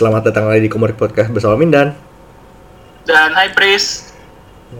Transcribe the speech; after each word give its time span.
Selamat 0.00 0.32
datang 0.32 0.48
lagi 0.48 0.64
di 0.64 0.72
Komorik 0.72 0.96
Podcast 0.96 1.28
bersama 1.28 1.60
Mindan. 1.60 1.92
Dan 3.04 3.36
High 3.36 3.52
Priest. 3.52 4.16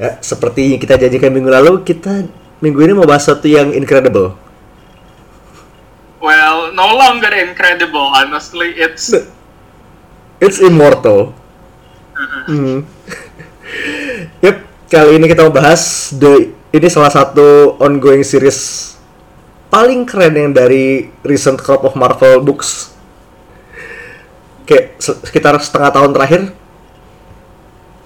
Ya, 0.00 0.16
seperti 0.24 0.80
kita 0.80 0.96
janjikan 0.96 1.28
minggu 1.28 1.52
lalu, 1.52 1.84
kita 1.84 2.24
minggu 2.64 2.80
ini 2.80 2.96
mau 2.96 3.04
bahas 3.04 3.28
sesuatu 3.28 3.44
yang 3.44 3.68
incredible. 3.76 4.32
Well, 6.24 6.72
no 6.72 6.96
longer 6.96 7.28
incredible, 7.36 8.00
honestly. 8.00 8.72
It's 8.80 9.12
It's 10.40 10.56
immortal. 10.56 11.36
Hmm. 12.48 12.88
Yep, 14.40 14.56
kali 14.88 15.20
ini 15.20 15.28
kita 15.28 15.44
mau 15.44 15.52
bahas 15.52 16.16
the 16.16 16.48
ini 16.72 16.88
salah 16.88 17.12
satu 17.12 17.76
ongoing 17.76 18.24
series 18.24 18.96
paling 19.68 20.08
keren 20.08 20.32
yang 20.32 20.56
dari 20.56 21.12
recent 21.28 21.60
crop 21.60 21.84
of 21.84 21.92
Marvel 21.92 22.40
books. 22.40 22.96
Kayak 24.70 25.02
se- 25.02 25.18
sekitar 25.26 25.58
setengah 25.58 25.90
tahun 25.90 26.14
terakhir. 26.14 26.54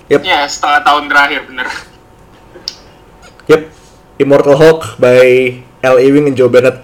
Yep, 0.08 0.20
ya 0.20 0.44
setengah 0.44 0.80
tahun 0.80 1.04
terakhir, 1.08 1.40
bener. 1.44 1.68
yep. 3.46 3.68
Immortal 4.16 4.54
Hulk 4.54 4.96
by 4.96 5.20
L. 5.82 5.96
Ewing 5.98 6.28
and 6.28 6.36
Joe 6.36 6.48
Bennett. 6.48 6.80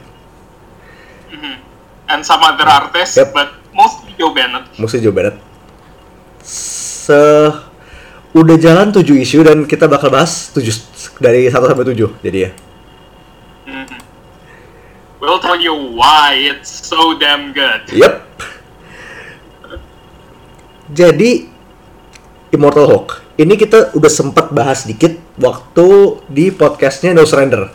And 2.10 2.20
some 2.20 2.42
other 2.42 2.66
artists, 2.66 3.14
Yep. 3.14 3.30
but 3.30 3.54
mostly 3.70 4.10
Joe 4.18 4.34
Bennett. 4.34 4.66
Mostly 4.76 4.98
Joe 4.98 5.14
Bennett. 5.14 5.38
Se 6.42 7.14
udah 8.30 8.56
jalan 8.56 8.90
7 8.90 9.14
isu 9.16 9.46
dan 9.46 9.62
kita 9.62 9.86
bakal 9.86 10.10
bahas 10.10 10.50
7 10.50 10.60
dari 11.16 11.46
1 11.46 11.70
sampai 11.70 11.86
7 11.86 12.18
jadi 12.20 12.38
ya. 12.40 12.50
Mhm. 13.64 13.96
We'll 15.22 15.38
tell 15.38 15.54
you 15.54 15.76
why 15.94 16.34
it's 16.34 16.66
so 16.66 17.14
damn 17.14 17.54
good. 17.54 17.86
Yep. 17.88 18.26
Jadi 20.90 21.46
Immortal 22.50 22.86
Hulk. 22.90 23.08
Ini 23.38 23.54
kita 23.54 23.94
udah 23.94 24.10
sempat 24.10 24.50
bahas 24.50 24.82
dikit 24.84 25.16
waktu 25.38 26.18
di 26.26 26.50
podcastnya 26.50 27.14
No 27.14 27.22
Surrender. 27.22 27.70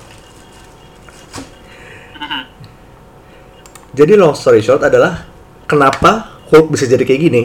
Jadi 3.95 4.11
long 4.19 4.35
story 4.35 4.59
short 4.59 4.83
adalah 4.83 5.23
kenapa 5.63 6.44
Hulk 6.52 6.75
bisa 6.75 6.83
jadi 6.83 7.07
kayak 7.07 7.22
gini. 7.23 7.44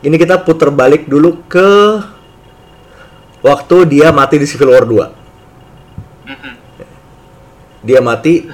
Ini 0.00 0.16
kita 0.16 0.40
putar 0.40 0.72
balik 0.72 1.04
dulu 1.04 1.44
ke 1.44 2.00
waktu 3.44 3.76
dia 3.86 4.08
mati 4.08 4.40
di 4.40 4.46
Civil 4.48 4.72
War 4.72 4.88
2 4.88 5.06
Mhm. 6.28 6.52
dia 7.84 8.00
mati 8.02 8.48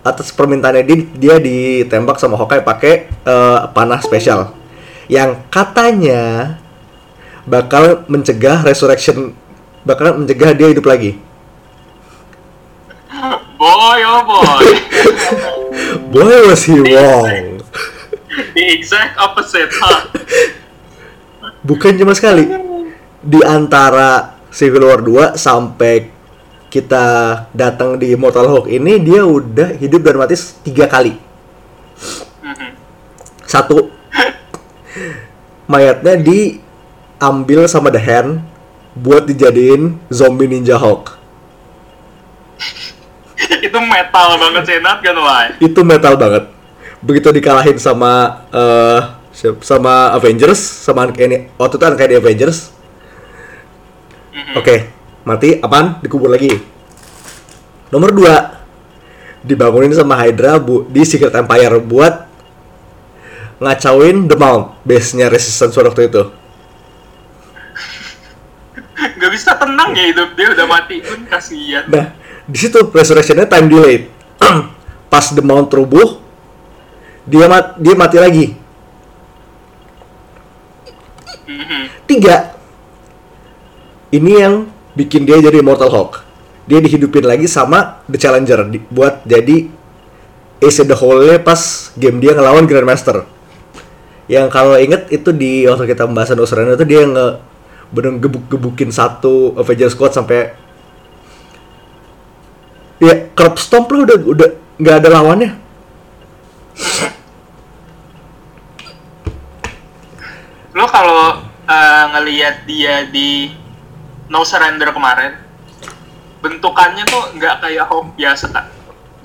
atas 0.00 0.32
permintaannya 0.32 0.84
dia, 0.86 0.98
dia 1.12 1.36
ditembak 1.36 2.16
sama 2.16 2.40
Hawkeye 2.40 2.64
pakai 2.64 3.08
eh, 3.08 3.58
panah 3.76 4.00
spesial 4.00 4.56
yang 5.10 5.42
katanya 5.52 6.56
bakal 7.44 8.06
mencegah 8.06 8.62
resurrection 8.64 9.36
bakal 9.84 10.16
mencegah 10.16 10.54
dia 10.56 10.70
hidup 10.70 10.86
lagi 10.86 11.18
Boy, 13.60 14.00
oh 14.08 14.24
boy. 14.24 14.66
boy 16.16 16.36
was 16.48 16.64
he 16.64 16.80
wrong 16.80 17.60
The 18.56 18.64
exact 18.72 19.20
opposite, 19.20 19.68
huh? 19.68 20.08
bukan 21.60 21.92
cuma 22.00 22.16
sekali 22.16 22.48
di 23.20 23.40
antara 23.44 24.40
Civil 24.48 24.88
War 24.88 25.00
2 25.04 25.36
sampai 25.36 26.08
kita 26.70 27.04
datang 27.50 27.98
di 27.98 28.14
Immortal 28.14 28.46
Hulk 28.46 28.66
ini 28.70 29.02
dia 29.02 29.26
udah 29.26 29.74
hidup 29.76 30.06
dan 30.06 30.16
mati 30.16 30.38
tiga 30.62 30.86
kali. 30.86 31.18
Satu. 33.44 33.90
Mayatnya 35.66 36.18
diambil 36.18 37.66
sama 37.66 37.90
The 37.90 37.98
Hand 37.98 38.42
buat 38.94 39.22
dijadiin 39.22 40.02
zombie 40.10 40.50
ninja 40.50 40.74
Hulk 40.74 41.14
Itu 43.62 43.78
metal 43.78 44.34
banget 44.34 44.62
sih, 44.66 44.78
not 44.82 44.98
gonna 44.98 45.22
lie. 45.22 45.50
itu 45.62 45.80
metal 45.86 46.18
banget. 46.18 46.50
Begitu 47.00 47.30
dikalahin 47.30 47.78
sama 47.78 48.42
siap- 49.30 49.62
sama 49.62 50.10
Avengers 50.12 50.58
sama 50.58 51.06
ini 51.14 51.48
waktu 51.54 51.74
itu 51.78 51.86
kayak 51.96 52.10
di 52.10 52.18
Avengers. 52.18 52.74
Mhm. 54.30 54.54
oke 54.58 54.76
mati 55.24 55.60
apaan 55.60 56.00
dikubur 56.00 56.32
lagi 56.32 56.56
nomor 57.92 58.10
dua 58.14 58.60
dibangunin 59.44 59.92
sama 59.92 60.16
Hydra 60.20 60.60
bu 60.60 60.84
di 60.88 61.04
Secret 61.04 61.32
Empire 61.32 61.80
buat 61.80 62.28
ngacauin 63.60 64.28
The 64.28 64.36
Mount 64.36 64.80
base-nya 64.84 65.28
Resistance 65.28 65.76
waktu 65.76 66.08
itu 66.08 66.22
Gak 69.20 69.30
bisa 69.32 69.56
tenang 69.56 69.96
ya 69.96 70.04
hidup 70.12 70.36
dia 70.36 70.52
udah 70.52 70.66
mati 70.68 71.00
pun 71.00 71.24
kasihan. 71.24 71.88
Nah, 71.88 72.12
di 72.44 72.58
situ 72.60 72.78
resurrection-nya 72.84 73.48
time 73.48 73.68
delayed. 73.68 74.02
Pas 75.12 75.24
The 75.32 75.40
Mount 75.40 75.72
rubuh, 75.72 76.20
dia 77.24 77.48
mat 77.48 77.80
dia 77.80 77.94
mati 77.96 78.16
lagi. 78.20 78.46
Mhm. 81.48 81.82
Tiga. 82.06 82.54
Ini 84.10 84.32
yang 84.36 84.54
bikin 84.94 85.26
dia 85.26 85.38
jadi 85.38 85.60
Immortal 85.60 85.90
Hulk. 85.90 86.22
Dia 86.70 86.78
dihidupin 86.78 87.26
lagi 87.26 87.50
sama 87.50 88.02
The 88.06 88.18
Challenger 88.18 88.66
di- 88.70 88.86
buat 88.92 89.26
jadi 89.26 89.70
Ace 90.60 90.84
the 90.84 90.92
Hole-nya 90.92 91.40
pas 91.40 91.90
game 91.96 92.20
dia 92.20 92.36
ngelawan 92.36 92.68
Grandmaster. 92.68 93.24
Yang 94.30 94.46
kalau 94.54 94.78
inget 94.78 95.10
itu 95.10 95.34
di 95.34 95.66
waktu 95.66 95.90
kita 95.90 96.06
pembahasan 96.06 96.38
Surrender 96.46 96.78
itu 96.78 96.86
dia 96.86 97.02
nge 97.02 97.26
bener 97.90 98.22
gebuk-gebukin 98.22 98.94
satu 98.94 99.58
Avengers 99.58 99.98
Squad 99.98 100.14
sampai 100.14 100.54
ya 103.02 103.26
Curb 103.34 103.58
Stomp 103.58 103.90
lah 103.90 104.06
udah 104.06 104.18
udah 104.22 104.48
nggak 104.78 104.96
ada 105.02 105.08
lawannya. 105.10 105.50
Lo 110.78 110.86
kalau 110.86 111.42
eh, 111.66 112.04
ngelihat 112.14 112.56
dia 112.70 113.10
di 113.10 113.50
No 114.30 114.46
Surrender 114.46 114.94
kemarin, 114.94 115.34
bentukannya 116.38 117.02
tuh 117.02 117.34
nggak 117.34 117.66
kayak 117.66 117.84
Hulk 117.90 118.14
biasa 118.14 118.46
kan? 118.54 118.70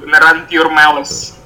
Beneran 0.02 0.50
pure 0.50 0.74
malice. 0.74 1.38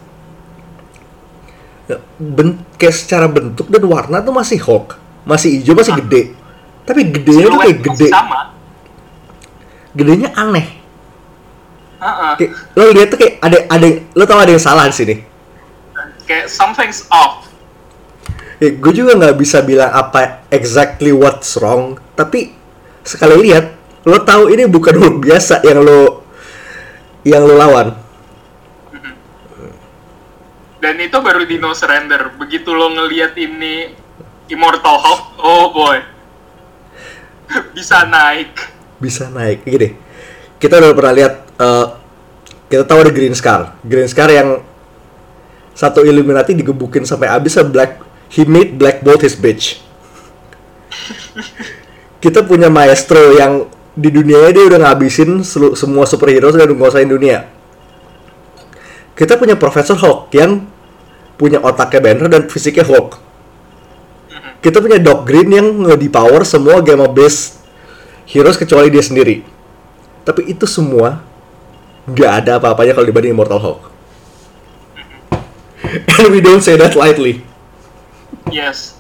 Ya, 1.92 2.00
ben 2.16 2.64
kayak 2.80 2.96
secara 2.96 3.28
bentuk 3.28 3.68
dan 3.68 3.84
warna 3.84 4.24
tuh 4.24 4.32
masih 4.32 4.64
Hulk, 4.64 4.96
masih 5.28 5.60
hijau, 5.60 5.76
masih 5.76 6.00
gede. 6.00 6.22
Tapi 6.88 7.02
gedenya 7.12 7.46
tuh 7.52 7.60
kayak 7.60 7.78
gede, 7.84 8.08
sama. 8.10 8.56
gedenya 9.94 10.30
aneh. 10.40 10.68
Heeh. 12.00 12.34
Kayak, 12.40 12.52
lo 12.80 12.82
lihat 12.96 13.08
tuh 13.12 13.20
kayak 13.20 13.34
ada 13.44 13.58
ada 13.68 13.88
lo 14.16 14.24
tau 14.24 14.40
ada 14.40 14.56
yang 14.56 14.64
salah 14.64 14.88
di 14.88 14.96
sini. 14.96 15.16
Kayak 16.24 16.48
something's 16.48 17.04
off. 17.12 17.50
Ya, 18.60 18.72
gue 18.72 18.94
juga 18.96 19.20
nggak 19.20 19.36
bisa 19.40 19.60
bilang 19.64 19.92
apa 19.92 20.48
exactly 20.48 21.12
what's 21.12 21.60
wrong, 21.60 22.00
tapi 22.16 22.59
sekali 23.10 23.50
lihat 23.50 23.74
lo 24.06 24.22
tahu 24.22 24.54
ini 24.54 24.70
bukan 24.70 24.94
Hulk 25.02 25.16
biasa 25.26 25.66
yang 25.66 25.82
lo 25.82 26.22
yang 27.26 27.42
lo 27.42 27.58
lawan. 27.58 27.98
Dan 30.80 30.96
itu 31.02 31.18
baru 31.20 31.44
di 31.44 31.60
No 31.60 31.76
Surrender. 31.76 32.32
Begitu 32.40 32.72
lo 32.72 32.88
ngelihat 32.94 33.36
ini 33.36 33.92
Immortal 34.48 34.96
Hulk, 34.96 35.24
oh 35.42 35.66
boy. 35.76 36.00
Bisa 37.76 38.06
naik. 38.08 38.80
bisa 39.00 39.32
naik 39.32 39.64
gini 39.64 39.96
kita 40.60 40.76
udah 40.76 40.92
pernah 40.92 41.14
lihat 41.16 41.34
eh, 41.56 41.86
kita 42.68 42.84
tahu 42.84 43.00
ada 43.08 43.12
Green 43.16 43.34
Scar 43.34 43.80
Green 43.82 44.06
Scar 44.12 44.28
yang 44.30 44.60
satu 45.72 46.04
Illuminati 46.04 46.52
digebukin 46.52 47.08
sampai 47.08 47.32
habis 47.32 47.56
sama 47.56 47.72
Black 47.72 48.04
he 48.28 48.44
made 48.44 48.76
Black 48.76 49.00
Bolt 49.00 49.24
his 49.24 49.40
bitch 49.40 49.80
kita 52.20 52.44
punya 52.44 52.68
maestro 52.68 53.36
yang 53.36 53.68
di 53.96 54.12
dunia 54.12 54.52
dia 54.52 54.68
udah 54.70 54.80
ngabisin 54.88 55.44
semua 55.76 56.08
superhero 56.08 56.52
dan 56.56 56.70
nguasain 56.72 57.08
dunia 57.08 57.48
kita 59.16 59.36
punya 59.36 59.60
Profesor 59.60 60.00
Hulk 60.00 60.32
yang 60.32 60.64
punya 61.36 61.60
otaknya 61.60 62.00
Banner 62.00 62.28
dan 62.32 62.42
fisiknya 62.48 62.88
Hulk 62.88 63.20
kita 64.60 64.84
punya 64.84 65.00
Doc 65.00 65.24
Green 65.24 65.50
yang 65.56 65.68
nge-depower 65.88 66.44
semua 66.44 66.84
Gamma 66.84 67.08
Base 67.08 67.60
heroes 68.30 68.60
kecuali 68.60 68.92
dia 68.94 69.00
sendiri. 69.00 69.42
Tapi 70.28 70.52
itu 70.52 70.68
semua 70.70 71.24
nggak 72.06 72.32
ada 72.44 72.52
apa-apanya 72.62 72.94
kalau 72.94 73.08
dibanding 73.08 73.34
Immortal 73.34 73.62
Hulk. 73.62 73.82
And 76.20 76.30
we 76.30 76.44
don't 76.44 76.62
say 76.62 76.76
that 76.76 76.94
lightly. 76.94 77.42
Yes. 78.52 79.00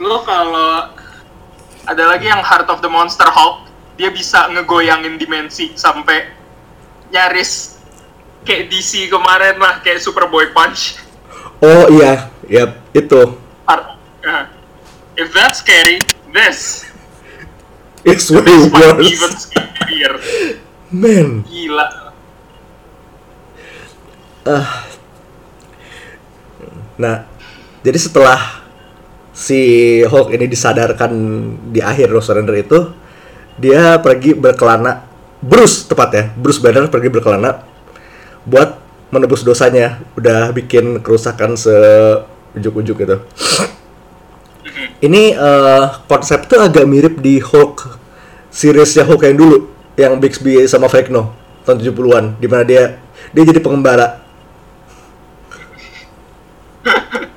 Lo 0.00 0.24
kalau 0.24 0.90
ada 1.84 2.04
lagi 2.08 2.26
yang 2.28 2.40
Heart 2.40 2.68
of 2.72 2.78
the 2.80 2.90
Monster 2.90 3.28
Hulk, 3.28 3.68
dia 3.96 4.10
bisa 4.10 4.48
ngegoyangin 4.50 5.20
dimensi 5.20 5.72
sampai 5.76 6.28
nyaris 7.12 7.78
kayak 8.44 8.68
DC 8.68 9.08
kemarin 9.08 9.56
lah, 9.60 9.80
kayak 9.84 10.00
Superboy 10.00 10.50
Punch. 10.52 10.98
Oh 11.62 11.88
iya, 11.92 12.28
ya 12.44 12.74
itu. 12.92 13.38
Ar- 13.64 13.96
uh, 14.24 14.44
if 15.16 15.32
that's 15.32 15.62
scary, 15.64 16.00
this 16.34 16.84
It's 18.04 18.28
way 18.28 18.44
might 18.68 19.00
be 19.00 19.16
even 19.16 19.32
worse. 19.32 19.48
scarier. 19.48 20.14
Man, 20.94 21.42
Gila. 21.48 22.04
nah 26.94 27.24
jadi 27.80 27.96
setelah 27.96 28.63
si 29.34 29.60
Hulk 30.06 30.30
ini 30.30 30.46
disadarkan 30.46 31.12
di 31.74 31.82
akhir 31.82 32.14
No 32.14 32.22
Surrender 32.22 32.54
itu, 32.54 32.78
dia 33.58 33.98
pergi 33.98 34.38
berkelana, 34.38 35.02
Bruce 35.42 35.90
tepatnya, 35.90 36.30
Bruce 36.38 36.62
Banner 36.62 36.86
pergi 36.86 37.10
berkelana 37.10 37.66
buat 38.46 38.78
menebus 39.10 39.42
dosanya, 39.42 39.98
udah 40.14 40.54
bikin 40.54 41.02
kerusakan 41.02 41.58
seujuk-ujuk 41.58 42.96
gitu. 43.02 43.16
Ini 45.02 45.34
eh, 45.34 45.84
konsep 46.06 46.46
tuh 46.46 46.62
agak 46.62 46.86
mirip 46.86 47.18
di 47.18 47.42
Hulk 47.42 47.98
seriesnya 48.54 49.02
Hulk 49.02 49.26
yang 49.26 49.36
dulu, 49.36 49.58
yang 49.98 50.16
Bixby 50.22 50.62
sama 50.70 50.86
Vecno 50.86 51.34
tahun 51.66 51.82
70-an, 51.82 52.24
di 52.38 52.46
mana 52.46 52.62
dia 52.62 53.02
dia 53.34 53.42
jadi 53.42 53.58
pengembara 53.58 54.22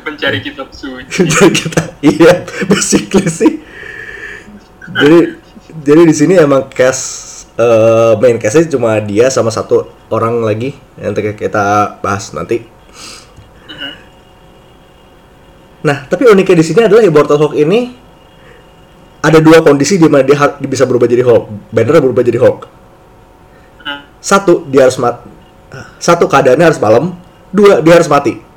Mencari 0.00 0.38
kitab 0.40 0.72
suci. 0.72 1.22
jadi 1.32 1.48
kita 1.52 1.82
iya 2.00 2.32
basically 2.66 3.28
sih. 3.28 3.52
Jadi 4.90 5.18
jadi 5.80 6.02
di 6.08 6.14
sini 6.16 6.34
emang 6.40 6.66
cast 6.72 7.46
eh, 7.56 8.12
main 8.18 8.40
castnya 8.40 8.68
cuma 8.70 8.96
dia 9.00 9.28
sama 9.28 9.52
satu 9.52 9.88
orang 10.10 10.40
lagi 10.42 10.74
yang 10.96 11.12
kita 11.14 11.96
bahas 12.00 12.32
nanti. 12.32 12.64
Nah 15.80 16.04
tapi 16.08 16.28
uniknya 16.28 16.60
di 16.60 16.66
sini 16.66 16.80
adalah 16.84 17.04
Immortal 17.04 17.40
Hulk 17.40 17.54
ini 17.56 17.96
ada 19.20 19.36
dua 19.40 19.60
kondisi 19.60 20.00
di 20.00 20.08
mana 20.08 20.24
dia 20.24 20.36
bisa 20.64 20.84
berubah 20.88 21.08
jadi 21.08 21.24
Hulk. 21.24 21.72
Banner 21.72 22.00
berubah 22.00 22.24
jadi 22.24 22.40
Hulk. 22.40 22.60
Satu 24.20 24.68
dia 24.68 24.84
harus 24.84 25.00
mat 25.00 25.24
satu 26.00 26.28
keadaannya 26.28 26.66
harus 26.66 26.80
malam. 26.80 27.16
Dua 27.50 27.82
dia 27.82 27.98
harus 27.98 28.06
mati 28.06 28.49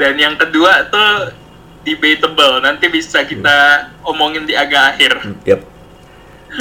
Dan 0.00 0.16
yang 0.16 0.34
kedua 0.40 0.88
tuh 0.88 1.36
debatable. 1.84 2.64
Nanti 2.64 2.88
bisa 2.88 3.20
kita 3.20 3.92
omongin 4.08 4.48
di 4.48 4.56
agak 4.56 4.96
akhir. 4.96 5.12
Yap. 5.44 5.60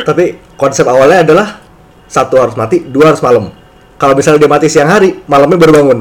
Tapi 0.04 0.36
konsep 0.60 0.84
awalnya 0.84 1.24
adalah 1.24 1.48
satu 2.12 2.36
harus 2.36 2.60
mati, 2.60 2.84
dua 2.84 3.16
harus 3.16 3.24
malam. 3.24 3.56
Kalau 3.96 4.12
misalnya 4.12 4.44
dia 4.44 4.52
mati 4.52 4.68
siang 4.68 4.92
hari, 4.92 5.24
malamnya 5.24 5.56
baru 5.56 5.74
bangun. 5.80 6.00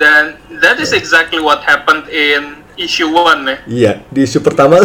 Dan 0.00 0.40
that 0.64 0.80
is 0.80 0.96
exactly 0.96 1.44
what 1.44 1.60
happened 1.60 2.08
in 2.08 2.64
issue 2.80 3.12
1 3.12 3.44
ya. 3.44 3.56
Iya, 3.68 3.92
di 4.08 4.24
isu 4.24 4.40
pertama. 4.40 4.80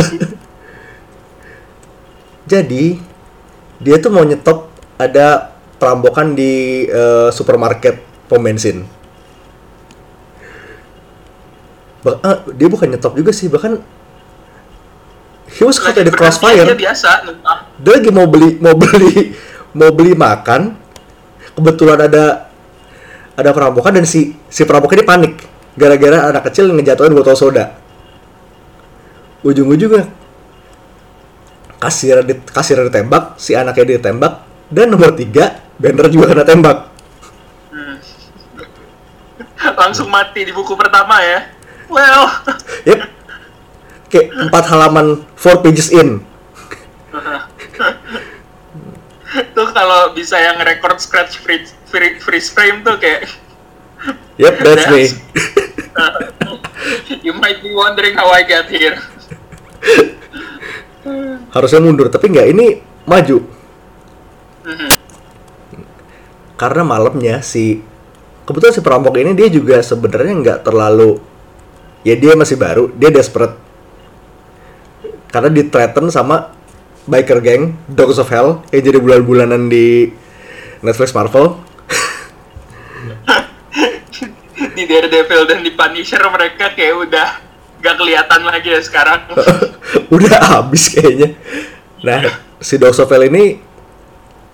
Jadi 2.51 2.99
dia 3.79 3.95
tuh 3.97 4.11
mau 4.11 4.27
nyetop 4.27 4.69
ada 4.99 5.55
perampokan 5.79 6.35
di 6.35 6.83
eh, 6.87 7.29
supermarket 7.31 8.03
pom 8.27 8.43
bensin. 8.43 8.94
Bah- 12.05 12.21
ah, 12.21 12.45
dia 12.53 12.69
bukan 12.69 12.85
nyetop 12.93 13.17
juga 13.17 13.33
sih, 13.33 13.49
bahkan 13.49 13.81
he 15.49 15.65
was 15.65 15.81
caught 15.81 15.97
at 15.97 16.05
the 16.05 16.13
crossfire. 16.13 16.61
Dia 16.61 16.77
biasa 16.77 17.25
numpah. 17.25 17.65
dia 17.81 17.91
lagi 17.97 18.09
mau 18.13 18.29
beli 18.29 18.61
mau 18.61 18.77
beli 18.77 19.33
mau 19.73 19.89
beli 19.89 20.13
makan 20.13 20.77
kebetulan 21.57 22.05
ada 22.05 22.47
ada 23.35 23.49
perampokan 23.51 23.95
dan 23.99 24.05
si 24.07 24.37
si 24.47 24.63
perampok 24.63 24.95
ini 24.95 25.03
panik 25.03 25.33
gara-gara 25.75 26.31
anak 26.31 26.47
kecil 26.47 26.71
ngejatuhin 26.71 27.11
botol 27.11 27.35
soda 27.35 27.75
ujung-ujungnya 29.43 30.07
kasir 31.79 32.23
di, 32.23 32.33
kasir 32.47 32.79
ditembak 32.87 33.35
si 33.35 33.51
anaknya 33.51 33.99
ditembak 33.99 34.33
dan 34.71 34.87
nomor 34.91 35.11
tiga 35.15 35.63
Banner 35.75 36.07
juga 36.07 36.31
kena 36.31 36.45
tembak 36.47 36.77
Hmm. 37.75 37.99
Langsung 39.83 40.07
mati 40.07 40.47
di 40.47 40.55
buku 40.55 40.79
pertama 40.79 41.19
ya. 41.19 41.51
Well, 41.87 42.27
yep. 42.83 43.07
Kayak 44.09 44.49
empat 44.49 44.63
halaman 44.69 45.25
four 45.35 45.61
pages 45.61 45.91
in. 45.93 46.25
Tuh 49.55 49.67
kalau 49.75 50.15
bisa 50.15 50.39
yang 50.39 50.55
record 50.63 51.03
scratch 51.03 51.43
free, 51.43 51.67
free, 51.87 52.19
freeze 52.23 52.47
frame 52.47 52.79
tuh 52.87 52.95
kayak 52.95 53.27
yep 54.39 54.55
that's 54.63 54.87
me. 54.93 55.11
You 57.25 57.33
might 57.33 57.65
be 57.65 57.73
wondering 57.73 58.13
how 58.15 58.29
I 58.31 58.45
got 58.45 58.69
here. 58.69 59.01
harusnya 61.53 61.79
mundur 61.79 62.09
tapi 62.09 62.33
nggak 62.33 62.47
ini 62.49 62.81
maju. 63.05 63.37
Mhm. 64.65 64.89
karena 66.57 66.81
malamnya 66.81 67.45
si 67.45 67.85
kebetulan 68.49 68.73
si 68.73 68.81
perampok 68.81 69.13
ini 69.21 69.37
dia 69.37 69.45
juga 69.51 69.77
sebenarnya 69.83 70.33
nggak 70.41 70.59
terlalu 70.65 71.21
ya 72.05 72.13
dia 72.13 72.37
masih 72.37 72.55
baru 72.55 72.93
dia 72.93 73.09
desperate. 73.09 73.57
Karena 75.33 75.49
di 75.51 75.67
threaten 75.67 76.07
sama 76.13 76.53
biker 77.09 77.41
gang 77.41 77.73
Dogs 77.89 78.21
of 78.21 78.29
Hell 78.29 78.61
yang 78.69 78.83
jadi 78.85 79.01
bulan-bulanan 79.01 79.67
di 79.67 80.13
Netflix 80.85 81.11
Marvel. 81.11 81.59
Di 84.75 84.83
Daredevil 84.87 85.43
dan 85.47 85.59
di 85.63 85.71
Punisher 85.75 86.21
mereka 86.31 86.71
kayak 86.71 86.95
udah 86.95 87.27
gak 87.83 87.95
kelihatan 87.99 88.41
lagi 88.47 88.69
ya 88.71 88.79
sekarang. 88.79 89.27
udah 90.15 90.39
habis 90.55 90.87
kayaknya. 90.93 91.35
Nah 92.05 92.21
si 92.61 92.79
Dogs 92.79 93.01
of 93.01 93.11
Hell 93.11 93.27
ini 93.27 93.59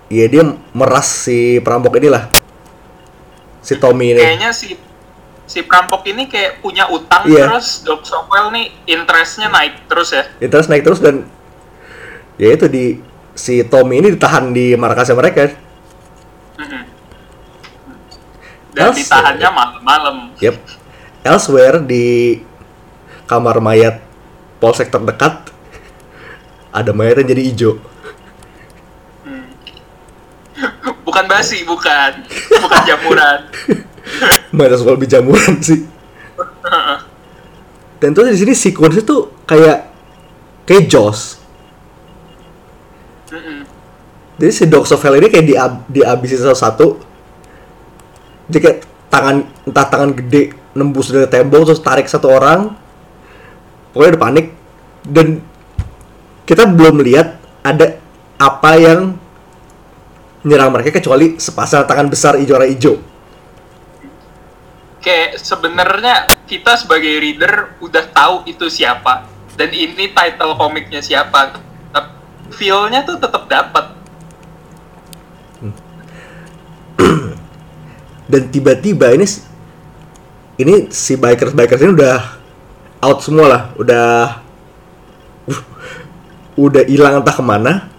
ya 0.10 0.26
dia 0.32 0.44
meras 0.74 1.30
si 1.30 1.62
perampok 1.62 2.00
inilah. 2.02 2.32
Si 3.62 3.78
Tommy 3.78 4.18
ini. 4.18 4.22
Kayaknya 4.22 4.50
si 4.50 4.74
si 5.52 5.60
perampok 5.68 6.08
ini 6.08 6.26
kayak 6.26 6.64
punya 6.64 6.88
utang 6.88 7.28
Iya. 7.28 7.52
terus 7.52 7.84
Doc 7.84 8.08
Sopwell 8.08 8.50
nih 8.50 8.72
interestnya 8.88 9.52
naik 9.52 9.84
terus 9.92 10.16
ya. 10.16 10.24
interest 10.40 10.72
naik 10.72 10.88
terus 10.88 11.04
dan 11.04 11.28
ya 12.40 12.56
itu 12.56 12.66
di 12.72 12.98
si 13.36 13.60
Tommy 13.68 14.00
ini 14.00 14.16
ditahan 14.16 14.50
di 14.50 14.74
markasnya 14.80 15.14
mereka 15.14 15.52
Mhm. 16.56 16.82
Dan 18.72 18.88
Terus, 18.88 18.98
ditahannya 19.04 19.50
malam-malam. 19.52 20.16
Yep. 20.40 20.56
Elsewhere 21.22 21.84
di 21.84 22.40
kamar 23.28 23.60
mayat 23.60 24.00
polsek 24.58 24.88
terdekat 24.88 25.52
ada 26.72 26.96
mayat 26.96 27.20
yang 27.20 27.36
jadi 27.36 27.44
hijau. 27.52 27.74
Bukan 31.04 31.26
basi, 31.28 31.68
bukan. 31.68 32.24
Bukan 32.62 32.82
jamuran. 32.88 33.40
Mana 34.56 34.76
soal 34.76 35.00
jamuran 35.06 35.62
sih. 35.62 35.88
Dan 38.02 38.18
terus 38.18 38.34
di 38.34 38.40
sini 38.42 38.54
sequence 38.58 39.06
itu 39.06 39.30
kayak 39.46 39.92
kayak. 40.66 40.90
Mhm. 43.32 43.60
Jadi 44.42 44.52
si 44.52 44.64
Dogs 44.66 44.90
of 44.90 45.04
Hell 45.06 45.22
ini 45.22 45.30
kayak 45.30 45.46
diab 45.46 45.74
dihabisin 45.86 46.42
satu-satu. 46.42 46.98
Dia 48.50 48.60
kayak 48.60 48.80
tangan 49.14 49.46
entah 49.70 49.86
tangan 49.86 50.12
gede 50.18 50.58
nembus 50.74 51.14
dari 51.14 51.30
tembok 51.30 51.70
terus 51.70 51.84
tarik 51.84 52.10
satu 52.10 52.32
orang. 52.32 52.74
Pokoknya 53.94 54.18
udah 54.18 54.24
panik 54.24 54.48
dan 55.06 55.44
kita 56.48 56.66
belum 56.66 57.04
lihat 57.06 57.38
ada 57.62 58.02
apa 58.42 58.72
yang 58.82 59.14
nyerang 60.42 60.74
mereka 60.74 60.98
kecuali 60.98 61.38
sepasang 61.38 61.86
tangan 61.86 62.10
besar 62.10 62.34
hijau. 62.42 63.11
Kayak 65.02 65.42
sebenarnya 65.42 66.30
kita 66.46 66.78
sebagai 66.78 67.10
reader 67.18 67.74
udah 67.82 68.06
tahu 68.14 68.46
itu 68.46 68.70
siapa 68.70 69.26
dan 69.58 69.70
ini 69.74 70.14
title 70.14 70.56
komiknya 70.56 71.02
siapa. 71.02 71.58
Tapi 71.90 72.10
feel-nya 72.54 73.02
tuh 73.02 73.18
tetap 73.18 73.50
dapat. 73.50 73.98
dan 78.32 78.42
tiba-tiba 78.48 79.12
ini 79.12 79.26
ini 80.62 80.88
si 80.94 81.18
bikers 81.18 81.54
bikers 81.58 81.82
ini 81.82 81.92
udah 81.98 82.18
out 83.02 83.20
semua 83.26 83.46
lah 83.50 83.62
udah 83.76 84.08
uh, 85.50 85.62
udah 86.56 86.86
hilang 86.86 87.20
entah 87.20 87.34
ke 87.34 87.44
mana 87.44 87.90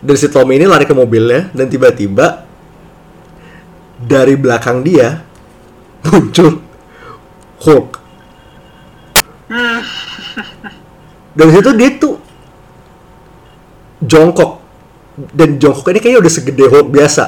dan 0.00 0.16
si 0.16 0.30
Tommy 0.30 0.56
ini 0.56 0.64
lari 0.64 0.86
ke 0.86 0.94
mobilnya 0.94 1.50
dan 1.52 1.66
tiba-tiba 1.68 2.46
dari 4.00 4.38
belakang 4.38 4.80
dia 4.80 5.20
muncul 6.06 6.62
Hulk 7.60 7.88
dan 11.34 11.46
situ 11.52 11.70
dia 11.76 11.90
tuh 12.00 12.14
jongkok 14.04 14.60
dan 15.28 15.60
Jungkook 15.60 15.92
ini 15.92 16.00
kayaknya 16.00 16.20
udah 16.24 16.32
segede 16.32 16.64
Hulk 16.64 16.88
biasa. 16.88 17.24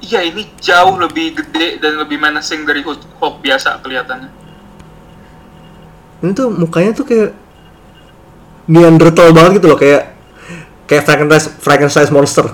Iya 0.00 0.24
ini 0.24 0.48
jauh 0.56 0.96
lebih 0.96 1.36
gede 1.36 1.76
dan 1.76 2.00
lebih 2.00 2.16
menacing 2.16 2.64
dari 2.64 2.80
Hulk, 2.80 3.20
Hulk 3.20 3.44
biasa 3.44 3.84
kelihatannya. 3.84 4.30
Ini 6.24 6.30
tuh 6.32 6.48
mukanya 6.52 6.96
tuh 6.96 7.04
kayak 7.04 7.30
Neanderthal 8.70 9.34
banget 9.34 9.60
gitu 9.60 9.66
loh 9.72 9.78
kayak 9.80 10.14
kayak 10.86 11.02
Frankenstein 11.04 11.52
Frankenstein 11.60 12.10
monster. 12.14 12.46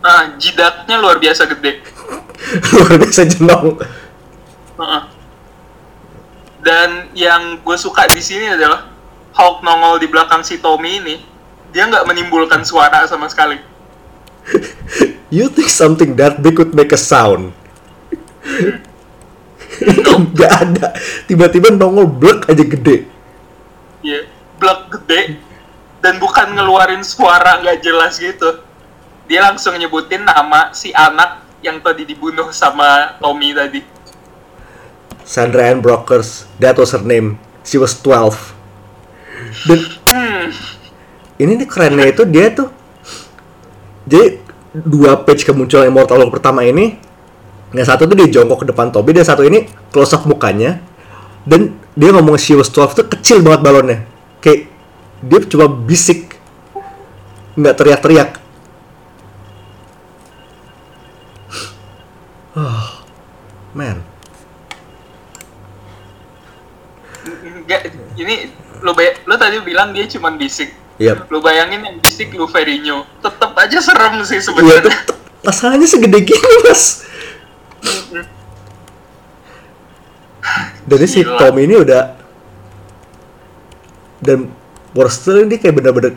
Nah, 0.00 0.38
jidatnya 0.38 0.96
luar 1.02 1.18
biasa 1.18 1.50
gede. 1.50 1.82
Luar 2.74 2.92
biasa 2.98 3.26
jenong. 3.26 3.80
Dan 6.62 7.10
yang 7.14 7.62
gue 7.62 7.76
suka 7.78 8.10
di 8.10 8.18
sini 8.18 8.50
adalah 8.50 8.90
Hulk 9.36 9.60
nongol 9.62 10.00
di 10.00 10.08
belakang 10.08 10.40
si 10.40 10.58
Tommy 10.58 10.98
ini, 10.98 11.20
dia 11.70 11.84
nggak 11.86 12.08
menimbulkan 12.08 12.64
suara 12.64 13.04
sama 13.04 13.28
sekali. 13.28 13.60
You 15.34 15.50
think 15.50 15.66
something 15.66 16.14
that 16.22 16.38
big 16.38 16.54
could 16.54 16.70
make 16.70 16.94
a 16.94 17.00
sound? 17.00 17.50
Gak 20.38 20.52
ada. 20.62 20.94
Tiba-tiba 21.26 21.74
nongol 21.74 22.06
blek 22.06 22.46
aja 22.46 22.62
gede. 22.62 23.10
Iya, 24.06 24.30
blek 24.56 24.80
gede 24.94 25.36
dan 25.98 26.22
bukan 26.22 26.54
ngeluarin 26.54 27.02
suara 27.02 27.58
nggak 27.58 27.82
jelas 27.82 28.22
gitu. 28.22 28.62
Dia 29.26 29.42
langsung 29.42 29.74
nyebutin 29.74 30.22
nama 30.22 30.70
si 30.70 30.94
anak 30.94 31.45
yang 31.64 31.80
tadi 31.80 32.04
dibunuh 32.04 32.52
sama 32.52 33.16
Tommy 33.20 33.52
tadi. 33.52 33.80
Sandra 35.26 35.70
Ann 35.70 35.82
Brokers, 35.82 36.46
that 36.62 36.78
was 36.78 36.94
her 36.94 37.02
name. 37.02 37.40
She 37.66 37.76
was 37.76 37.98
12. 37.98 38.54
Dan 39.66 39.80
Hmm, 40.16 40.48
ini 41.36 41.60
nih 41.60 41.68
kerennya 41.68 42.08
itu 42.08 42.24
dia 42.24 42.48
tuh 42.48 42.72
jadi 44.08 44.40
dua 44.72 45.20
page 45.20 45.44
kemunculan 45.44 45.92
Immortal 45.92 46.24
Hulk 46.24 46.32
pertama 46.40 46.64
ini 46.64 46.96
yang 47.76 47.84
satu 47.84 48.08
tuh 48.08 48.16
dia 48.16 48.30
jongkok 48.32 48.64
ke 48.64 48.66
depan 48.72 48.88
Toby 48.88 49.12
dan 49.12 49.28
satu 49.28 49.44
ini 49.44 49.68
close 49.92 50.16
up 50.16 50.24
mukanya 50.24 50.80
dan 51.44 51.76
dia 51.92 52.16
ngomong 52.16 52.40
she 52.40 52.56
was 52.56 52.72
12 52.72 52.96
tuh 53.02 53.06
kecil 53.12 53.44
banget 53.44 53.60
balonnya 53.60 53.98
kayak 54.40 54.72
dia 55.20 55.38
cuma 55.44 55.68
bisik 55.68 56.38
nggak 57.58 57.74
teriak-teriak 57.76 58.30
oh 62.56 62.88
man 63.72 64.00
nggak, 67.66 67.80
ini 68.16 68.48
lo 68.80 68.94
bay- 68.94 69.18
lo 69.24 69.34
tadi 69.34 69.58
bilang 69.60 69.90
dia 69.90 70.06
cuman 70.06 70.38
bisik. 70.38 70.70
Yap. 70.96 71.26
Lo 71.26 71.42
bayangin 71.42 71.82
yang 71.82 71.96
bisik 71.98 72.30
lu 72.30 72.46
Ferrigno, 72.46 73.04
tetap 73.18 73.52
aja 73.52 73.82
serem 73.82 74.22
sih 74.22 74.38
Iya 74.38 74.46
sebenarnya. 74.46 74.82
tetep 74.86 75.16
masalahnya 75.42 75.84
segede 75.84 76.18
gini 76.22 76.54
mas 76.62 77.04
Jadi 80.86 81.04
si. 81.04 81.20
Tom 81.20 81.58
ini 81.58 81.74
udah 81.76 82.14
dan 84.18 84.46
Worcester 84.94 85.42
ini 85.42 85.58
kayak 85.58 85.76
bener-bener 85.76 86.14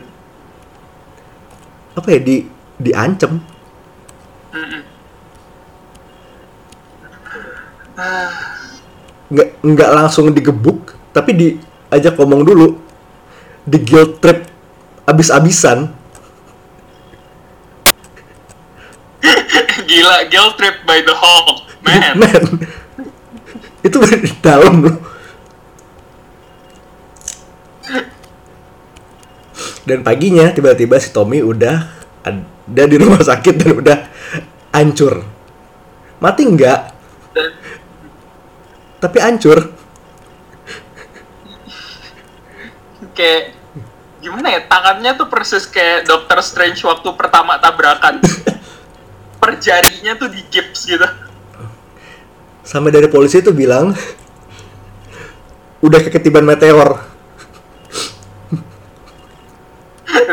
apa 1.92 2.06
ya 2.08 2.20
di 2.22 2.46
diancam 2.78 3.42
Mm-mm. 4.50 4.82
Nggak 9.30 9.62
nggak 9.62 9.90
langsung 9.94 10.34
digebuk 10.34 10.98
tapi 11.10 11.30
diajak 11.34 12.14
ngomong 12.18 12.42
dulu. 12.46 12.68
Di 13.66 13.78
guilt 13.82 14.18
trip 14.22 14.46
abis-abisan. 15.06 15.90
Gila, 19.90 20.16
guilt 20.32 20.54
trip 20.56 20.76
by 20.86 21.02
the 21.04 21.14
Hulk, 21.14 21.58
man. 21.84 22.14
man. 22.22 22.44
Itu 23.84 24.00
di 24.00 24.30
dalam 24.40 24.86
loh. 24.86 24.96
Dan 29.84 30.06
paginya 30.06 30.54
tiba-tiba 30.54 31.02
si 31.02 31.10
Tommy 31.10 31.42
udah 31.42 31.90
ada 32.22 32.84
di 32.86 32.96
rumah 33.00 33.18
sakit 33.18 33.54
dan 33.58 33.70
udah 33.74 33.98
hancur. 34.70 35.26
Mati 36.20 36.44
enggak 36.46 36.80
Dan 36.92 36.99
tapi 39.00 39.18
hancur 39.18 39.72
kayak 43.16 43.56
gimana 44.20 44.52
ya 44.52 44.60
tangannya 44.68 45.16
tuh 45.16 45.28
persis 45.32 45.64
kayak 45.64 46.04
Doctor 46.04 46.44
Strange 46.44 46.80
waktu 46.84 47.08
pertama 47.16 47.56
tabrakan. 47.56 48.20
per 49.40 49.56
jarinya 49.56 50.12
tuh 50.20 50.28
di 50.28 50.44
gips 50.52 50.84
gitu. 50.84 51.08
sampai 52.60 52.92
dari 52.92 53.08
polisi 53.08 53.40
itu 53.40 53.56
bilang 53.56 53.96
udah 55.80 56.00
keketiban 56.04 56.44
meteor 56.44 57.08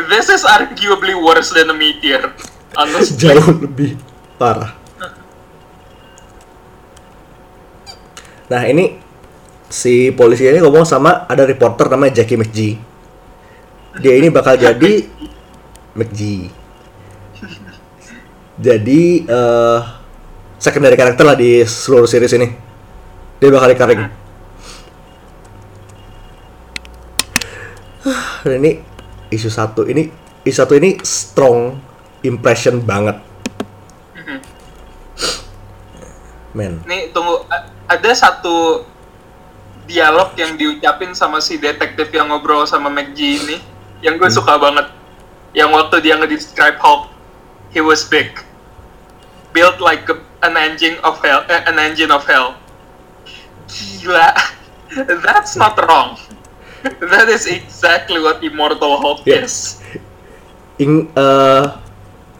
This 0.08 0.32
is 0.32 0.42
arguably 0.42 1.12
worse 1.14 1.52
than 1.52 1.68
a 1.68 1.76
meteor. 1.76 2.32
Honestly. 2.74 3.28
jauh 3.28 3.54
lebih 3.60 3.98
parah 4.40 4.72
nah 8.48 8.64
ini 8.64 8.96
si 9.68 10.08
polisi 10.16 10.48
ini 10.48 10.64
ngomong 10.64 10.88
sama 10.88 11.28
ada 11.28 11.44
reporter 11.44 11.92
namanya 11.92 12.24
Jackie 12.24 12.40
McGee 12.40 12.80
dia 14.00 14.16
ini 14.16 14.32
bakal 14.32 14.56
jadi 14.56 15.04
McGee 15.98 16.58
jadi 18.58 19.22
eh 19.22 19.80
secondary 20.58 20.98
karakter 20.98 21.22
lah 21.22 21.38
di 21.38 21.62
seluruh 21.62 22.10
series 22.10 22.34
ini. 22.34 22.50
Dia 23.38 23.54
bakal 23.54 23.70
dikaring 23.70 24.02
dan 28.42 28.58
ini 28.58 28.82
isu 29.30 29.46
satu. 29.46 29.86
Ini 29.86 30.10
isu 30.42 30.56
satu 30.58 30.74
ini 30.74 30.98
strong 31.06 31.78
impression 32.26 32.82
banget 32.82 33.22
men 36.58 36.82
Nih 36.82 37.14
tunggu 37.14 37.46
ada 37.86 38.10
satu 38.12 38.82
dialog 39.86 40.34
yang 40.36 40.58
diucapin 40.58 41.14
sama 41.14 41.38
si 41.38 41.56
detektif 41.56 42.10
yang 42.12 42.28
ngobrol 42.28 42.66
sama 42.66 42.90
McGee 42.92 43.40
ini 43.40 43.56
yang 44.04 44.20
gue 44.20 44.28
suka 44.28 44.60
banget. 44.60 44.90
Yang 45.56 45.70
waktu 45.74 45.96
dia 46.04 46.14
nge-describe 46.20 46.76
Hulk, 46.76 47.08
he 47.72 47.80
was 47.80 48.04
big, 48.04 48.36
built 49.50 49.80
like 49.80 50.04
a- 50.06 50.20
an 50.44 50.60
engine 50.60 51.00
of 51.00 51.16
hell, 51.24 51.40
eh, 51.48 51.64
an 51.64 51.80
engine 51.80 52.12
of 52.12 52.22
hell. 52.28 52.52
Gila, 53.64 54.36
that's 55.24 55.56
not 55.56 55.74
wrong. 55.88 56.20
That 57.02 57.26
is 57.26 57.48
exactly 57.48 58.22
what 58.22 58.38
Immortal 58.38 59.00
Hulk 59.00 59.24
Yeah. 59.24 59.48
is. 59.48 59.80
ing 60.78 61.10
eh 61.10 61.64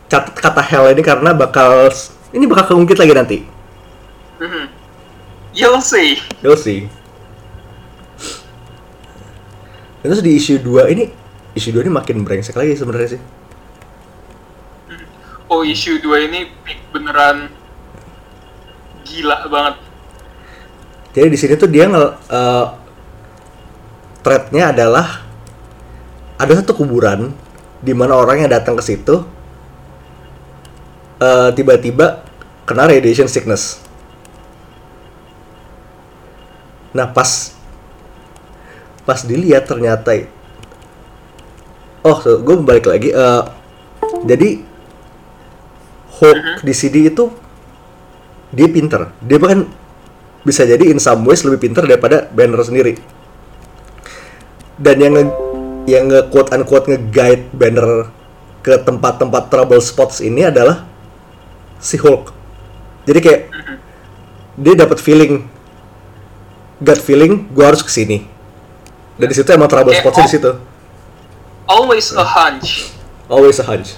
catat 0.07 0.31
kata 0.39 0.63
hell 0.63 0.87
ini 0.87 1.03
karena 1.03 1.35
bakal 1.35 1.91
ini 2.31 2.47
bakal 2.47 2.71
keungkit 2.71 2.95
lagi 2.95 3.13
nanti 3.19 3.39
Mhm. 4.39 4.65
You'll 5.51 5.83
see. 5.83 6.21
you'll 6.39 6.55
see 6.57 6.87
Dan 9.99 10.15
terus 10.15 10.23
di 10.23 10.39
isu 10.39 10.63
2 10.63 10.95
ini 10.95 11.11
isu 11.59 11.75
2 11.75 11.83
ini 11.83 11.91
makin 11.91 12.23
brengsek 12.23 12.55
lagi 12.55 12.79
sebenarnya 12.79 13.19
sih 13.19 13.23
Oh, 15.49 15.65
issue 15.65 15.97
2 15.99 16.29
ini 16.29 16.41
beneran 16.93 17.49
gila 19.03 19.49
banget. 19.49 19.75
jadi 21.09 21.29
di 21.33 21.39
sini 21.41 21.57
tuh 21.57 21.67
dia 21.67 21.89
nge 21.89 22.05
eh, 22.29 22.67
threadnya 24.21 24.71
adalah 24.71 25.25
ada 26.37 26.53
satu 26.53 26.77
kuburan 26.77 27.33
di 27.81 27.97
mana 27.97 28.15
orang 28.15 28.45
yang 28.45 28.53
datang 28.53 28.77
ke 28.77 28.85
situ 28.85 29.25
eh, 31.19 31.49
tiba-tiba 31.57 32.23
kena 32.63 32.85
radiation 32.87 33.27
sickness. 33.27 33.81
Nah 36.99 37.07
pas 37.15 37.55
pas 39.07 39.23
dilihat 39.23 39.71
ternyata 39.71 40.13
oh 42.03 42.19
gue 42.21 42.57
balik 42.61 42.91
lagi 42.91 43.09
eh, 43.15 43.43
jadi 44.27 44.67
Hulk 46.19 46.67
di 46.67 46.75
sini 46.75 47.07
itu 47.07 47.31
dia 48.51 48.67
pinter. 48.67 49.15
Dia 49.23 49.39
bahkan 49.39 49.71
bisa 50.43 50.67
jadi 50.67 50.91
in 50.91 50.99
some 50.99 51.23
ways 51.23 51.47
lebih 51.47 51.71
pinter 51.71 51.87
daripada 51.87 52.27
Banner 52.33 52.59
sendiri. 52.65 52.99
Dan 54.79 54.99
yang 54.99 55.15
nge 55.15 55.25
yang 55.87 56.05
nge 56.11 56.21
quote 56.35 56.51
unquote 56.55 56.91
nge 56.91 56.99
guide 57.15 57.45
Banner 57.55 58.11
ke 58.67 58.75
tempat-tempat 58.83 59.47
trouble 59.47 59.79
spots 59.79 60.19
ini 60.19 60.49
adalah 60.49 60.83
si 61.79 61.95
Hulk. 62.01 62.35
Jadi 63.07 63.19
kayak 63.23 63.43
dia 64.59 64.75
dapat 64.75 64.99
feeling 64.99 65.47
gut 66.79 67.01
feeling 67.01 67.51
gue 67.51 67.65
harus 67.65 67.83
ke 67.83 67.91
sini 67.91 68.23
dan 69.19 69.27
di 69.27 69.35
situ 69.35 69.51
emang 69.51 69.67
trouble 69.67 69.91
Kayak 69.91 70.03
spotsnya 70.07 70.25
di 70.25 70.31
Hulk- 70.31 70.37
situ 70.39 70.53
Always 71.69 72.17
a 72.17 72.25
hunch. 72.25 72.89
always 73.29 73.61
a 73.61 73.67
hunch. 73.67 73.93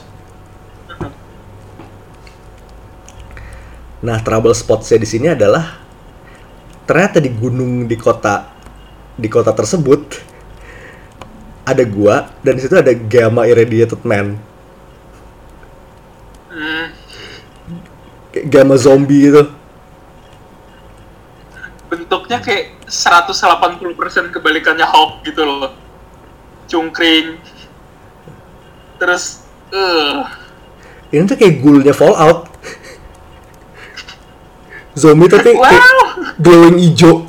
Nah, 4.00 4.18
trouble 4.18 4.50
spot 4.56 4.82
saya 4.82 4.98
di 4.98 5.06
sini 5.06 5.28
adalah 5.28 5.78
ternyata 6.82 7.22
di 7.22 7.30
gunung 7.30 7.86
di 7.86 7.94
kota 7.94 8.50
di 9.14 9.28
kota 9.28 9.52
tersebut 9.52 10.18
ada 11.62 11.84
gua 11.86 12.26
dan 12.40 12.56
di 12.56 12.64
situ 12.64 12.74
ada 12.74 12.90
gamma 12.90 13.46
irradiated 13.46 14.02
man. 14.02 14.34
Kayak 18.32 18.46
gamma 18.48 18.74
zombie 18.74 19.30
itu. 19.30 19.42
Bentuknya 21.90 22.38
kayak 22.38 22.86
180% 22.86 24.30
kebalikannya 24.30 24.86
Hulk 24.86 25.26
gitu 25.26 25.42
loh. 25.42 25.74
Cungkring. 26.70 27.42
Terus, 29.02 29.42
eh 29.74 30.22
Ini 31.10 31.26
tuh 31.26 31.34
kayak 31.34 31.58
ghoulnya 31.58 31.90
Fallout. 31.90 32.46
zombie 34.94 35.30
tapi 35.30 35.54
kayak 35.54 35.82
wow. 35.82 36.38
glowing 36.38 36.78
hijau. 36.78 37.26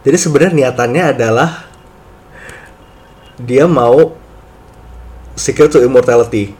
Jadi 0.00 0.16
sebenarnya 0.16 0.56
niatannya 0.56 1.02
adalah 1.12 1.68
dia 3.36 3.68
mau 3.68 4.16
secret 5.36 5.72
to 5.72 5.84
immortality. 5.84 6.56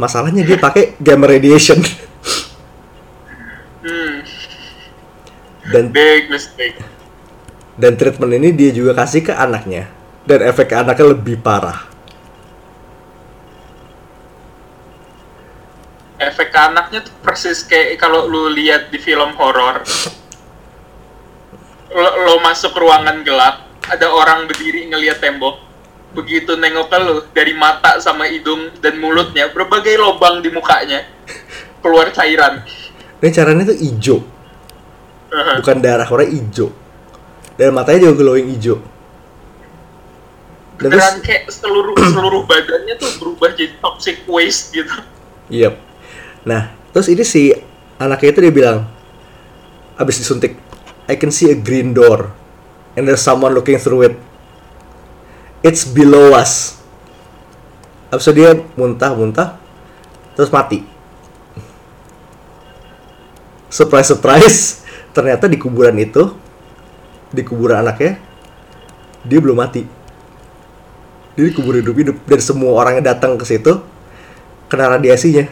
Masalahnya 0.00 0.42
dia 0.42 0.58
pakai 0.58 0.96
gamma 1.00 1.28
radiation 1.28 1.78
Hmm, 3.82 4.22
dan 5.66 5.90
big 5.90 6.30
mistake. 6.30 6.78
dan 7.74 7.98
treatment 7.98 8.30
ini 8.30 8.54
dia 8.54 8.70
juga 8.70 8.94
kasih 8.94 9.26
ke 9.26 9.34
anaknya 9.34 9.90
dan 10.22 10.38
efek 10.46 10.70
ke 10.70 10.76
anaknya 10.78 11.06
lebih 11.10 11.42
parah. 11.42 11.82
Efek 16.18 16.54
ke 16.54 16.58
anaknya 16.58 17.02
tuh 17.02 17.14
persis 17.26 17.66
kayak 17.66 17.98
kalau 17.98 18.30
lu 18.30 18.46
lihat 18.54 18.94
di 18.94 18.98
film 19.02 19.34
horor. 19.34 19.82
Lo, 21.92 22.10
lo 22.24 22.34
masuk 22.40 22.72
ruangan 22.72 23.20
gelap, 23.26 23.68
ada 23.84 24.06
orang 24.08 24.46
berdiri 24.48 24.88
ngelihat 24.88 25.18
tembok. 25.18 25.58
Begitu 26.12 26.52
nengok 26.60 26.92
ke 26.92 26.98
lu, 27.00 27.16
dari 27.32 27.56
mata 27.56 27.96
sama 27.96 28.28
hidung 28.28 28.68
dan 28.84 29.00
mulutnya, 29.00 29.48
berbagai 29.48 29.96
lubang 29.96 30.44
di 30.44 30.52
mukanya. 30.52 31.08
Keluar 31.80 32.12
cairan. 32.12 32.60
Ini 33.22 33.30
caranya 33.32 33.72
tuh 33.72 33.78
hijau, 33.78 34.18
Uh-huh. 35.32 35.64
bukan 35.64 35.80
darah 35.80 36.04
orang 36.04 36.28
hijau. 36.28 36.68
Dan 37.56 37.72
matanya 37.72 38.04
juga 38.10 38.20
glowing 38.20 38.52
hijau. 38.52 38.76
Dan 40.76 40.92
Beneran 40.92 41.20
terus- 41.20 41.24
kayak 41.24 41.42
seluruh 41.48 41.94
seluruh 41.96 42.42
badannya 42.44 42.94
tuh 43.00 43.10
berubah 43.16 43.56
jadi 43.56 43.72
toxic 43.80 44.28
waste 44.28 44.76
gitu. 44.76 44.92
Yep. 45.48 45.74
Nah, 46.44 46.74
terus 46.92 47.08
ini 47.08 47.24
si 47.24 47.54
anaknya 47.96 48.28
itu 48.34 48.40
dia 48.42 48.52
bilang, 48.52 48.78
abis 49.96 50.20
disuntik, 50.20 50.58
I 51.08 51.14
can 51.16 51.30
see 51.30 51.48
a 51.48 51.56
green 51.56 51.94
door, 51.96 52.34
and 52.98 53.06
there's 53.08 53.22
someone 53.22 53.54
looking 53.56 53.78
through 53.78 54.10
it. 54.10 54.14
It's 55.62 55.86
below 55.86 56.34
us. 56.34 56.82
Abis 58.10 58.26
itu 58.28 58.42
dia 58.42 58.58
muntah-muntah, 58.74 59.62
terus 60.34 60.50
mati. 60.50 60.82
Surprise, 63.72 64.10
surprise. 64.10 64.82
Ternyata 65.16 65.46
di 65.46 65.56
kuburan 65.56 65.94
itu, 66.02 66.34
di 67.30 67.46
kuburan 67.46 67.86
anaknya, 67.86 68.18
dia 69.22 69.38
belum 69.38 69.54
mati. 69.54 70.02
Dia 71.32 71.48
dikubur 71.48 71.80
hidup-hidup 71.80 72.28
dan 72.28 72.40
semua 72.44 72.76
orang 72.76 73.00
yang 73.00 73.06
datang 73.08 73.40
ke 73.40 73.44
situ 73.48 73.80
kena 74.68 74.92
radiasinya. 74.92 75.48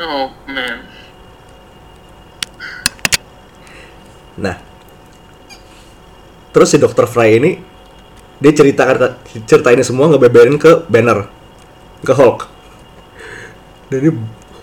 Oh 0.00 0.32
man. 0.48 0.88
Nah, 4.40 4.56
terus 6.54 6.72
si 6.72 6.80
Dr. 6.80 7.04
Fry 7.04 7.36
ini 7.36 7.60
dia 8.38 8.52
cerita 8.54 8.86
cerita 9.46 9.68
ini 9.74 9.82
semua 9.82 10.06
ngebeberin 10.10 10.58
ke 10.58 10.86
Banner, 10.86 11.26
ke 12.06 12.12
Hulk. 12.14 12.46
Dan 13.90 13.98
ini 14.04 14.10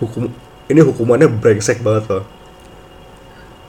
hukum 0.00 0.32
ini 0.66 0.80
hukumannya 0.80 1.28
brengsek 1.28 1.84
banget 1.84 2.08
loh. 2.08 2.24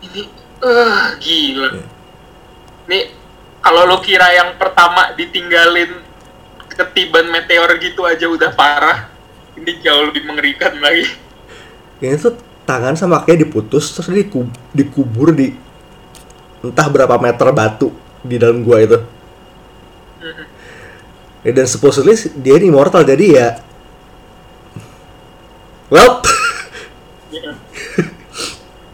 Ini 0.06 0.22
eh 0.63 1.06
gila. 1.20 1.70
Nih 2.88 3.04
kalau 3.60 3.84
lo 3.84 4.00
kira 4.00 4.32
yang 4.32 4.56
pertama 4.56 5.12
ditinggalin 5.20 6.00
ketiban 6.72 7.28
meteor 7.28 7.76
gitu 7.82 8.06
aja 8.08 8.30
udah 8.32 8.54
parah, 8.56 9.12
ini 9.60 9.82
jauh 9.84 10.08
lebih 10.08 10.24
mengerikan 10.24 10.78
lagi. 10.80 11.10
Ini 12.00 12.15
tuh 12.22 12.38
tangan 12.63 12.96
sama 12.96 13.26
kakinya 13.26 13.43
diputus 13.43 13.91
terus 13.91 14.08
dikubur 14.72 15.34
di 15.34 15.58
entah 16.62 16.88
berapa 16.88 17.17
meter 17.17 17.50
batu 17.52 17.91
di 18.24 18.38
dalam 18.39 18.63
gua 18.63 18.80
itu. 18.80 19.00
Ya, 21.45 21.51
dan 21.53 21.67
supposedly 21.69 22.17
dia 22.41 22.57
ini 22.59 22.67
immortal 22.73 23.05
jadi 23.05 23.25
ya 23.29 23.47
well 25.87 26.19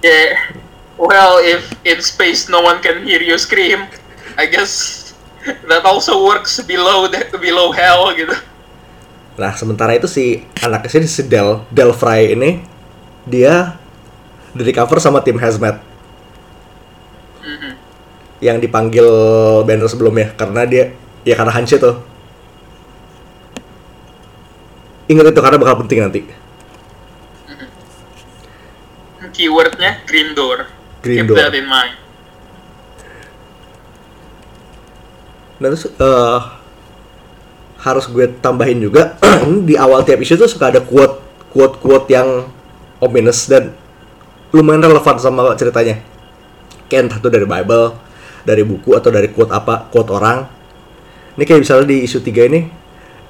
Yeah. 0.04 0.36
Well, 1.00 1.40
if 1.40 1.64
in 1.88 2.04
space 2.04 2.52
no 2.52 2.60
one 2.60 2.84
can 2.84 3.08
hear 3.08 3.24
you 3.24 3.40
scream, 3.40 3.88
I 4.36 4.52
guess 4.52 5.00
that 5.72 5.88
also 5.88 6.20
works 6.28 6.60
below 6.60 7.08
the, 7.08 7.24
below 7.40 7.72
hell 7.72 8.12
gitu. 8.12 8.36
Nah, 9.40 9.56
sementara 9.56 9.96
itu 9.96 10.12
si 10.12 10.44
anak 10.60 10.92
sini 10.92 11.08
si 11.08 11.24
Del, 11.24 11.64
Del 11.72 11.96
Fry 11.96 12.36
ini 12.36 12.68
dia 13.24 13.80
di 14.52 14.76
cover 14.76 15.00
sama 15.00 15.24
tim 15.24 15.40
Hazmat 15.40 15.80
Mhm. 17.44 17.72
yang 18.44 18.60
dipanggil 18.60 19.08
Banner 19.64 19.88
sebelumnya 19.88 20.36
karena 20.36 20.68
dia 20.68 20.92
ya 21.24 21.34
karena 21.36 21.52
Hanche 21.52 21.80
tuh. 21.80 22.00
Ingat 25.12 25.36
itu 25.36 25.42
karena 25.44 25.58
bakal 25.60 25.84
penting 25.84 26.00
nanti. 26.00 26.22
Keywordnya 29.34 30.06
green 30.06 30.38
door. 30.38 30.70
Green 31.02 31.26
Keep 31.26 31.34
door. 31.34 31.38
that 31.42 31.58
in 31.58 31.66
mind. 31.66 31.98
Nah, 35.58 35.68
terus 35.74 35.90
eh, 35.90 36.40
harus 37.82 38.06
gue 38.08 38.30
tambahin 38.40 38.80
juga 38.80 39.18
di 39.68 39.76
awal 39.76 40.06
tiap 40.06 40.22
isu 40.22 40.40
tuh 40.40 40.48
suka 40.48 40.72
ada 40.72 40.80
quote 40.80 41.20
quote 41.52 41.76
quote 41.84 42.08
yang 42.12 42.48
ominous 43.04 43.50
dan 43.52 43.76
lumayan 44.56 44.86
relevan 44.86 45.18
sama 45.18 45.52
ceritanya. 45.58 46.00
Kayak 46.88 47.10
entah 47.10 47.18
itu 47.20 47.30
dari 47.34 47.48
Bible, 47.50 47.86
dari 48.46 48.64
buku 48.64 48.94
atau 48.94 49.10
dari 49.10 49.34
quote 49.34 49.50
apa, 49.50 49.90
quote 49.90 50.14
orang. 50.14 50.46
Ini 51.34 51.44
kayak 51.44 51.62
misalnya 51.66 51.86
di 51.90 51.98
isu 52.06 52.22
3 52.22 52.50
ini 52.50 52.62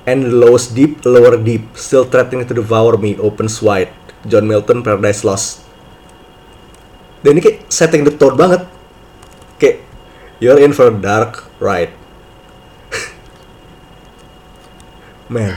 And 0.03 0.35
lowest 0.35 0.75
deep, 0.75 0.99
lower 1.07 1.39
deep, 1.39 1.79
still 1.79 2.03
threatening 2.03 2.43
to 2.43 2.51
devour 2.51 2.99
me, 2.99 3.15
opens 3.15 3.63
wide. 3.63 3.87
John 4.27 4.51
Milton, 4.51 4.83
Paradise 4.83 5.23
Lost. 5.23 5.63
Dan 7.23 7.39
ini 7.39 7.41
kayak 7.43 7.71
setting 7.71 8.03
the 8.03 8.11
tone 8.11 8.35
banget. 8.35 8.67
Kayak, 9.63 9.79
you're 10.43 10.59
in 10.59 10.75
for 10.75 10.91
a 10.91 10.95
dark 10.95 11.47
ride. 11.63 11.95
Man, 15.31 15.55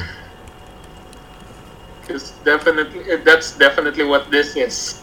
It's 2.07 2.39
definitely 2.47 3.03
that's 3.27 3.59
definitely 3.59 4.07
what 4.07 4.31
this 4.31 4.55
is. 4.55 5.03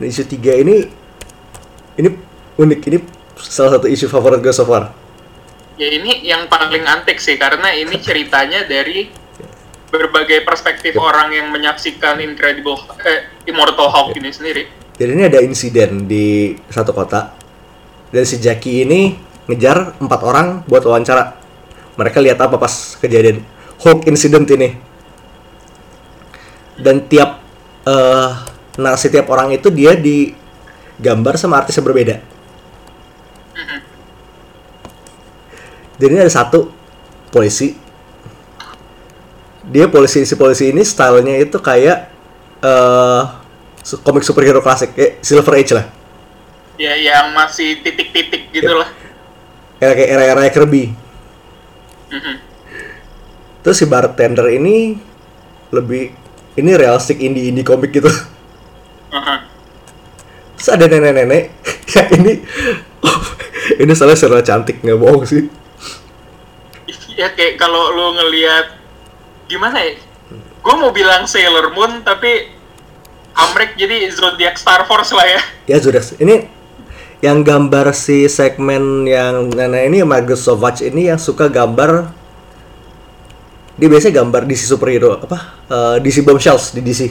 dan 0.00 0.08
isu 0.08 0.24
3 0.24 0.64
ini 0.64 0.88
ini 2.00 2.16
unik 2.56 2.80
ini 2.88 3.04
salah 3.36 3.76
satu 3.76 3.92
isu 3.92 4.08
favorit 4.08 4.40
gue 4.40 4.56
so 4.56 4.64
far. 4.64 5.01
Ya 5.80 5.88
ini 5.88 6.20
yang 6.28 6.52
paling 6.52 6.84
antik 6.84 7.16
sih 7.16 7.40
karena 7.40 7.72
ini 7.72 7.96
ceritanya 7.96 8.68
dari 8.68 9.08
berbagai 9.92 10.44
perspektif 10.44 10.96
orang 10.96 11.32
yang 11.32 11.52
menyaksikan 11.52 12.20
Incredible 12.20 12.80
eh, 13.04 13.28
Immortal 13.44 13.88
Hulk 13.92 14.16
ini 14.16 14.32
sendiri. 14.32 14.62
Jadi 14.96 15.10
ini 15.12 15.24
ada 15.28 15.40
insiden 15.40 16.08
di 16.08 16.56
satu 16.68 16.92
kota 16.92 17.32
dan 18.12 18.24
si 18.28 18.36
Jackie 18.40 18.84
ini 18.84 19.16
ngejar 19.48 19.96
empat 20.00 20.20
orang 20.24 20.46
buat 20.68 20.84
wawancara. 20.84 21.36
Mereka 21.96 22.24
lihat 22.24 22.40
apa 22.40 22.56
pas 22.56 22.96
kejadian 23.00 23.44
Hulk 23.80 24.08
incident 24.08 24.48
ini. 24.52 24.76
Dan 26.76 27.04
tiap 27.08 27.40
eh 27.84 28.30
narasi 28.80 29.12
tiap 29.12 29.28
orang 29.28 29.52
itu 29.52 29.68
dia 29.68 29.92
digambar 29.92 31.36
sama 31.36 31.60
artis 31.60 31.76
yang 31.76 31.84
berbeda. 31.88 32.16
Jadi 35.96 36.10
ini 36.12 36.20
ada 36.22 36.32
satu 36.32 36.70
polisi. 37.28 37.74
Dia 39.62 39.86
polisi 39.86 40.26
si 40.26 40.34
polisi 40.34 40.74
ini 40.74 40.82
stylenya 40.82 41.38
itu 41.38 41.56
kayak 41.56 42.10
eh 42.62 43.22
su- 43.82 44.02
komik 44.02 44.22
superhero 44.22 44.58
klasik, 44.58 44.94
eh, 44.94 45.18
Silver 45.22 45.54
Age 45.54 45.72
lah. 45.74 45.86
Ya 46.78 46.94
yang 46.98 47.30
masih 47.34 47.78
titik-titik 47.80 48.50
gitu 48.50 48.66
Ya. 48.66 48.80
lah. 48.82 48.88
Era 49.78 49.92
kayak 49.94 50.10
era-era 50.10 50.42
Kirby. 50.50 50.94
Mhm. 52.10 52.34
Terus 53.62 53.76
si 53.78 53.86
bartender 53.86 54.50
ini 54.50 54.98
lebih 55.70 56.10
ini 56.58 56.70
realistik 56.74 57.22
indie-indie 57.22 57.62
komik 57.62 57.94
gitu. 57.94 58.10
Aha. 59.14 59.46
Terus 60.58 60.68
ada 60.68 60.84
nenek-nenek 60.90 61.42
ya 61.94 62.02
ini 62.18 62.42
ini 63.82 63.92
salah 63.94 64.18
secara 64.18 64.42
cantik 64.42 64.82
nggak 64.82 64.98
bohong 64.98 65.22
sih. 65.22 65.46
Ya 67.14 67.28
kayak 67.30 67.60
kalau 67.60 67.92
lu 67.92 68.16
ngelihat 68.16 68.76
gimana 69.46 69.78
ya? 69.82 69.98
Gue 70.62 70.74
mau 70.78 70.94
bilang 70.94 71.26
Sailor 71.26 71.74
Moon 71.74 72.00
tapi 72.00 72.48
Amrek 73.32 73.74
jadi 73.74 74.06
Zodiac 74.12 74.56
Star 74.56 74.84
Force 74.84 75.10
lah 75.10 75.26
ya. 75.26 75.40
Ya 75.66 75.76
sudah, 75.80 76.04
ini 76.20 76.46
yang 77.22 77.46
gambar 77.46 77.94
si 77.94 78.26
segmen 78.26 79.06
yang 79.06 79.46
nenek 79.48 79.86
ini 79.88 80.02
Margaret 80.02 80.36
Sauvage 80.36 80.82
ini 80.82 81.06
yang 81.06 81.22
suka 81.22 81.46
gambar 81.46 82.10
dia 83.72 83.88
biasanya 83.88 84.20
gambar 84.20 84.42
DC 84.44 84.66
superhero 84.66 85.16
apa 85.16 85.38
Eh, 85.70 85.96
DC 86.02 86.26
Bombshells 86.26 86.74
di 86.74 86.82
DC 86.82 87.08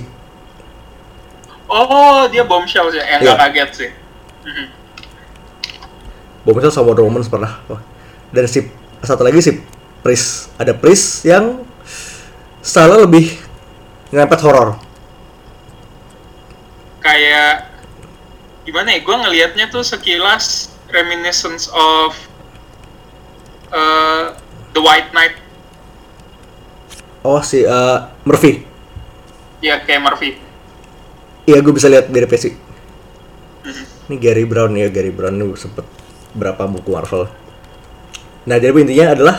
Oh, 1.72 2.28
dia 2.28 2.44
bombshell 2.44 2.92
ya, 2.92 3.00
yang 3.16 3.24
Iya. 3.24 3.32
nggak 3.32 3.40
kaget 3.48 3.70
sih. 3.72 3.90
Mhm. 4.44 4.66
Bombshells 6.44 6.76
sama 6.76 6.92
Wonder 6.92 7.08
Woman 7.08 7.24
pernah 7.24 7.64
dan 8.36 8.44
si 8.44 8.68
satu 9.00 9.24
lagi 9.24 9.40
si 9.40 9.56
Pris 10.02 10.50
ada 10.58 10.74
Pris 10.74 11.22
yang 11.24 11.62
style 12.62 13.06
lebih 13.06 13.38
ngempet 14.10 14.42
horor 14.42 14.78
Kayak 17.02 17.66
gimana 18.62 18.94
ya? 18.94 19.00
Gue 19.02 19.16
ngelihatnya 19.18 19.66
tuh 19.70 19.82
sekilas 19.82 20.70
reminiscence 20.90 21.66
of 21.74 22.14
uh, 23.74 24.38
The 24.72 24.82
White 24.82 25.10
Knight. 25.12 25.36
oh 27.22 27.38
si 27.42 27.62
eh, 27.62 27.98
Murphy 28.26 28.66
Ya 29.62 29.78
kayak 29.78 30.02
Murphy. 30.02 30.42
iya 31.46 31.62
gue 31.62 31.70
bisa 31.70 31.86
lihat 31.86 32.10
dari 32.10 32.26
PC 32.26 32.54
ini 34.10 34.18
Gary 34.18 34.42
Brown 34.42 34.74
ya 34.74 34.90
Gary 34.90 35.14
Brown 35.14 35.38
ini 35.38 35.54
sempet 35.54 35.86
berapa 36.34 36.66
buku 36.66 36.90
Marvel 36.90 37.30
nah 38.42 38.58
jadi 38.58 38.74
intinya 38.74 39.14
adalah 39.14 39.38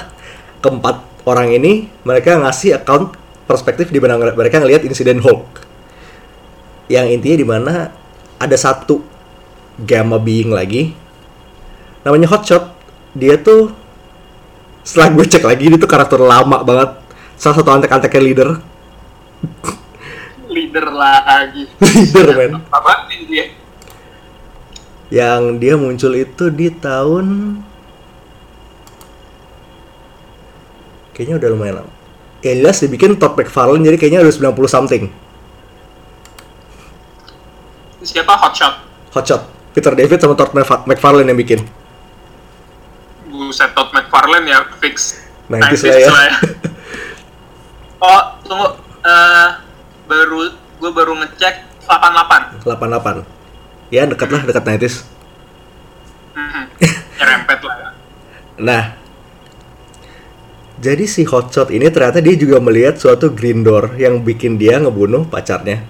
keempat 0.62 1.26
orang 1.26 1.52
ini 1.52 1.90
mereka 2.06 2.38
ngasih 2.38 2.78
account 2.78 3.18
perspektif 3.44 3.90
di 3.90 3.98
mana 3.98 4.16
mereka 4.16 4.62
ngelihat 4.62 4.86
insiden 4.86 5.20
Hulk. 5.20 5.66
Yang 6.86 7.06
intinya 7.18 7.36
di 7.36 7.46
mana 7.46 7.74
ada 8.38 8.56
satu 8.56 9.02
gamma 9.82 10.16
being 10.22 10.54
lagi 10.54 10.94
namanya 12.06 12.30
Hotshot. 12.30 12.72
Dia 13.12 13.36
tuh 13.36 13.74
setelah 14.86 15.12
gue 15.12 15.24
cek 15.28 15.44
lagi 15.44 15.68
dia 15.68 15.78
tuh 15.78 15.90
karakter 15.90 16.22
lama 16.22 16.64
banget. 16.64 16.96
Salah 17.36 17.58
satu 17.58 17.68
antek-anteknya 17.74 18.22
leader. 18.22 18.48
Leader 20.52 20.92
lagi. 20.92 21.64
leader 21.80 22.28
men. 22.36 22.52
Apa 22.68 23.08
dia? 23.08 23.48
yang 25.12 25.60
dia 25.60 25.76
muncul 25.76 26.16
itu 26.16 26.48
di 26.48 26.72
tahun 26.72 27.60
kayaknya 31.12 31.36
udah 31.36 31.48
lumayan 31.50 31.74
lama 31.80 31.92
ya 32.40 32.52
jelas 32.52 32.78
dibikin 32.78 33.14
Todd 33.14 33.34
McFarlane 33.34 33.82
jadi 33.82 33.96
kayaknya 33.96 34.20
udah 34.20 34.34
90 34.52 34.66
something 34.68 35.04
Siapa 38.02 38.34
Hotshot? 38.34 38.74
Hotshot 39.12 39.42
Peter 39.72 39.94
David 39.94 40.18
sama 40.18 40.34
Todd 40.34 40.50
McFa- 40.52 40.82
McFarlane 40.84 41.28
yang 41.28 41.38
bikin 41.38 41.62
Buset 43.24 43.70
Todd 43.72 43.88
McFarlane 43.90 44.44
ya 44.44 44.66
fix 44.76 45.22
90s 45.46 45.84
90s 45.84 46.08
lah 46.08 46.24
ya. 46.24 46.34
oh, 48.04 48.22
tunggu. 48.42 48.68
Eh, 49.02 49.48
baru 50.04 50.48
gue 50.78 50.90
baru 50.90 51.12
ngecek 51.14 51.54
88. 51.84 52.64
88 52.64 53.26
ya 53.90 54.02
dekat 54.04 54.28
lah 54.28 54.42
dekat 54.42 54.64
90s 54.64 54.94
Mhm. 56.32 56.62
Nyerempet 57.14 57.58
lah 57.60 57.76
ya. 57.76 57.88
nah 58.56 58.82
jadi 60.82 61.06
si 61.06 61.22
Hotshot 61.22 61.70
ini 61.70 61.86
ternyata 61.94 62.18
dia 62.18 62.34
juga 62.34 62.58
melihat 62.58 62.98
suatu 62.98 63.30
green 63.30 63.62
door 63.62 63.94
yang 63.94 64.26
bikin 64.26 64.58
dia 64.58 64.82
ngebunuh 64.82 65.30
pacarnya 65.30 65.86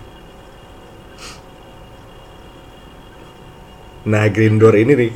Nah, 4.02 4.26
Green 4.34 4.58
Door 4.58 4.74
ini 4.82 4.92
nih 4.98 5.12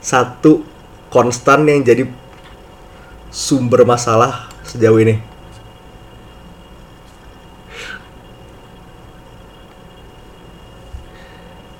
satu 0.00 0.64
konstan 1.12 1.68
yang 1.68 1.84
jadi 1.84 2.08
sumber 3.28 3.84
masalah 3.84 4.48
sejauh 4.64 4.96
ini. 5.04 5.20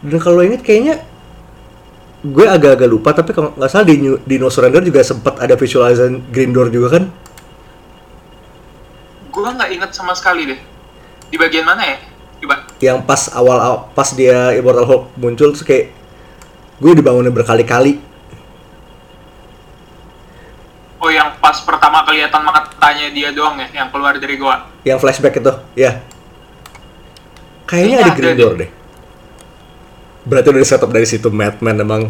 Dan 0.04 0.20
kalau 0.20 0.44
inget 0.44 0.60
kayaknya 0.60 1.04
gue 2.20 2.44
agak-agak 2.44 2.84
lupa 2.84 3.16
tapi 3.16 3.32
kalau 3.32 3.56
nggak 3.56 3.70
salah 3.72 3.88
di, 3.88 3.96
New- 3.96 4.20
di 4.22 4.36
No 4.36 4.52
Surrender 4.52 4.84
juga 4.84 5.00
sempat 5.00 5.40
ada 5.40 5.56
visualization 5.56 6.20
Green 6.28 6.52
Door 6.52 6.68
juga 6.68 7.00
kan? 7.00 7.04
Gue 9.32 9.46
nggak 9.46 9.70
inget 9.72 9.90
sama 9.96 10.12
sekali 10.12 10.44
deh. 10.44 10.60
Di 11.30 11.36
bagian 11.40 11.64
mana 11.64 11.80
ya? 11.86 11.96
Coba. 12.40 12.56
Yang 12.80 12.98
pas 13.04 13.22
awal 13.32 13.88
pas 13.92 14.08
dia 14.12 14.52
Immortal 14.52 14.84
Hulk 14.84 15.04
muncul 15.16 15.52
terus 15.52 15.64
kayak 15.64 15.92
gue 16.80 16.92
dibangunin 16.96 17.32
berkali-kali 17.32 18.00
Oh 21.00 21.08
yang 21.08 21.32
pas 21.40 21.56
pertama 21.64 22.04
kelihatan 22.04 22.44
matanya 22.44 23.08
dia 23.08 23.32
doang 23.32 23.56
ya, 23.56 23.68
yang 23.72 23.88
keluar 23.88 24.12
dari 24.20 24.36
gua. 24.36 24.68
yang 24.84 25.00
flashback 25.00 25.40
itu 25.40 25.52
ya 25.72 26.00
kayaknya 27.64 28.04
ada 28.04 28.12
Green 28.12 28.36
deh. 28.36 28.40
Door 28.40 28.54
deh 28.60 28.70
berarti 30.30 30.46
udah 30.54 30.62
di 30.62 30.68
setup 30.68 30.90
dari 30.94 31.06
situ 31.10 31.26
Madman 31.26 31.82
emang 31.82 32.02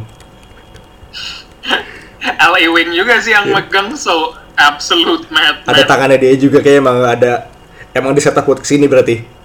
LA 2.20 2.68
Wing 2.68 2.92
juga 2.92 3.16
sih 3.24 3.32
yang 3.32 3.48
megang 3.48 3.96
so 3.96 4.36
absolute 4.60 5.24
mad. 5.32 5.64
Iya. 5.64 5.72
ada 5.72 5.82
tangannya 5.88 6.18
dia 6.20 6.36
juga 6.36 6.60
kayak 6.60 6.84
emang 6.84 6.98
ada 7.08 7.48
emang 7.96 8.12
di 8.12 8.20
setup 8.20 8.44
buat 8.44 8.60
ke 8.60 8.68
sini 8.68 8.84
berarti 8.84 9.40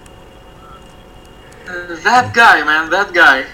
That 2.06 2.36
guy 2.36 2.62
man, 2.62 2.92
that 2.94 3.10
guy. 3.10 3.50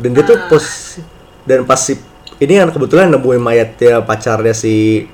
dan 0.00 0.16
dia 0.16 0.24
tuh 0.24 0.38
pos 0.48 0.96
dan 1.44 1.68
pas 1.68 1.76
si 1.76 2.00
ini 2.40 2.56
yang 2.56 2.72
kebetulan 2.72 3.12
nemuin 3.12 3.40
mayatnya 3.40 4.00
pacarnya 4.00 4.56
si 4.56 5.04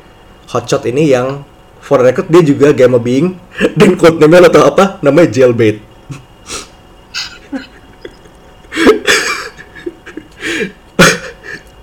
Hotshot 0.47 0.87
ini 0.87 1.11
yang 1.11 1.43
for 1.83 1.99
record 1.99 2.31
dia 2.31 2.43
juga 2.47 2.71
Gamma 2.71 3.03
Being 3.03 3.35
dan 3.79 3.99
code 3.99 4.23
name-nya 4.23 4.47
lo 4.47 4.51
tau 4.51 4.71
apa 4.71 5.03
namanya 5.03 5.35
Jailbait 5.35 5.83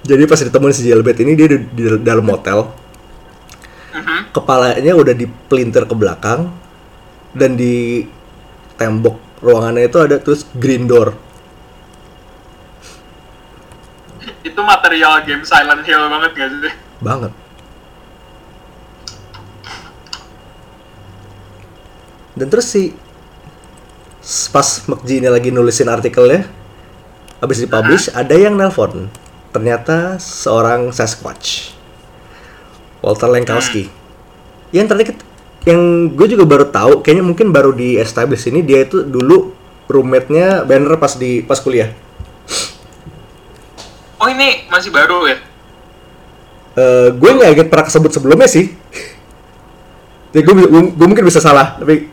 jadi 0.04 0.28
pas 0.28 0.40
ditemuin 0.40 0.76
si 0.76 0.84
Jailbait 0.84 1.16
ini 1.20 1.34
dia 1.34 1.48
di, 1.48 1.58
di 1.64 1.84
dalam 2.04 2.24
motel 2.24 2.68
Mhm. 3.94 4.34
kepalanya 4.34 4.94
udah 4.98 5.14
dipelintir 5.14 5.86
ke 5.86 5.94
belakang 5.94 6.50
dan 7.32 7.54
di 7.54 8.02
tembok 8.74 9.22
ruangannya 9.38 9.86
itu 9.86 10.02
ada 10.02 10.18
terus 10.18 10.50
green 10.58 10.90
door. 10.90 11.14
Itu 14.42 14.60
material 14.60 15.22
game 15.24 15.46
Silent 15.46 15.86
Hill 15.86 16.10
banget 16.10 16.32
gak 16.34 16.50
sih? 16.58 16.74
banget. 17.00 17.32
Dan 22.34 22.48
terus 22.50 22.66
si 22.66 22.98
pas 24.50 24.66
McG 24.90 25.22
ini 25.22 25.30
lagi 25.30 25.54
nulisin 25.54 25.92
artikelnya 25.92 26.48
habis 27.44 27.62
dipublish 27.62 28.10
ada 28.10 28.34
yang 28.34 28.56
nelpon 28.56 29.12
ternyata 29.54 30.18
seorang 30.18 30.90
Sasquatch 30.90 31.72
Walter 33.06 33.30
Lankowski 33.30 33.88
yang 34.74 34.90
tadi 34.90 35.14
yang 35.64 36.12
gue 36.12 36.28
juga 36.28 36.44
baru 36.44 36.66
tahu 36.68 37.06
kayaknya 37.06 37.24
mungkin 37.24 37.54
baru 37.54 37.72
di 37.72 38.02
establish 38.02 38.50
ini 38.50 38.66
dia 38.66 38.84
itu 38.84 39.06
dulu 39.06 39.54
roommate-nya 39.88 40.66
Banner 40.66 40.98
pas 40.98 41.16
di 41.16 41.46
pas 41.46 41.62
kuliah 41.62 41.94
Oh 44.24 44.32
ini 44.32 44.64
masih 44.72 44.88
baru 44.88 45.28
ya? 45.28 45.36
Eh, 46.80 47.08
gue 47.12 47.30
nggak 47.36 47.52
inget 47.60 47.68
pernah 47.68 47.86
kesebut 47.92 48.08
sebelumnya 48.16 48.48
sih. 48.48 48.72
Jadi 50.32 50.42
gue, 50.48 50.56
gue, 50.64 50.82
gue 50.96 51.08
mungkin 51.12 51.28
bisa 51.28 51.44
salah, 51.44 51.76
tapi 51.76 52.08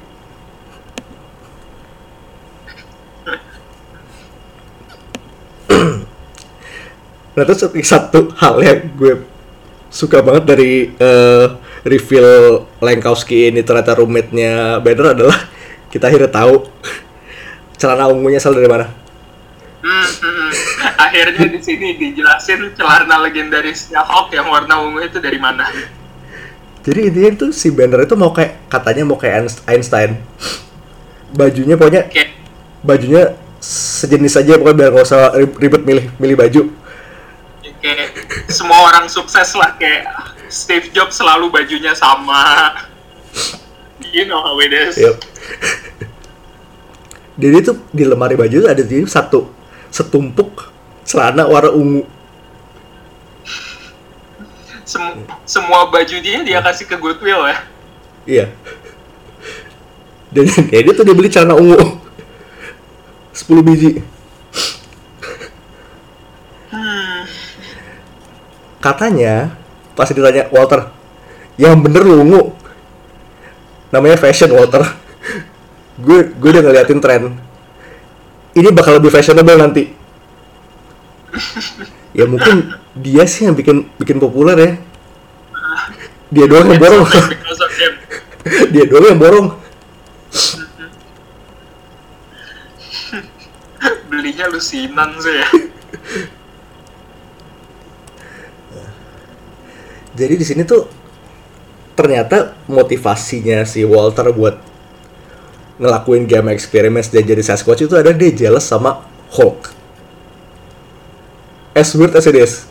nah 7.41 7.49
terus 7.49 7.65
satu- 7.89 8.37
hal 8.37 8.61
yang 8.61 8.85
gue 9.01 9.25
suka 9.89 10.21
banget 10.21 10.45
dari 10.45 10.93
eh, 10.93 11.47
reveal 11.83 12.69
Lankowski 12.85 13.49
ini 13.49 13.65
ternyata 13.65 13.97
roommate-nya 13.97 14.77
Banner 14.85 15.17
adalah 15.17 15.39
kita 15.93 16.13
akhirnya 16.13 16.29
tahu 16.29 16.69
celana 17.81 18.13
ungunya 18.13 18.37
asal 18.37 18.53
dari 18.53 18.69
mana. 18.69 18.93
Hmm, 19.81 19.89
hmm, 20.05 20.35
hmm. 20.37 20.51
Akhirnya 21.01 21.45
di 21.49 21.61
sini 21.65 21.97
dijelasin 21.97 22.77
celana 22.77 23.17
legendarisnya 23.25 24.05
Hulk 24.05 24.37
yang 24.37 24.53
warna 24.53 24.77
ungu 24.85 25.01
itu 25.01 25.17
dari 25.17 25.41
mana. 25.41 25.65
Jadi 26.85 27.09
intinya 27.09 27.31
itu 27.33 27.47
si 27.57 27.73
Banner 27.73 28.05
itu 28.05 28.13
mau 28.13 28.37
kayak 28.37 28.69
katanya 28.69 29.09
mau 29.09 29.17
kayak 29.17 29.49
Einst- 29.49 29.65
Einstein. 29.65 30.21
Bajunya 31.33 31.81
pokoknya 31.81 32.13
Kayak 32.13 32.37
bajunya 32.85 33.33
sejenis 33.61 34.37
aja 34.37 34.61
pokoknya 34.61 34.77
biar 34.77 34.91
nggak 34.93 35.07
usah 35.09 35.33
rib- 35.41 35.57
ribet 35.57 35.83
milih 35.89 36.05
milih 36.21 36.37
baju. 36.37 36.63
Kayak 37.81 38.13
semua 38.53 38.93
orang 38.93 39.09
sukses 39.09 39.57
lah 39.57 39.75
kayak 39.81 40.07
Steve 40.53 40.93
Jobs 40.93 41.17
selalu 41.17 41.49
bajunya 41.51 41.97
sama. 41.97 42.77
You 44.11 44.29
know 44.29 44.41
how 44.41 44.57
it 44.61 44.73
is. 44.73 44.97
Yep. 44.97 45.17
Jadi 47.41 47.57
tuh 47.65 47.77
di 47.89 48.05
lemari 48.05 48.37
baju 48.37 48.69
ada 48.69 48.85
di 48.85 49.01
satu 49.09 49.49
setumpuk 49.89 50.69
celana 51.09 51.49
warna 51.49 51.73
ungu. 51.73 52.05
Sem- 54.85 55.25
semua 55.47 55.89
baju 55.89 56.17
dia 56.21 56.43
dia 56.43 56.59
kasih 56.61 56.85
ke 56.85 56.97
Goodwill 56.99 57.47
ya. 57.49 57.59
Iya. 58.27 58.47
Dan 60.35 60.47
kayak 60.47 60.83
dia 60.91 60.95
tuh 60.95 61.05
dia 61.07 61.15
beli 61.17 61.31
celana 61.33 61.57
ungu. 61.57 61.79
10 63.33 63.67
biji. 63.67 64.20
Katanya 68.81 69.53
pas 69.93 70.09
ditanya 70.09 70.49
Walter, 70.49 70.89
yang 71.61 71.77
bener 71.85 72.01
lu 72.01 72.25
ungu. 72.25 72.43
Namanya 73.93 74.17
fashion 74.17 74.49
Walter. 74.57 74.81
gue 76.05 76.33
gue 76.33 76.49
udah 76.49 76.65
ngeliatin 76.65 77.01
tren. 77.05 77.37
Ini 78.57 78.73
bakal 78.73 78.99
lebih 78.99 79.13
fashionable 79.13 79.61
nanti. 79.61 79.93
ya 82.19 82.27
mungkin 82.27 82.75
dia 82.97 83.23
sih 83.29 83.47
yang 83.47 83.55
bikin 83.55 83.87
bikin 84.01 84.17
populer 84.17 84.57
ya. 84.57 84.73
Dia 86.33 86.47
doang 86.49 86.73
yang 86.73 86.81
borong. 86.81 87.05
Of 87.05 87.75
him. 87.77 87.93
dia 88.75 88.85
doang 88.89 89.07
yang 89.13 89.21
borong. 89.21 89.49
Belinya 94.11 94.47
lusinan 94.51 95.11
sih 95.21 95.35
ya. 95.37 95.49
Jadi 100.21 100.37
di 100.37 100.45
sini 100.45 100.69
tuh 100.69 100.85
ternyata 101.97 102.53
motivasinya 102.69 103.65
si 103.65 103.89
Walter 103.89 104.29
buat 104.37 104.61
ngelakuin 105.81 106.29
game 106.29 106.53
experiments 106.53 107.09
dan 107.09 107.25
jadi 107.25 107.41
Sasquatch 107.41 107.89
itu 107.89 107.97
ada 107.97 108.13
dia 108.13 108.29
jealous 108.29 108.69
sama 108.69 109.01
Hulk. 109.33 109.73
As 111.73 111.97
weird 111.97 112.13
as 112.13 112.29
it 112.29 112.37
is. 112.37 112.69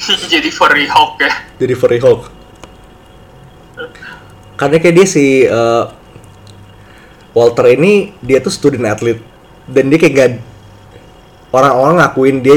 Jadi 0.30 0.54
furry 0.54 0.86
Hulk 0.86 1.18
ya. 1.18 1.32
Jadi 1.58 1.74
furry 1.74 1.98
Hulk. 1.98 2.30
Karena 4.54 4.76
kayak 4.78 4.94
dia 4.94 5.06
si 5.08 5.42
eh, 5.48 5.84
Walter 7.34 7.66
ini 7.74 8.14
dia 8.22 8.38
tuh 8.38 8.52
student 8.54 8.86
athlete 8.86 9.18
dan 9.66 9.90
dia 9.90 9.98
kayak 9.98 10.14
gak 10.14 10.30
orang-orang 11.50 12.02
ngakuin 12.02 12.36
dia 12.42 12.56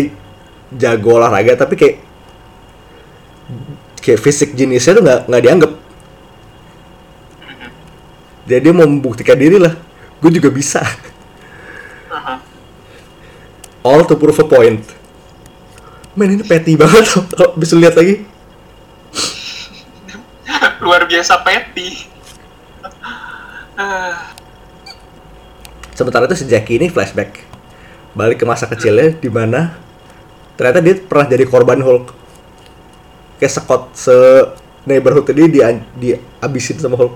jago 0.73 1.21
olahraga 1.21 1.53
tapi 1.57 1.77
kayak 1.77 1.95
kayak 4.01 4.19
fisik 4.21 4.53
jenisnya 4.57 4.97
tuh 4.97 5.03
nggak 5.05 5.19
nggak 5.29 5.43
dianggap. 5.43 5.71
Jadi 8.43 8.59
dia 8.59 8.73
mau 8.75 8.83
membuktikan 8.83 9.39
diri 9.39 9.57
lah 9.61 9.73
gue 10.19 10.31
juga 10.31 10.49
bisa. 10.51 10.83
All 13.83 14.07
to 14.07 14.15
prove 14.15 14.39
a 14.39 14.45
point. 14.47 14.83
Men 16.15 16.39
ini 16.39 16.43
petty 16.45 16.77
banget 16.77 17.09
kalau 17.09 17.57
bisa 17.57 17.75
lihat 17.75 17.97
lagi. 17.97 18.23
Luar 20.83 21.03
biasa 21.07 21.39
petty. 21.43 22.07
Sementara 25.93 26.25
itu 26.25 26.37
si 26.39 26.45
Jackie 26.49 26.77
ini 26.77 26.89
flashback 26.89 27.52
balik 28.13 28.41
ke 28.41 28.45
masa 28.45 28.69
kecilnya 28.69 29.17
di 29.17 29.29
mana 29.29 29.73
ternyata 30.53 30.79
dia 30.85 30.95
pernah 31.01 31.27
jadi 31.29 31.45
korban 31.49 31.81
Hulk. 31.81 32.05
Kayak 33.41 33.53
sekot 33.57 33.83
se 33.97 34.15
neighborhood 34.85 35.27
ini 35.33 35.45
dia 35.49 35.67
dihabisin 35.97 36.77
sama 36.77 36.95
Hulk. 36.95 37.15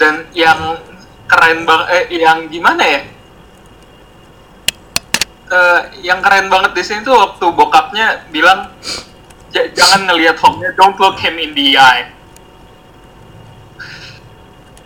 Dan 0.00 0.24
yang 0.32 0.80
keren 1.28 1.68
banget 1.68 1.86
eh 1.92 2.04
yang 2.16 2.48
gimana 2.48 2.82
ya? 2.82 3.00
Eh, 5.50 5.80
yang 6.06 6.22
keren 6.22 6.46
banget 6.46 6.78
di 6.78 6.82
sini 6.86 7.02
tuh 7.02 7.18
waktu 7.18 7.42
bokapnya 7.42 8.30
bilang 8.30 8.70
"Ja- 9.50 9.66
jangan 9.74 10.06
ngelihat 10.06 10.38
Hulknya 10.38 10.70
don't 10.78 10.94
look 11.02 11.18
him 11.18 11.42
in 11.42 11.50
the 11.58 11.74
eye 11.74 12.06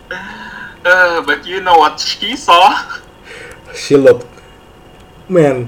Eh, 0.85 1.17
but 1.25 1.41
you 1.49 1.65
know 1.65 1.81
what 1.81 1.97
she 1.97 2.37
saw? 2.37 2.77
She 3.73 3.97
looked 3.97 4.29
man. 5.25 5.65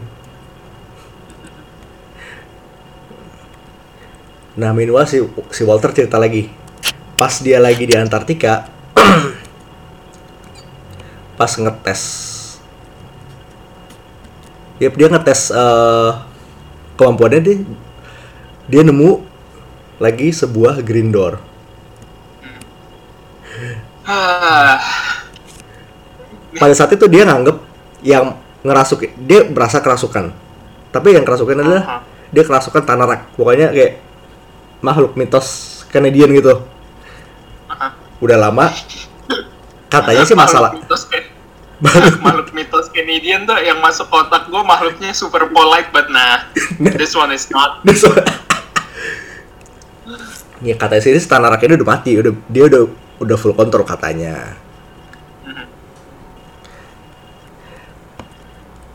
Nah 4.53 4.77
meanwhile 4.77 5.09
si, 5.09 5.17
si 5.49 5.65
Walter 5.65 5.89
cerita 5.89 6.21
lagi. 6.21 6.53
Pas 7.17 7.41
dia 7.41 7.57
lagi 7.57 7.89
di 7.89 7.97
Antartika 7.97 8.69
pas 11.41 11.49
ngetes. 11.49 12.01
Yep, 14.77 14.93
dia 15.01 15.07
ngetes 15.09 15.49
eh, 15.49 16.11
kemampuannya 16.93 17.41
dia 17.41 17.57
dia 18.69 18.81
nemu 18.85 19.25
lagi 19.97 20.29
sebuah 20.29 20.85
green 20.85 21.09
door 21.09 21.41
pada 26.61 26.73
saat 26.73 26.91
itu 26.95 27.05
dia 27.11 27.27
nganggep 27.27 27.57
yang 28.01 28.39
ngerasuk 28.63 29.03
dia 29.27 29.43
berasa 29.47 29.83
kerasukan. 29.83 30.31
Tapi 30.91 31.13
yang 31.13 31.27
kerasukan 31.27 31.59
adalah 31.59 32.01
dia 32.31 32.43
kerasukan 32.47 32.83
tanah 32.87 33.05
rak. 33.05 33.21
Pokoknya 33.35 33.69
kayak 33.75 33.99
makhluk 34.79 35.19
mitos 35.19 35.83
Canadian 35.91 36.31
gitu. 36.33 36.63
Udah 38.23 38.37
lama 38.39 38.71
katanya 39.87 40.27
sih 40.27 40.35
masalah 40.35 40.75
makhluk 40.75 40.83
mitos, 40.83 41.03
Can- 41.07 41.31
makhluk 42.25 42.49
mitos 42.51 42.85
Canadian 42.91 43.47
tuh 43.47 43.55
yang 43.61 43.79
masuk 43.79 44.09
kotak 44.11 44.49
gue 44.51 44.61
makhluknya 44.65 45.15
super 45.15 45.47
polite 45.53 45.87
but 45.95 46.11
nah 46.11 46.43
this 46.97 47.15
one 47.15 47.31
is 47.31 47.47
not. 47.53 47.79
Dia 47.85 47.95
so- 47.95 48.25
ya 50.65 50.73
katanya 50.73 51.01
sih 51.05 51.13
si 51.13 51.29
tanah 51.29 51.53
raknya 51.53 51.77
udah 51.77 51.87
mati 51.87 52.17
udah 52.17 52.33
dia 52.49 52.65
udah 52.65 52.89
udah 53.17 53.37
full 53.37 53.53
kontrol 53.57 53.85
katanya. 53.85 54.57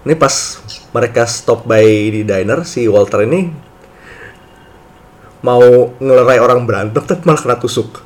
Ini 0.02 0.18
pas 0.18 0.58
mereka 0.90 1.22
stop 1.30 1.62
by 1.62 1.86
di 2.10 2.22
diner 2.26 2.66
si 2.66 2.90
Walter 2.90 3.22
ini 3.22 3.54
mau 5.46 5.62
ngelerai 5.98 6.38
orang 6.42 6.66
berantem 6.66 7.02
tapi 7.02 7.22
malah 7.22 7.38
kena 7.38 7.58
tusuk. 7.58 8.02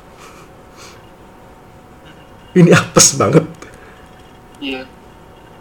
Ini 2.53 2.69
apes 2.73 3.17
banget. 3.17 3.45
Iya. 4.61 4.85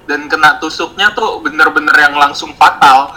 Dan 0.09 0.29
kena 0.29 0.57
tusuknya 0.61 1.13
tuh 1.13 1.41
bener-bener 1.45 1.93
yang 1.97 2.17
langsung 2.17 2.53
fatal. 2.57 3.13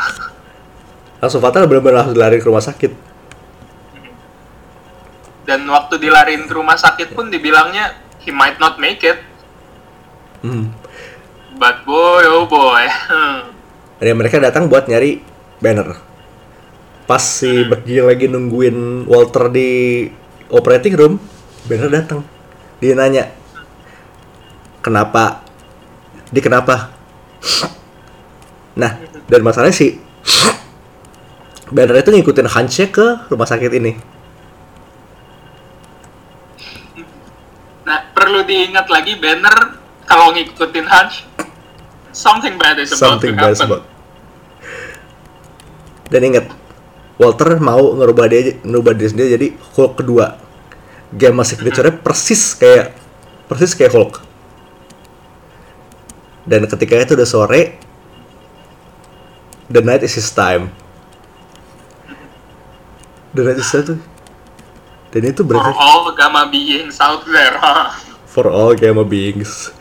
langsung 1.20 1.44
fatal 1.44 1.68
benar-benar 1.68 2.08
harus 2.08 2.16
lari 2.16 2.40
ke 2.40 2.48
rumah 2.48 2.64
sakit 2.64 3.09
Dan 5.50 5.66
waktu 5.66 5.98
dilariin 5.98 6.46
ke 6.46 6.54
rumah 6.54 6.78
sakit 6.78 7.18
pun 7.18 7.34
dibilangnya 7.34 7.98
he 8.22 8.30
might 8.30 8.62
not 8.62 8.78
make 8.78 9.02
it. 9.02 9.18
hmm. 10.46 10.70
But 11.58 11.82
boy, 11.90 12.22
oh 12.30 12.46
boy. 12.46 12.86
Hmm. 13.10 13.50
Dan 13.98 14.16
mereka 14.22 14.38
datang 14.38 14.70
buat 14.70 14.86
nyari 14.86 15.26
banner. 15.58 15.98
Pas 17.10 17.20
si 17.26 17.66
Becky 17.66 17.98
lagi 17.98 18.30
nungguin 18.30 19.10
Walter 19.10 19.50
di 19.50 20.06
operating 20.54 20.94
room, 20.94 21.14
banner 21.66 21.90
datang. 21.90 22.22
Dia 22.78 22.94
nanya, 22.94 23.34
kenapa? 24.86 25.42
Di 26.30 26.40
kenapa? 26.40 26.94
Nah, 28.78 29.02
dan 29.26 29.42
masalahnya 29.42 29.74
si 29.74 29.98
banner 31.76 31.98
itu 31.98 32.14
ngikutin 32.14 32.48
Hansnya 32.48 32.94
ke 32.94 33.26
rumah 33.34 33.50
sakit 33.50 33.74
ini. 33.74 34.19
Perlu 38.20 38.44
diingat 38.44 38.92
lagi 38.92 39.16
banner 39.16 39.80
kalau 40.04 40.36
ngikutin 40.36 40.84
Hunch, 40.92 41.24
something 42.12 42.60
bad 42.60 42.76
is 42.76 42.92
about 42.92 43.24
Something 43.24 43.40
to 43.40 43.48
bad 43.48 43.56
about. 43.56 43.84
Dan 46.12 46.28
inget, 46.28 46.52
Walter 47.16 47.56
mau 47.64 47.96
ngerubah 47.96 48.26
dia 48.28 48.60
ngerubah 48.60 48.92
dia 49.00 49.08
sendiri 49.08 49.30
jadi 49.40 49.48
Hulk 49.56 50.04
kedua. 50.04 50.36
Gamma 51.16 51.48
signature-nya 51.48 51.96
persis 52.04 52.60
kayak 52.60 52.92
persis 53.48 53.72
kayak 53.72 53.96
Hulk. 53.96 54.20
Dan 56.44 56.68
ketika 56.68 57.00
itu 57.00 57.14
udah 57.16 57.30
sore, 57.30 57.78
the 59.72 59.80
night 59.80 60.04
is 60.04 60.18
his 60.18 60.28
time. 60.34 60.74
The 63.38 63.46
night 63.46 63.62
is 63.62 63.70
his 63.70 63.72
time 63.72 63.86
tuh. 63.96 64.00
Dan 65.14 65.30
itu 65.30 65.42
For 65.46 65.54
berarti 65.54 65.78
all 65.78 66.10
gamma 66.18 66.50
beings 66.50 66.98
out 66.98 67.22
there. 67.30 67.58
For 68.40 68.48
all 68.48 68.72
gamma 68.72 69.04
beings. 69.04 69.76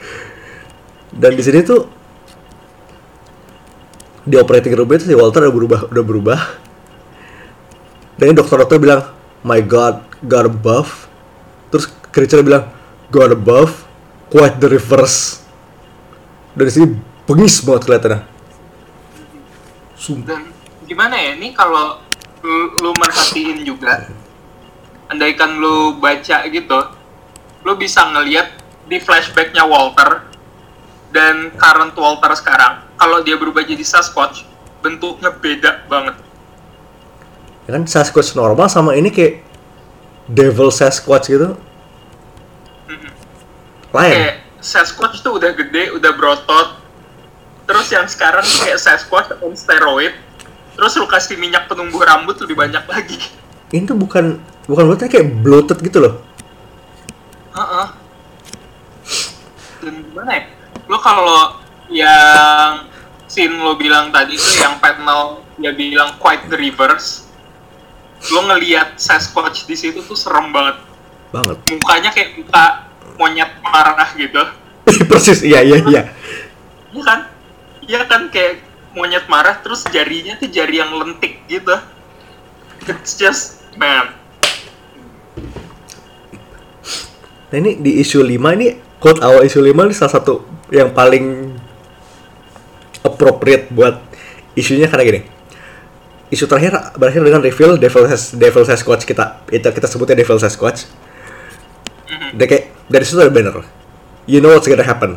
Dan 1.15 1.39
di 1.39 1.43
sini 1.47 1.63
tuh 1.63 1.87
di 4.27 4.35
operating 4.35 4.75
room 4.75 4.91
itu 4.91 5.07
si 5.07 5.15
Walter 5.15 5.47
udah 5.47 5.55
berubah, 5.55 5.81
udah 5.95 6.05
berubah. 6.05 6.41
Dan 8.19 8.35
dokter-dokter 8.35 8.83
bilang, 8.83 9.15
my 9.47 9.63
God, 9.63 10.03
God 10.27 10.51
above. 10.51 11.07
Terus 11.71 11.87
Creature 12.11 12.43
bilang, 12.43 12.67
God 13.15 13.31
above, 13.31 13.87
quite 14.27 14.59
the 14.59 14.67
reverse. 14.67 15.47
Dan 16.59 16.67
di 16.67 16.73
sini 16.75 16.87
bengis 17.31 17.63
banget 17.63 17.87
kelihatannya. 17.87 18.21
Sumpah. 19.95 20.35
Dan 20.35 20.51
gimana 20.91 21.15
ya, 21.15 21.39
ini 21.39 21.55
kalau 21.55 22.03
lu, 22.43 22.75
lu 22.83 22.91
merhatiin 22.99 23.63
juga, 23.63 24.11
andaikan 25.07 25.63
lu 25.63 25.95
baca 26.03 26.43
gitu, 26.51 26.98
lu 27.67 27.75
bisa 27.75 28.07
ngeliat 28.09 28.55
di 28.89 28.97
flashbacknya 29.03 29.67
Walter 29.67 30.25
dan 31.13 31.53
current 31.57 31.97
Walter 31.97 32.33
sekarang, 32.37 32.85
kalau 33.01 33.25
dia 33.25 33.37
berubah 33.41 33.65
jadi 33.65 33.81
Sasquatch, 33.81 34.45
bentuknya 34.85 35.33
beda 35.33 35.89
banget. 35.89 36.17
Ya 37.65 37.77
kan 37.77 37.85
Sasquatch 37.85 38.37
normal 38.37 38.69
sama 38.69 38.97
ini 38.97 39.09
kayak 39.09 39.45
Devil 40.29 40.69
Sasquatch 40.69 41.33
gitu. 41.33 41.57
Lain. 43.89 44.13
Kayak 44.13 44.37
Sasquatch 44.61 45.25
tuh 45.25 45.41
udah 45.41 45.57
gede, 45.57 45.97
udah 45.97 46.13
berotot, 46.13 46.77
terus 47.65 47.89
yang 47.89 48.05
sekarang 48.05 48.45
kayak 48.45 48.77
Sasquatch 48.77 49.33
on 49.41 49.57
steroid, 49.57 50.13
terus 50.77 50.93
lu 51.01 51.09
kasih 51.09 51.41
minyak 51.41 51.65
penumbuh 51.73 52.05
rambut 52.05 52.37
lebih 52.45 52.57
banyak 52.57 52.85
lagi. 52.85 53.17
Ini 53.73 53.89
tuh 53.89 53.97
bukan 53.97 54.41
bukan 54.69 54.85
buatnya 54.93 55.09
kayak 55.09 55.41
bloated 55.41 55.81
gitu 55.81 56.05
loh. 56.05 56.28
Heeh. 57.59 57.87
Dan 59.83 59.95
gimana 60.07 60.31
ya? 60.31 60.43
Lo 60.87 60.99
kalau 61.03 61.59
yang 61.91 62.87
scene 63.27 63.59
lo 63.59 63.75
bilang 63.75 64.15
tadi 64.15 64.39
itu 64.39 64.63
yang 64.63 64.79
panel 64.79 65.43
dia 65.59 65.75
bilang 65.75 66.15
quite 66.23 66.47
the 66.47 66.55
reverse. 66.55 67.27
Lo 68.31 68.47
ngelihat 68.47 68.99
Sasquatch 68.99 69.67
di 69.67 69.75
situ 69.75 70.03
tuh 70.07 70.15
serem 70.15 70.55
banget. 70.55 70.79
Banget. 71.35 71.59
Mukanya 71.67 72.11
kayak 72.15 72.31
muka 72.39 72.65
monyet 73.19 73.51
marah 73.63 74.11
gitu. 74.15 74.43
Persis, 75.11 75.43
iya 75.43 75.61
iya 75.67 75.79
iya. 75.87 76.03
Iya 76.95 77.03
kan? 77.03 77.21
Iya 77.85 78.01
kan 78.07 78.23
kayak 78.31 78.63
monyet 78.95 79.27
marah 79.27 79.59
terus 79.63 79.87
jarinya 79.91 80.39
tuh 80.39 80.51
jari 80.51 80.79
yang 80.79 80.95
lentik 80.95 81.43
gitu. 81.51 81.75
It's 82.87 83.19
just 83.19 83.63
man. 83.75 84.18
Nah 87.49 87.57
ini 87.57 87.81
di 87.81 88.01
isu 88.01 88.21
5 88.21 88.57
ini 88.61 88.77
quote 89.01 89.25
awal 89.25 89.45
isu 89.45 89.65
5 89.65 89.73
ini 89.73 89.95
salah 89.97 90.13
satu 90.21 90.45
yang 90.69 90.93
paling 90.93 91.57
appropriate 93.01 93.73
buat 93.73 94.05
isunya 94.53 94.91
karena 94.91 95.05
gini. 95.09 95.21
Isu 96.29 96.45
terakhir 96.45 96.77
berakhir 97.01 97.25
dengan 97.25 97.41
reveal 97.41 97.81
Devil 97.81 98.05
Has 98.05 98.37
Devil 98.37 98.69
Sasquatch 98.69 99.09
kita 99.09 99.41
itu 99.49 99.65
kita 99.65 99.89
sebutnya 99.89 100.21
Devil 100.21 100.37
Sasquatch. 100.37 100.85
Dan 102.37 102.45
kayak 102.45 102.69
dari 102.93 103.05
situ 103.09 103.17
ada 103.25 103.33
banner. 103.33 103.65
You 104.29 104.45
know 104.45 104.53
what's 104.53 104.69
gonna 104.69 104.85
happen. 104.85 105.17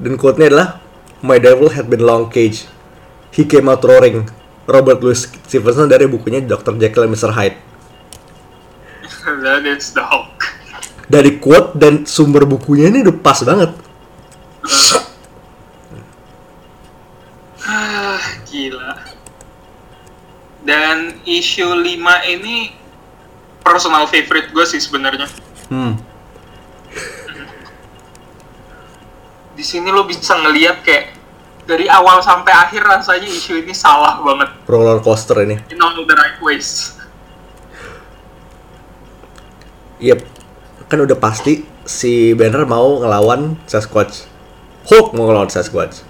Dan 0.00 0.16
quote-nya 0.16 0.48
adalah 0.48 0.80
My 1.20 1.36
devil 1.36 1.68
had 1.76 1.92
been 1.92 2.00
long 2.00 2.32
cage. 2.32 2.64
He 3.36 3.44
came 3.44 3.68
out 3.68 3.84
roaring. 3.84 4.24
Robert 4.64 5.04
Louis 5.04 5.28
Stevenson 5.44 5.84
dari 5.92 6.08
bukunya 6.08 6.40
Dr. 6.40 6.80
Jekyll 6.80 7.04
and 7.04 7.12
Mr. 7.12 7.36
Hyde. 7.36 7.60
That 9.44 9.68
is 9.68 9.92
the 9.92 10.00
Hulk. 10.00 10.39
Dari 11.10 11.42
quote 11.42 11.74
dan 11.74 12.06
sumber 12.06 12.46
bukunya 12.46 12.86
ini 12.86 13.02
udah 13.02 13.16
pas 13.18 13.42
banget. 13.42 13.74
Ah, 17.66 18.22
gila. 18.46 18.94
Dan 20.62 21.18
isu 21.26 21.66
5 21.66 21.82
ini 22.30 22.70
personal 23.60 24.06
favorite 24.06 24.54
gue 24.54 24.62
sih 24.62 24.78
sebenarnya. 24.78 25.26
Hmm. 25.66 25.98
Di 29.58 29.64
sini 29.66 29.90
lo 29.90 30.06
bisa 30.06 30.38
ngeliat 30.38 30.86
kayak 30.86 31.18
dari 31.66 31.86
awal 31.86 32.18
sampai 32.22 32.50
akhir 32.50 32.82
rasanya 32.82 33.30
isu 33.30 33.62
ini 33.62 33.70
salah 33.70 34.18
banget 34.18 34.50
Roller 34.66 34.98
coaster 34.98 35.38
ini. 35.46 35.54
in 35.70 35.78
all 35.78 36.02
the 36.02 36.16
right 36.18 36.34
ways. 36.42 36.98
Yep. 40.00 40.24
Kan 40.90 40.98
udah 40.98 41.14
pasti 41.14 41.62
si 41.86 42.34
Banner 42.34 42.66
mau 42.66 42.98
ngelawan 42.98 43.54
Sasquatch. 43.70 44.26
Hulk 44.90 45.14
mau 45.14 45.30
ngelawan 45.30 45.46
Sasquatch. 45.46 46.02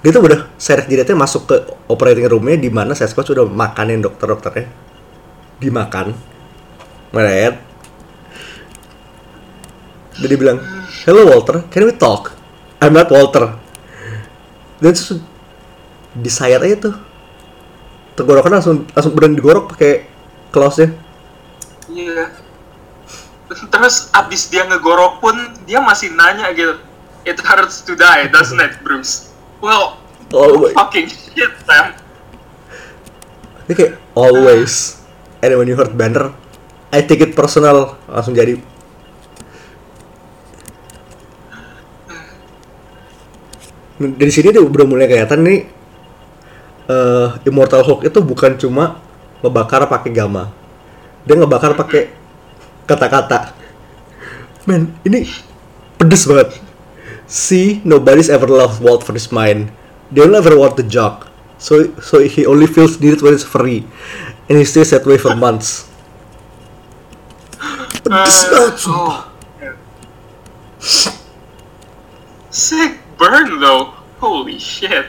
Dia 0.00 0.12
tuh 0.12 0.24
udah 0.24 0.48
seret 0.56 0.88
jidatnya 0.88 1.16
masuk 1.16 1.48
ke 1.48 1.56
operating 1.88 2.24
roomnya 2.28 2.56
di 2.56 2.72
mana 2.72 2.96
Sasquatch 2.96 3.36
udah 3.36 3.44
makanin 3.44 4.00
dokter-dokternya. 4.00 4.68
Dimakan. 5.60 6.16
Meret. 7.12 7.60
Dan 10.16 10.26
dia 10.28 10.38
bilang, 10.40 10.58
Hello 11.04 11.28
Walter, 11.28 11.64
can 11.68 11.84
we 11.84 11.92
talk? 11.92 12.32
I'm 12.80 12.96
not 12.96 13.12
Walter. 13.12 13.56
Dan 14.80 14.92
terus 14.96 15.20
disayat 16.16 16.60
aja 16.64 16.88
tuh. 16.88 16.94
Tenggorokan 18.16 18.60
langsung 18.60 18.88
langsung 18.92 19.12
beneran 19.12 19.36
digorok 19.36 19.76
pakai 19.76 20.06
claws-nya. 20.52 20.92
Iya. 21.90 22.43
Terus 23.70 24.08
abis 24.10 24.50
dia 24.50 24.66
ngegorok 24.66 25.22
pun 25.22 25.36
dia 25.64 25.78
masih 25.78 26.10
nanya 26.14 26.50
gitu. 26.54 26.78
It 27.24 27.40
hurts 27.40 27.80
to 27.88 27.96
die, 27.96 28.28
doesn't 28.28 28.60
it, 28.60 28.76
Bruce? 28.84 29.32
Well, 29.64 29.96
Oh 30.34 30.58
my 30.58 30.74
fucking 30.74 31.06
shit, 31.06 31.52
Sam. 31.62 31.94
Dia 33.70 33.74
kayak 33.78 33.92
always. 34.18 34.98
And 35.38 35.54
when 35.54 35.70
you 35.70 35.78
hurt 35.78 35.94
Banner, 35.94 36.34
I 36.90 37.06
take 37.06 37.22
it 37.22 37.38
personal. 37.38 37.94
Langsung 38.10 38.34
jadi. 38.34 38.58
Dari 43.94 44.32
sini 44.34 44.50
tuh 44.50 44.66
udah 44.66 44.86
mulai 44.90 45.06
kelihatan 45.06 45.46
nih 45.46 45.70
eh, 46.90 47.28
Immortal 47.46 47.86
Hulk 47.86 48.10
itu 48.10 48.18
bukan 48.26 48.58
cuma 48.58 48.98
ngebakar 49.38 49.86
pakai 49.86 50.10
gamma. 50.10 50.50
Dia 51.22 51.38
ngebakar 51.38 51.78
pakai 51.78 52.10
kata-kata. 52.84 53.52
Men, 54.64 54.96
ini 55.04 55.28
pedes 55.96 56.24
banget. 56.24 56.56
See, 57.24 57.80
nobody's 57.84 58.28
ever 58.28 58.44
loved 58.46 58.80
Walt 58.80 59.04
for 59.04 59.12
his 59.12 59.32
mind. 59.32 59.72
They 60.12 60.20
only 60.20 60.36
ever 60.38 60.56
want 60.56 60.76
the 60.76 60.84
jock. 60.84 61.28
So, 61.56 61.96
so 62.00 62.20
he 62.20 62.44
only 62.44 62.68
feels 62.68 63.00
needed 63.00 63.24
when 63.24 63.32
it's 63.32 63.44
free. 63.44 63.88
And 64.48 64.60
he 64.60 64.64
stays 64.68 64.92
that 64.92 65.08
way 65.08 65.16
for 65.16 65.32
months. 65.32 65.88
Pedes 68.04 68.44
Uh, 68.44 68.52
banget, 68.52 68.76
sumpah. 68.76 69.00
oh. 69.00 69.16
Sick 72.52 73.00
burn 73.16 73.58
though. 73.58 73.96
Holy 74.20 74.60
shit. 74.60 75.08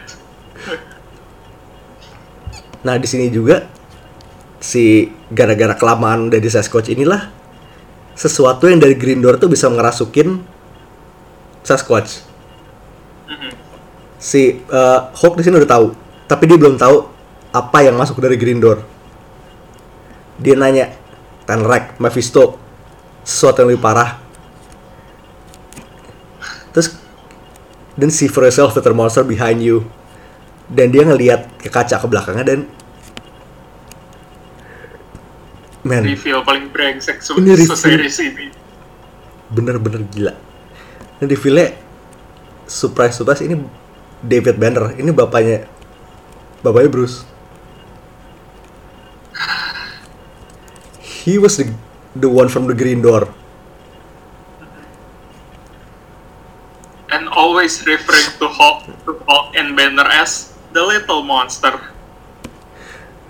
Nah, 2.86 2.96
di 2.96 3.08
sini 3.10 3.28
juga 3.28 3.68
si 4.64 5.12
gara-gara 5.30 5.76
kelamaan 5.76 6.32
dari 6.32 6.48
Sasquatch 6.48 6.90
inilah 6.90 7.35
sesuatu 8.16 8.72
yang 8.72 8.80
dari 8.80 8.96
Green 8.96 9.20
Door 9.20 9.38
tuh 9.38 9.52
bisa 9.52 9.68
ngerasukin 9.68 10.40
Sasquatch. 11.62 12.24
Si 14.16 14.64
eh, 14.64 15.00
Hulk 15.12 15.36
di 15.38 15.44
sini 15.44 15.60
udah 15.60 15.70
tahu, 15.70 15.86
tapi 16.26 16.48
dia 16.48 16.58
belum 16.58 16.80
tahu 16.80 17.06
apa 17.52 17.78
yang 17.84 18.00
masuk 18.00 18.18
dari 18.24 18.40
Green 18.40 18.64
Door. 18.64 18.82
Dia 20.40 20.56
nanya, 20.56 20.92
Tenrek, 21.44 22.00
Mephisto, 22.00 22.58
sesuatu 23.22 23.64
yang 23.64 23.76
lebih 23.76 23.84
parah. 23.84 24.20
Terus 26.76 27.00
dan 27.96 28.12
see 28.12 28.28
for 28.28 28.44
yourself 28.44 28.76
that 28.76 28.84
the 28.84 28.92
monster 28.92 29.24
behind 29.24 29.64
you. 29.64 29.88
Dan 30.68 30.92
dia 30.92 31.06
ngelihat 31.06 31.62
ke 31.62 31.70
kaca 31.70 32.02
ke 32.02 32.08
belakangnya 32.10 32.44
dan 32.44 32.60
man 35.86 36.04
Reveal 36.04 36.42
paling 36.42 36.74
brengsek 36.74 37.22
se 37.22 37.32
Ini 37.38 37.54
series 37.70 38.18
ini. 38.20 38.50
bener-bener 39.54 40.02
gila. 40.10 40.34
Dan 41.22 41.30
di 41.30 41.38
surprise 42.66 43.14
surprise 43.14 43.46
ini 43.46 43.62
David 44.26 44.58
Banner, 44.58 44.98
ini 44.98 45.14
bapaknya 45.14 45.70
bapaknya 46.66 46.90
Bruce 46.90 47.22
he 51.26 51.38
was 51.38 51.58
the 51.58 51.70
the 52.18 52.30
one 52.30 52.50
from 52.50 52.66
the 52.66 52.74
green 52.74 53.06
door 53.06 53.30
and 57.16 57.30
always 57.30 57.80
referring 57.88 58.28
to 58.40 58.48
Hulk, 58.48 58.86
to 59.06 59.16
Hulk 59.24 59.56
and 59.56 59.76
Banner 59.78 60.04
as 60.04 60.52
the 60.74 60.84
little 60.84 61.24
monster. 61.24 61.72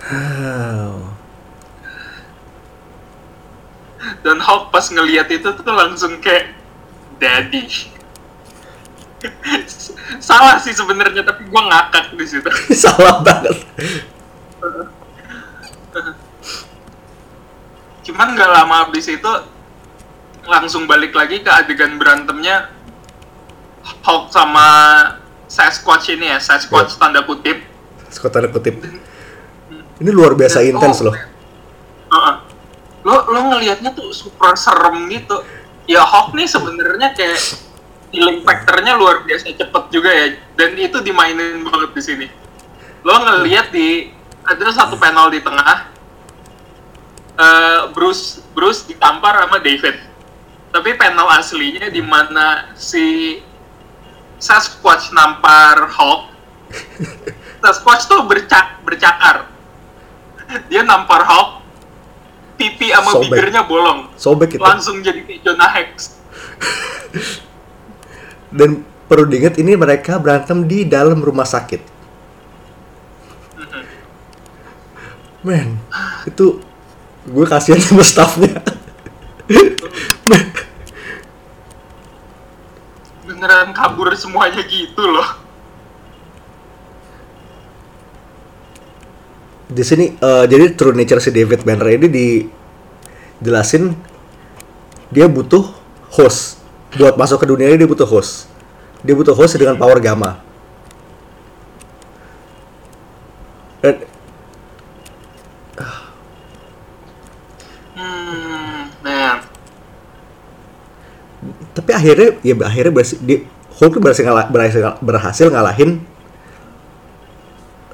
Wow. 0.01 1.04
Dan 4.21 4.37
Hulk 4.41 4.69
pas 4.69 4.85
ngeliat 4.89 5.27
itu 5.31 5.45
tuh 5.45 5.73
langsung 5.73 6.17
kayak 6.21 6.53
daddy. 7.17 7.65
Salah 10.21 10.61
sih 10.61 10.73
sebenarnya 10.73 11.25
tapi 11.25 11.49
gua 11.49 11.65
ngakak 11.65 12.13
di 12.13 12.25
situ. 12.29 12.45
salah 12.85 13.25
banget 13.25 13.57
Cuman 18.05 18.37
nggak 18.37 18.51
lama 18.53 18.85
abis 18.85 19.09
itu 19.09 19.31
langsung 20.45 20.85
balik 20.85 21.17
lagi 21.17 21.41
ke 21.41 21.49
adegan 21.49 21.97
berantemnya 21.97 22.69
Hulk 24.05 24.29
sama 24.29 24.67
Sasquatch 25.49 26.13
ini 26.13 26.29
ya, 26.29 26.37
Sasquatch 26.37 27.01
tanda 27.01 27.25
kutip. 27.25 27.65
Scott 28.13 28.31
tanda 28.37 28.47
kutip 28.53 28.77
ini 29.99 30.09
luar 30.11 30.35
biasa 30.35 30.63
intens 30.63 31.03
oh, 31.03 31.11
loh 31.11 31.15
Heeh. 32.05 32.35
Lo 33.05 33.29
lo 33.29 33.53
ngelihatnya 33.53 33.93
tuh 33.93 34.09
super 34.09 34.57
serem 34.57 35.05
gitu. 35.13 35.45
Ya 35.85 36.01
Hawk 36.01 36.33
nih 36.33 36.49
sebenarnya 36.49 37.13
kayak 37.13 37.37
healing 38.09 38.41
factornya 38.41 38.97
luar 38.97 39.21
biasa 39.21 39.53
cepet 39.53 39.83
juga 39.93 40.09
ya. 40.09 40.33
Dan 40.57 40.73
itu 40.73 40.97
dimainin 41.05 41.61
banget 41.61 41.93
di 41.93 42.01
sini. 42.01 42.27
Lo 43.05 43.21
ngelihat 43.21 43.69
di 43.69 44.09
ada 44.41 44.65
satu 44.73 44.97
panel 44.97 45.29
di 45.29 45.39
tengah. 45.45 45.93
eh, 47.35 47.81
Bruce 47.91 48.39
Bruce 48.55 48.87
ditampar 48.87 49.35
sama 49.43 49.59
David. 49.59 49.99
Tapi 50.71 50.89
panel 50.95 51.27
aslinya 51.35 51.87
di 51.91 52.03
mana 52.03 52.71
si 52.75 53.39
Sasquatch 54.39 55.15
nampar 55.15 55.87
Hulk. 55.91 56.21
Sasquatch 57.63 58.07
tuh 58.07 58.23
bercak 58.27 58.83
bercakar. 58.83 59.47
Dia 60.67 60.83
nampar 60.83 61.23
Hulk, 61.25 61.64
pipi 62.55 62.91
sama 62.91 63.11
Sobek. 63.19 63.29
bibirnya 63.31 63.61
bolong. 63.67 63.99
sobek 64.15 64.55
itu 64.55 64.63
Langsung 64.63 65.03
jadi 65.03 65.21
Jonah 65.43 65.71
Hex. 65.75 66.15
dan 68.57 68.81
perlu 69.05 69.27
diingat 69.27 69.59
ini 69.59 69.75
mereka 69.75 70.17
berantem 70.17 70.65
di 70.65 70.87
dalam 70.87 71.19
rumah 71.21 71.45
sakit 71.45 71.95
men 75.45 75.77
itu 76.25 76.57
gue 77.29 77.45
kasihan 77.45 77.77
sama 77.77 78.01
staffnya 78.01 78.57
Beneran 83.25 83.73
kabur 83.77 84.09
semuanya 84.17 84.61
gitu 84.65 85.05
loh. 85.05 85.44
Di 89.65 89.83
sini 89.83 90.13
eh, 90.13 90.45
jadi 90.45 90.77
true 90.77 90.93
nature 90.93 91.17
si 91.21 91.33
David 91.33 91.65
Banner 91.65 91.89
ini 91.89 92.07
dijelasin 92.07 93.93
dia 95.09 95.25
butuh 95.25 95.65
host. 96.13 96.61
Buat 96.95 97.19
masuk 97.19 97.43
ke 97.43 97.45
dunia 97.49 97.67
ini 97.73 97.83
dia 97.83 97.89
butuh 97.89 98.07
host. 98.07 98.47
Dia 99.01 99.13
butuh 99.17 99.35
host 99.35 99.57
dengan 99.57 99.75
power 99.75 99.99
gamma. 100.01 100.41
Dan 103.81 104.05
Hmm, 107.95 108.91
man. 108.99 109.39
tapi 111.71 111.91
akhirnya 111.95 112.35
ya 112.43 112.55
akhirnya 112.59 112.91
berhasil 112.91 113.19
di 113.23 113.47
Hulk 113.75 113.99
berhasil 113.99 114.23
ngalah, 114.23 114.47
berhasil, 114.47 114.81
berhasil 115.03 115.47
ngalahin 115.51 115.99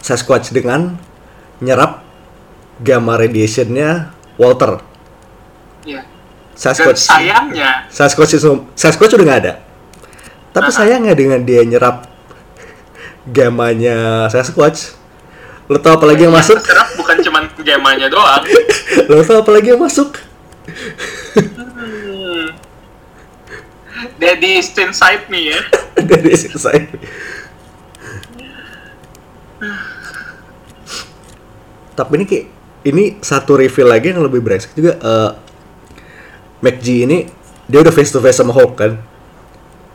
Sasquatch 0.02 0.54
dengan 0.54 0.98
nyerap 1.62 2.02
gamma 2.82 3.16
radiationnya 3.16 4.10
Walter 4.42 4.82
Ya. 5.82 6.06
Dan 6.06 6.10
Sasquatch 6.54 7.10
sayangnya, 7.10 7.90
Sasquatch 7.90 8.38
itu 8.38 8.70
Sasquatch 8.78 9.18
udah 9.18 9.26
nggak 9.26 9.42
ada 9.46 9.54
tapi 10.54 10.70
Aha. 10.70 10.78
sayangnya 10.78 11.14
dengan 11.18 11.42
dia 11.42 11.66
nyerap 11.66 12.06
gamanya 13.26 14.30
Sasquatch 14.30 14.94
lo 15.72 15.82
tau 15.82 15.98
apa 15.98 16.06
lagi 16.06 16.28
yang 16.28 16.36
masuk 16.36 16.60
keserap 16.62 16.92
bukan 17.00 17.18
cuman 17.24 17.44
gamanya 17.64 18.12
doang. 18.12 18.44
lo 19.10 19.24
tau 19.26 19.42
apa 19.42 19.52
lagi 19.54 19.74
yang 19.74 19.82
masuk 19.82 20.18
Hmm. 21.82 22.54
Daddy 24.22 24.62
is 24.62 24.70
inside 24.78 25.26
me 25.28 25.52
ya. 25.52 25.60
dari 26.10 26.32
selesai 26.38 26.78
tapi 31.94 32.22
ini 32.22 32.26
kayak 32.26 32.46
ini 32.82 33.04
satu 33.22 33.56
reveal 33.56 33.92
lagi 33.92 34.10
yang 34.10 34.24
lebih 34.26 34.42
brengsek 34.42 34.74
juga 34.74 34.98
eh 34.98 35.32
McG 36.62 36.88
ini 37.06 37.18
dia 37.66 37.82
udah 37.82 37.94
face 37.94 38.12
to 38.12 38.20
face 38.20 38.38
sama 38.38 38.54
Hulk 38.54 38.74
kan 38.76 38.94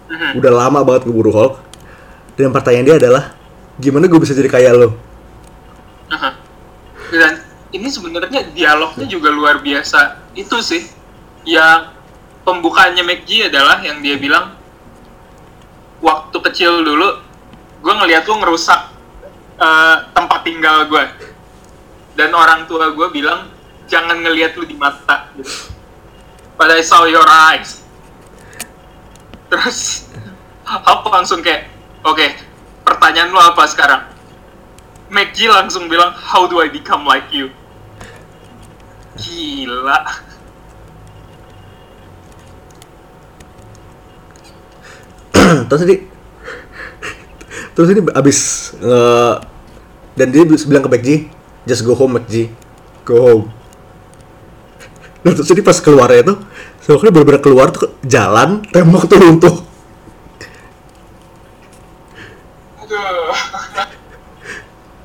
Mhm. 0.06 0.38
udah 0.38 0.52
lama 0.54 0.86
banget 0.86 1.02
ngeburu 1.10 1.34
Hulk 1.34 1.54
dan 2.38 2.54
pertanyaan 2.54 2.86
dia 2.86 2.96
adalah 2.96 3.34
gimana 3.76 4.06
gue 4.06 4.20
bisa 4.22 4.38
jadi 4.38 4.46
kayak 4.46 4.72
lo. 4.78 4.94
Dan 7.06 7.42
ini 7.70 7.90
sebenarnya 7.90 8.50
dialognya 8.50 9.06
juga 9.06 9.30
luar 9.30 9.58
biasa. 9.58 10.30
Itu 10.32 10.62
sih 10.62 10.86
yang 11.42 11.90
pembukaannya 12.42 13.02
McG 13.02 13.50
adalah 13.50 13.82
yang 13.82 13.98
dia 13.98 14.14
bilang 14.14 14.54
waktu 15.98 16.36
kecil 16.50 16.86
dulu 16.86 17.18
gue 17.82 17.94
ngeliat 17.94 18.22
lu 18.26 18.34
ngerusak 18.38 18.80
eh, 19.58 19.96
tempat 20.12 20.40
tinggal 20.46 20.86
gue 20.86 21.02
dan 22.16 22.32
orang 22.32 22.64
tua 22.64 22.90
gue 22.96 23.08
bilang 23.12 23.52
jangan 23.86 24.18
ngeliat 24.24 24.56
lu 24.56 24.64
di 24.64 24.74
mata 24.74 25.30
gitu. 25.36 25.76
I 26.56 26.80
saw 26.80 27.04
your 27.04 27.28
eyes. 27.28 27.84
Terus 29.52 30.08
aku 30.64 31.12
langsung 31.12 31.44
kayak 31.44 31.68
oke 32.02 32.24
pertanyaan 32.82 33.30
lu 33.30 33.38
apa 33.38 33.62
sekarang? 33.68 34.02
McG 35.06 35.46
langsung 35.46 35.86
bilang, 35.86 36.10
how 36.18 36.50
do 36.50 36.58
I 36.58 36.66
become 36.66 37.06
like 37.06 37.30
you? 37.30 37.54
Gila. 39.22 40.02
terus 45.70 45.86
ini 45.86 45.96
terus 47.76 47.88
ini 47.94 48.00
abis 48.10 48.38
eh, 48.82 49.34
dan 50.18 50.26
dia 50.34 50.42
bilang 50.42 50.82
ke 50.82 50.90
McG 50.90 51.08
just 51.66 51.82
go 51.82 51.92
home 51.92 52.16
McG 52.16 52.48
go 53.04 53.16
home. 53.20 53.44
Nah, 55.26 55.34
terus 55.34 55.50
ini 55.50 55.62
pas 55.62 55.78
keluarnya 55.82 56.22
itu 56.22 56.34
Soalnya 56.86 57.10
bener-bener 57.10 57.42
keluar 57.42 57.74
tuh 57.74 57.98
jalan 58.06 58.62
tembok 58.70 59.10
tuh 59.10 59.18
runtuh. 59.18 59.56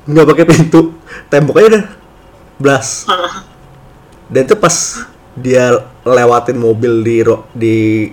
Nggak 0.06 0.26
pakai 0.30 0.46
pintu. 0.46 0.94
Temboknya 1.26 1.66
udah. 1.74 1.84
Blas. 2.62 3.10
Dan 4.30 4.46
itu 4.46 4.54
pas 4.54 5.02
dia 5.34 5.90
lewatin 6.06 6.54
mobil 6.54 7.02
di 7.02 7.16
ro- 7.26 7.50
di 7.50 8.06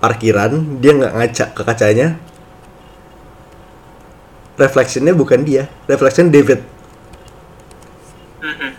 parkiran 0.00 0.80
dia 0.80 0.96
nggak 0.96 1.12
ngaca 1.12 1.44
ke 1.52 1.62
kacanya. 1.68 2.16
Reflectionnya 4.56 5.12
bukan 5.12 5.44
dia. 5.44 5.68
Reflection 5.84 6.32
David 6.32 6.71
Mhm. 8.42 8.70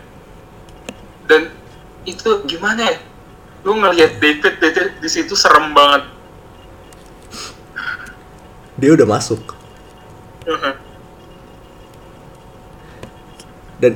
Dan 1.24 1.42
itu 2.04 2.30
gimana 2.44 2.84
ya? 2.84 2.98
Lu 3.64 3.74
ngelihat 3.74 4.20
David, 4.20 4.60
David 4.60 5.00
di 5.00 5.08
situ 5.08 5.34
serem 5.34 5.72
banget. 5.72 6.12
dia 8.74 8.90
udah 8.90 9.06
masuk 9.06 9.54
Mhm. 10.44 10.74
dan 13.80 13.94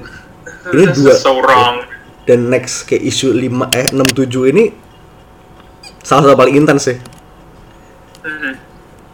ini 0.70 0.84
dua 0.94 1.18
so 1.18 1.42
wrong. 1.42 1.82
dan 2.24 2.48
next 2.48 2.86
kayak 2.86 3.04
isu 3.04 3.34
5 3.34 3.68
eh 3.74 3.90
67 3.90 4.48
ini 4.48 4.72
salah 6.00 6.30
satu 6.30 6.38
paling 6.38 6.56
intens 6.56 6.88
sih 6.88 6.98
Mhm. 8.22 8.54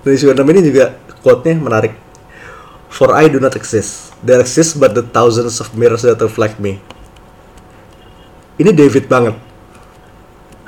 Dan 0.04 0.12
isu 0.12 0.26
6 0.30 0.45
ini 0.51 0.62
juga 0.62 0.99
quote-nya 1.24 1.56
menarik. 1.56 1.95
For 2.94 3.10
I 3.18 3.26
do 3.26 3.41
not 3.41 3.58
exist. 3.58 4.14
There 4.22 4.38
exist 4.38 4.78
but 4.78 4.94
the 4.94 5.02
thousands 5.02 5.58
of 5.58 5.74
mirrors 5.74 6.06
that 6.06 6.22
reflect 6.22 6.62
me. 6.62 6.78
Ini 8.62 8.70
David 8.70 9.10
banget. 9.10 9.34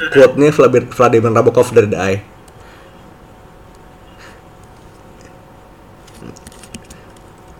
Quote-nya 0.09 0.49
Vladimir, 0.89 1.29
Nabokov 1.29 1.69
dari 1.69 1.85
The 1.85 1.99
Eye. 2.01 2.19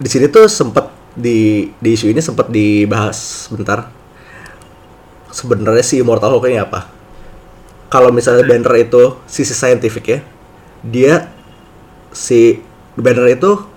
Di 0.01 0.09
sini 0.09 0.27
tuh 0.33 0.49
sempet 0.49 0.91
di 1.15 1.69
di 1.79 1.89
isu 1.95 2.11
ini 2.11 2.19
sempat 2.19 2.49
dibahas 2.49 3.47
sebentar. 3.47 3.87
Sebenarnya 5.29 5.85
si 5.85 6.01
Immortal 6.01 6.35
Hulk 6.35 6.49
ini 6.49 6.59
apa? 6.59 6.89
Kalau 7.87 8.09
misalnya 8.09 8.43
Banner 8.43 8.75
itu 8.81 9.15
sisi 9.29 9.53
saintifik 9.55 10.05
ya, 10.09 10.19
dia 10.81 11.31
si 12.11 12.59
Banner 12.97 13.29
itu 13.31 13.74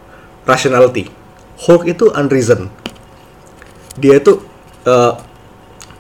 rationality, 0.49 1.12
Hulk 1.61 1.84
itu 1.84 2.09
unreason. 2.16 2.72
Dia 4.01 4.16
itu 4.16 4.40
uh, 4.88 5.20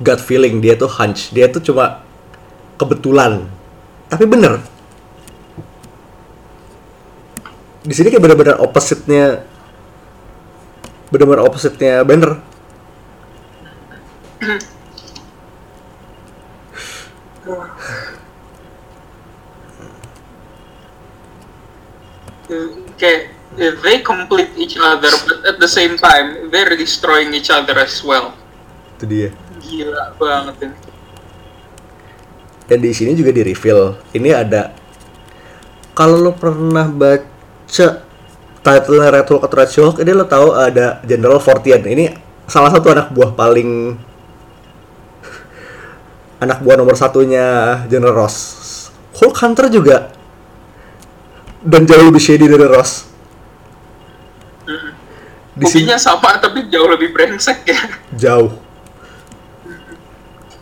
gut 0.00 0.20
feeling, 0.24 0.64
dia 0.64 0.80
tuh 0.80 0.88
hunch, 0.88 1.30
dia 1.36 1.52
tuh 1.52 1.60
cuma 1.60 2.00
kebetulan. 2.80 3.44
Tapi 4.08 4.24
bener. 4.24 4.64
Di 7.84 7.92
sini 7.92 8.08
kayak 8.08 8.24
bener-bener 8.24 8.56
opposite-nya 8.56 9.44
bener-bener 11.12 11.44
opposite-nya 11.44 12.04
Banner. 12.04 12.48
kayak 22.98 23.37
they 23.58 23.98
complete 24.00 24.50
each 24.54 24.78
other 24.78 25.10
but 25.26 25.38
at 25.44 25.56
the 25.58 25.70
same 25.70 25.98
time 25.98 26.48
they're 26.48 26.78
destroying 26.78 27.34
each 27.34 27.50
other 27.50 27.74
as 27.76 28.00
well 28.06 28.32
Itu 28.96 29.04
dia. 29.06 29.28
gila 29.58 30.14
banget 30.16 30.56
ini 30.62 30.76
Dan 32.68 32.84
di 32.84 32.92
sini 32.92 33.16
juga 33.16 33.32
di 33.32 33.40
reveal. 33.40 33.96
Ini 34.12 34.44
ada 34.44 34.76
kalau 35.96 36.20
lo 36.20 36.36
pernah 36.36 36.84
baca 36.84 37.86
title 38.60 39.00
Red 39.00 39.26
Hulk 39.26 39.42
atau 39.42 39.56
Red 39.56 39.72
Hulk, 39.72 39.96
ini 40.04 40.12
lo 40.12 40.28
tahu 40.28 40.52
ada 40.52 41.00
General 41.02 41.40
Fortian. 41.40 41.80
Ini 41.80 42.12
salah 42.44 42.68
satu 42.68 42.92
anak 42.92 43.10
buah 43.16 43.32
paling 43.32 43.96
anak 46.44 46.60
buah 46.60 46.76
nomor 46.76 46.92
satunya 46.92 47.80
General 47.88 48.14
Ross. 48.14 48.36
Hulk 49.16 49.34
Hunter 49.40 49.72
juga 49.72 50.12
dan 51.64 51.88
jauh 51.88 52.04
lebih 52.04 52.20
shady 52.20 52.46
dari 52.46 52.68
Ross. 52.68 53.07
Di 55.58 55.66
sini 55.66 55.90
Hobinya 55.90 55.98
sama 55.98 56.38
tapi 56.38 56.70
jauh 56.70 56.86
lebih 56.86 57.10
brengsek 57.10 57.66
ya 57.66 57.80
jauh. 58.14 58.54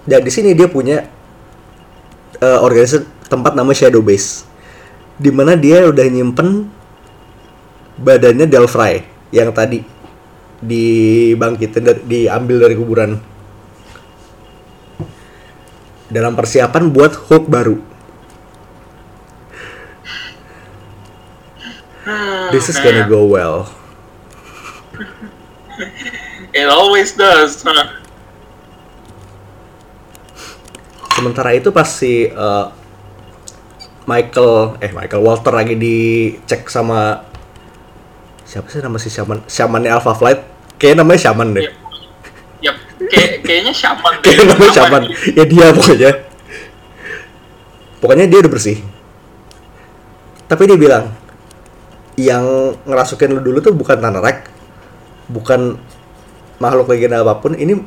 Dan 0.09 0.25
di 0.25 0.31
sini 0.33 0.57
dia 0.57 0.71
punya 0.71 1.05
eh, 2.41 2.59
organisasi 2.63 3.29
tempat 3.29 3.53
nama 3.53 3.75
Shadow 3.75 4.01
Base, 4.01 4.47
di 5.21 5.29
mana 5.35 5.59
dia 5.59 5.85
udah 5.85 6.07
nyimpen 6.07 6.71
badannya 8.01 8.47
Delphi 8.49 9.03
yang 9.35 9.51
tadi 9.51 9.83
dibangkitin 10.63 12.07
diambil 12.09 12.65
dari 12.65 12.75
kuburan 12.79 13.21
dalam 16.09 16.33
persiapan 16.39 16.89
buat 16.89 17.13
Hulk 17.29 17.45
baru. 17.51 17.77
This 22.55 22.71
is 22.71 22.79
gonna 22.79 23.05
Man. 23.05 23.11
go 23.11 23.27
well. 23.27 23.67
it 26.59 26.67
always 26.69 27.13
does 27.15 27.63
huh? 27.65 27.89
Sementara 31.17 31.57
itu 31.57 31.73
pas 31.73 31.89
si 31.89 32.29
eh, 32.29 32.67
Michael 34.05 34.77
eh 34.85 34.93
Michael 34.93 35.23
Walter 35.25 35.51
lagi 35.51 35.75
dicek 35.75 36.69
sama 36.69 37.25
siapa 38.47 38.69
sih 38.71 38.79
nama 38.79 39.01
si 39.01 39.09
shaman 39.09 39.43
shamannya 39.49 39.91
Alpha 39.91 40.13
Flight? 40.13 40.45
Kayak 40.77 41.03
namanya 41.03 41.21
shaman 41.25 41.57
deh. 41.57 41.67
Yep. 41.67 41.75
Yap, 42.63 42.77
kayak 43.09 43.33
kayaknya 43.43 43.73
shaman 43.73 44.13
deh. 44.21 44.29
kayak 44.29 44.45
namanya 44.45 44.73
shaman. 44.77 45.03
ya 45.35 45.45
dia 45.49 45.67
pokoknya. 45.73 46.13
Pokoknya 47.99 48.27
dia 48.29 48.39
udah 48.45 48.53
bersih. 48.53 48.79
Tapi 50.47 50.63
dia 50.69 50.79
bilang 50.79 51.11
yang 52.21 52.77
ngerasukin 52.85 53.35
lu 53.35 53.41
dulu 53.41 53.59
tuh 53.65 53.73
bukan 53.73 53.99
Tanarek 53.99 54.47
bukan 55.27 55.79
makhluk 56.63 56.89
legenda 56.91 57.21
apa 57.21 57.39
pun 57.39 57.53
ini 57.59 57.83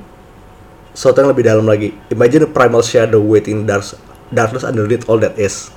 sesuatu 0.94 1.24
yang 1.24 1.32
lebih 1.32 1.46
dalam 1.48 1.66
lagi 1.66 1.96
imagine 2.12 2.46
a 2.46 2.50
primal 2.50 2.84
shadow 2.84 3.22
waiting 3.22 3.64
dark 3.64 3.86
darkness 4.30 4.68
underneath 4.68 5.08
all 5.10 5.18
that 5.18 5.36
is 5.40 5.72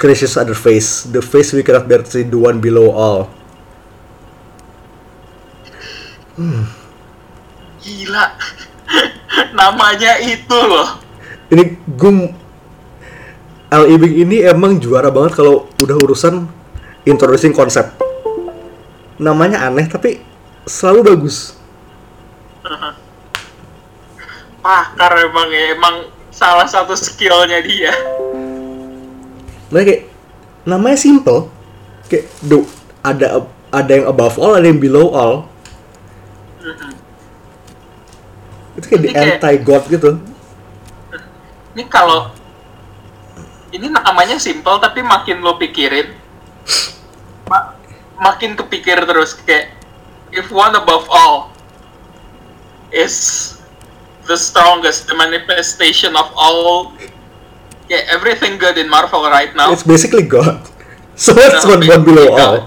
Crisis 0.00 0.34
other 0.34 0.56
face 0.56 1.06
the 1.08 1.22
face 1.22 1.54
we 1.54 1.62
cannot 1.62 1.86
bear 1.86 2.02
to 2.02 2.10
see 2.10 2.26
the 2.26 2.36
one 2.36 2.58
below 2.58 2.90
all 2.90 3.30
Gila. 7.82 8.24
Namanya 9.58 10.16
itu 10.24 10.56
loh. 10.56 10.96
ini 11.52 11.76
gue 11.76 12.12
Al 13.72 13.88
Ibing 13.88 14.14
ini 14.28 14.36
emang 14.44 14.76
juara 14.80 15.08
banget 15.08 15.40
kalau 15.40 15.68
udah 15.80 15.96
urusan 15.96 16.44
introducing 17.08 17.56
konsep. 17.56 17.88
Namanya 19.16 19.64
aneh 19.64 19.88
tapi 19.88 20.20
selalu 20.64 21.00
bagus. 21.06 21.56
Pakar 24.62 25.12
emang 25.20 25.50
ya, 25.50 25.74
emang 25.74 25.94
salah 26.30 26.64
satu 26.64 26.94
skillnya 26.94 27.58
dia. 27.60 27.90
Nah 29.68 29.82
kayak 29.82 30.06
namanya 30.62 30.94
simple. 30.96 31.50
Kayak 32.06 32.30
do 32.40 32.62
ada 33.00 33.42
ada 33.68 33.90
yang 33.90 34.06
above 34.06 34.38
all, 34.38 34.54
ada 34.54 34.64
yang 34.64 34.78
below 34.78 35.10
all. 35.10 35.50
Itu 38.72 38.86
kayak 38.86 39.02
di 39.02 39.08
Ini 39.08 39.14
kayak- 39.14 39.42
anti 39.42 39.56
god 39.60 39.84
gitu. 39.90 40.10
Ini 41.72 41.82
kalau 41.88 42.30
ini 43.72 43.88
namanya 43.88 44.36
simple 44.36 44.76
tapi 44.78 45.00
makin 45.00 45.40
lo 45.40 45.56
pikirin 45.56 46.12
ma- 47.48 47.72
makin 48.20 48.52
kepikir 48.52 49.00
terus 49.00 49.32
kayak 49.34 49.72
if 50.32 50.50
one 50.50 50.74
above 50.74 51.06
all 51.10 51.52
is 52.90 53.60
the 54.26 54.36
strongest 54.36 55.06
the 55.06 55.16
manifestation 55.16 56.16
of 56.16 56.32
all 56.36 56.92
yeah 57.88 58.04
everything 58.08 58.56
good 58.58 58.76
in 58.78 58.88
Marvel 58.88 59.22
right 59.28 59.52
now 59.54 59.72
It's 59.72 59.82
basically 59.84 60.24
god. 60.24 60.60
So 61.14 61.36
what's 61.36 61.64
Nah, 61.68 61.76
one, 61.76 61.84
one 61.84 62.04
below 62.08 62.26
basically 62.32 62.40
all? 62.40 62.60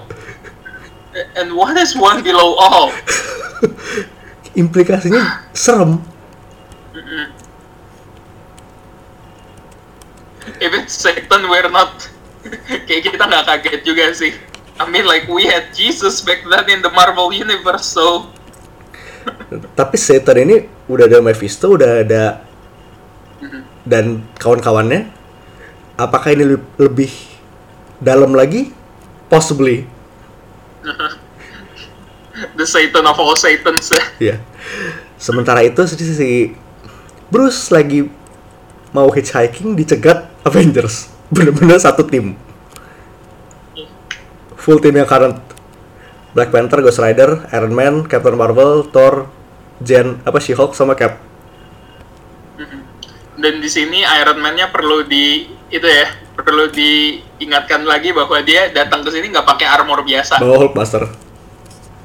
and 1.34 1.48
what 1.56 1.74
is 1.76 1.96
one 1.96 2.22
below 2.22 2.54
all 2.54 2.92
Implikasinya 4.56 5.50
serem. 5.52 6.00
if 10.62 10.70
it's 10.72 10.94
Satan 10.94 11.50
we're 11.50 11.68
not 11.68 12.08
kayak 12.88 13.02
kita 13.10 13.18
nggak 13.20 13.44
kaget 13.44 13.80
juga 13.82 14.14
sih 14.14 14.32
I 14.76 14.84
mean 14.88 15.08
like 15.08 15.26
we 15.28 15.48
had 15.48 15.72
Jesus 15.72 16.20
back 16.20 16.44
then 16.44 16.68
in 16.68 16.80
the 16.84 16.92
Marvel 16.92 17.32
universe 17.32 17.88
so 17.88 18.28
Tapi 19.74 19.98
Satan 19.98 20.38
ini 20.46 20.56
udah 20.86 21.10
ada 21.10 21.18
Mephisto, 21.18 21.74
udah 21.74 22.06
ada 22.06 22.46
dan 23.86 24.22
kawan-kawannya. 24.38 25.10
Apakah 25.98 26.30
ini 26.30 26.54
le- 26.54 26.68
lebih 26.78 27.10
dalam 27.98 28.38
lagi? 28.38 28.70
Possibly. 29.26 29.82
the 32.58 32.66
Satan 32.68 33.04
of 33.08 33.16
all 33.16 33.34
Satans 33.34 33.90
Ya. 34.22 34.38
Sementara 35.16 35.64
itu 35.64 35.80
si, 35.88 35.96
si 35.96 36.30
Bruce 37.32 37.72
lagi 37.72 38.06
mau 38.92 39.08
hitchhiking 39.08 39.74
dicegat 39.74 40.28
Avengers. 40.44 41.08
Bener-bener 41.34 41.80
satu 41.80 42.04
tim. 42.06 42.36
Full 44.66 44.82
tim 44.82 44.98
yang 44.98 45.06
current. 45.06 45.38
Black 46.34 46.50
Panther, 46.50 46.82
Ghost 46.82 46.98
Rider, 46.98 47.48
Iron 47.54 47.72
Man, 47.72 47.94
Captain 48.10 48.34
Marvel, 48.34 48.84
Thor, 48.90 49.30
Jen, 49.80 50.20
apa 50.26 50.36
She-Hulk 50.36 50.74
sama 50.74 50.98
Cap. 50.98 51.22
dan 53.36 53.60
di 53.60 53.68
sini 53.68 54.00
Iron 54.02 54.40
Man-nya 54.40 54.72
perlu 54.72 55.04
di 55.04 55.44
itu 55.68 55.84
ya 55.84 56.08
perlu 56.36 56.72
diingatkan 56.72 57.84
lagi 57.84 58.12
bahwa 58.12 58.40
dia 58.40 58.72
datang 58.72 59.04
ke 59.04 59.12
sini 59.12 59.28
nggak 59.32 59.44
pakai 59.44 59.66
armor 59.68 60.00
biasa 60.04 60.40
Bawa 60.40 60.56
Hulkbuster. 60.64 61.04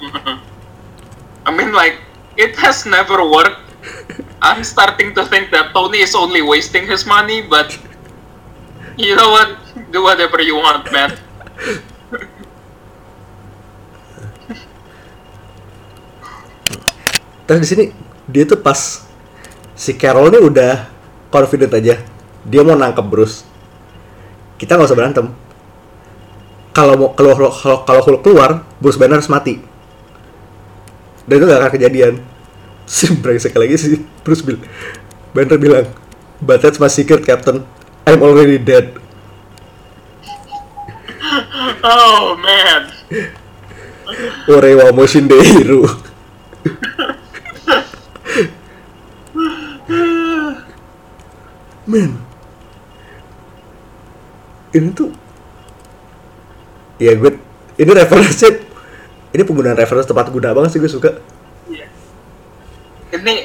I 1.47 1.51
mean 1.55 1.71
like 1.71 1.99
it 2.35 2.55
has 2.59 2.83
never 2.83 3.23
worked 3.23 3.63
I'm 4.41 4.65
starting 4.65 5.13
to 5.15 5.23
think 5.29 5.53
that 5.55 5.71
Tony 5.71 6.03
is 6.03 6.17
only 6.17 6.41
wasting 6.43 6.89
his 6.89 7.07
money 7.07 7.45
but 7.45 7.73
you 8.99 9.15
know 9.15 9.31
what 9.31 9.55
do 9.93 10.03
whatever 10.03 10.41
you 10.43 10.59
want 10.59 10.89
man 10.91 11.15
Terus 17.51 17.67
di 17.67 17.67
sini 17.67 17.85
dia 18.31 18.47
tuh 18.47 18.63
pas 18.63 19.03
si 19.75 19.91
Carol 19.99 20.31
nih 20.31 20.39
udah 20.39 20.87
confident 21.27 21.75
aja. 21.75 21.99
Dia 22.47 22.61
mau 22.63 22.79
nangkep 22.79 23.03
Bruce. 23.11 23.43
Kita 24.55 24.79
nggak 24.79 24.87
usah 24.87 24.95
berantem. 24.95 25.27
Kalau 26.71 26.95
mau 26.95 27.09
kalau 27.11 27.35
kalau 27.51 27.83
kalau 27.83 28.01
Hulk 28.07 28.23
keluar, 28.23 28.63
Bruce 28.79 28.95
Banner 28.95 29.19
harus 29.19 29.27
mati. 29.27 29.59
dan 31.27 31.37
itu 31.37 31.45
gak 31.45 31.59
akan 31.61 31.71
kejadian 31.71 32.13
si 32.89 33.07
brengsek 33.13 33.53
lagi 33.53 33.77
si 33.77 34.01
Bruce 34.25 34.41
bilang 34.41 34.65
Banner 35.31 35.55
bilang 35.55 35.87
but 36.41 36.59
that's 36.59 36.81
my 36.81 36.89
secret 36.89 37.23
captain 37.23 37.63
I'm 38.03 38.19
already 38.25 38.57
dead 38.57 38.91
Oh 41.85 42.35
man. 42.41 42.89
ore 44.49 44.75
wa 44.75 44.91
moshinderu 44.91 46.10
man 51.91 52.15
ini 54.71 54.87
tuh 54.95 55.11
ya 56.95 57.11
gue 57.19 57.35
ini 57.75 57.91
referensi 57.91 58.47
ini 59.35 59.41
penggunaan 59.43 59.75
referensi 59.75 60.07
tepat 60.07 60.31
guna 60.31 60.55
banget 60.55 60.71
sih 60.75 60.79
gue 60.79 60.91
suka 60.91 61.11
Iya. 61.71 61.87
Ini 63.15 63.35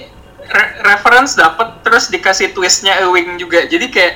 re- 0.50 0.74
reference 0.82 1.38
dapat 1.38 1.78
terus 1.86 2.10
dikasih 2.10 2.50
twistnya 2.54 2.98
Ewing 3.06 3.38
juga. 3.38 3.66
Jadi 3.70 3.86
kayak 3.86 4.14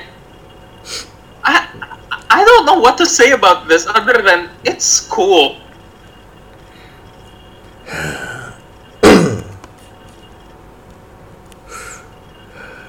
I, 1.47 1.55
I 2.27 2.39
don't 2.43 2.67
know 2.67 2.75
what 2.75 2.99
to 2.99 3.07
say 3.07 3.31
about 3.31 3.71
this 3.71 3.87
other 3.87 4.19
than 4.19 4.51
it's 4.67 4.99
cool. 4.99 5.55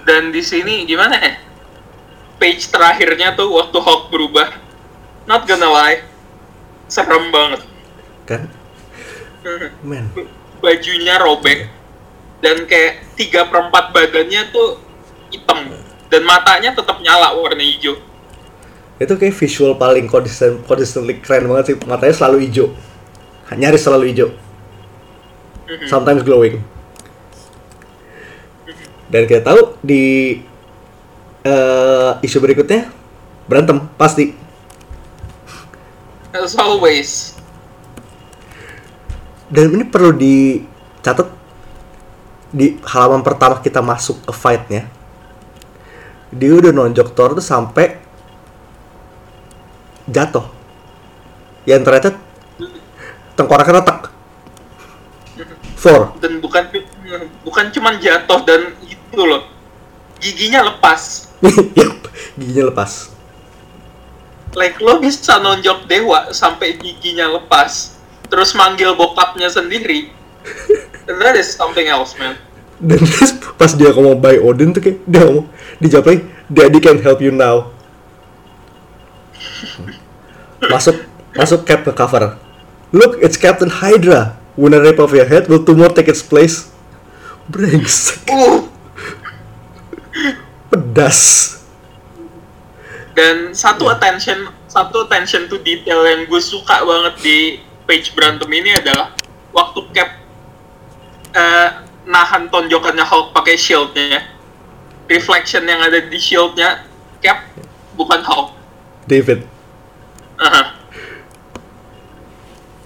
Dan 0.02 0.34
di 0.34 0.42
sini 0.42 0.82
gimana 0.86 1.16
ya? 1.18 1.32
Page 2.42 2.66
terakhirnya 2.68 3.38
tuh 3.38 3.50
waktu 3.54 3.78
Hulk 3.78 4.10
berubah. 4.10 4.50
Not 5.30 5.46
gonna 5.46 5.70
lie. 5.70 6.02
Serem 6.90 7.30
banget. 7.30 7.62
kan? 8.26 8.46
Man 9.86 10.10
bajunya 10.62 11.18
robek. 11.18 11.66
Dan 12.38 12.66
kayak 12.66 13.18
tiga 13.18 13.46
perempat 13.50 13.90
badannya 13.90 14.50
tuh 14.54 14.78
hitam. 15.34 15.74
Dan 16.08 16.22
matanya 16.22 16.74
tetap 16.74 17.02
nyala 17.02 17.34
warna 17.34 17.60
hijau. 17.60 17.98
Itu 19.02 19.18
kayak 19.18 19.34
visual 19.34 19.74
paling 19.74 20.06
konsisten 20.06 20.62
consistently 20.62 21.18
keren 21.18 21.50
banget 21.50 21.74
sih. 21.74 21.76
Matanya 21.82 22.14
selalu 22.14 22.46
hijau. 22.46 22.70
Nyaris 23.52 23.82
selalu 23.84 24.04
hijau. 24.14 24.30
Sometimes 25.90 26.22
glowing 26.24 26.62
dan 29.12 29.28
kita 29.28 29.44
tahu 29.44 29.76
di 29.84 30.40
eh, 31.44 32.12
isu 32.24 32.40
berikutnya 32.40 32.88
berantem 33.44 33.84
pasti. 34.00 34.32
As 36.32 36.56
always. 36.56 37.36
Dan 39.52 39.76
ini 39.76 39.84
perlu 39.84 40.16
dicatat 40.16 41.28
di 42.56 42.80
halaman 42.88 43.20
pertama 43.20 43.60
kita 43.60 43.84
masuk 43.84 44.24
ke 44.24 44.32
fightnya 44.32 44.88
dia 46.32 46.52
udah 46.56 46.72
nonjok 46.72 47.12
Thor 47.12 47.36
tuh 47.36 47.44
sampai 47.44 48.00
jatuh. 50.08 50.48
Yang 51.68 51.80
ternyata 51.84 52.10
tengkoraknya 53.36 53.84
retak. 53.84 54.00
Thor. 55.82 56.16
Dan 56.24 56.40
bukan 56.40 56.64
bukan 57.44 57.64
cuman 57.68 58.00
jatuh 58.00 58.40
dan 58.48 58.72
itu 59.12 59.24
loh. 59.28 59.44
Giginya 60.16 60.72
lepas. 60.72 61.28
Yup, 61.78 62.08
giginya 62.40 62.72
lepas. 62.72 63.12
Like 64.56 64.80
lo 64.80 65.00
bisa 65.00 65.40
nonjok 65.40 65.84
dewa 65.84 66.32
sampai 66.32 66.80
giginya 66.80 67.28
lepas. 67.28 68.00
Terus 68.32 68.56
manggil 68.56 68.96
bokapnya 68.96 69.52
sendiri. 69.52 70.08
And 71.08 71.20
that 71.20 71.36
is 71.36 71.52
something 71.52 71.84
else 71.88 72.16
man. 72.16 72.40
Dan 72.80 73.04
terus 73.04 73.36
pas 73.60 73.76
dia 73.76 73.92
ngomong 73.92 74.16
by 74.16 74.40
Odin 74.40 74.72
tuh 74.72 74.80
kayak 74.80 75.04
dia 75.04 75.22
ngomong 75.28 75.46
dijawab 75.78 76.06
lagi 76.08 76.20
Daddy 76.48 76.80
can 76.80 76.98
help 77.04 77.20
you 77.20 77.32
now. 77.32 77.72
Masuk 80.64 81.04
masuk 81.36 81.64
cap 81.68 81.84
ke 81.84 81.92
cover. 81.92 82.40
Look 82.92 83.20
it's 83.20 83.36
Captain 83.36 83.68
Hydra. 83.68 84.40
When 84.52 84.76
a 84.76 84.80
rip 84.84 85.00
off 85.00 85.16
your 85.16 85.24
head 85.24 85.48
will 85.48 85.64
tumor 85.64 85.88
take 85.88 86.12
its 86.12 86.20
place. 86.20 86.68
Brengsek 87.48 88.28
uh 88.28 88.71
pedas. 90.72 91.20
Dan 93.12 93.52
satu 93.52 93.92
attention 93.92 94.48
satu 94.72 95.04
attention 95.04 95.44
to 95.52 95.60
detail 95.60 96.00
yang 96.08 96.24
gue 96.24 96.40
suka 96.40 96.80
banget 96.80 97.14
di 97.20 97.38
page 97.84 98.16
berantem 98.16 98.48
ini 98.48 98.72
adalah 98.72 99.12
waktu 99.52 99.80
Cap 99.92 100.10
eh, 101.36 101.68
nahan 102.08 102.48
tonjokannya 102.48 103.04
Hulk 103.04 103.36
pakai 103.36 103.60
shieldnya 103.60 104.24
reflection 105.12 105.68
yang 105.68 105.84
ada 105.84 106.00
di 106.00 106.16
shieldnya 106.16 106.88
Cap 107.20 107.52
bukan 107.92 108.24
Hulk. 108.24 108.48
David. 109.04 109.44
Aha. 110.40 110.80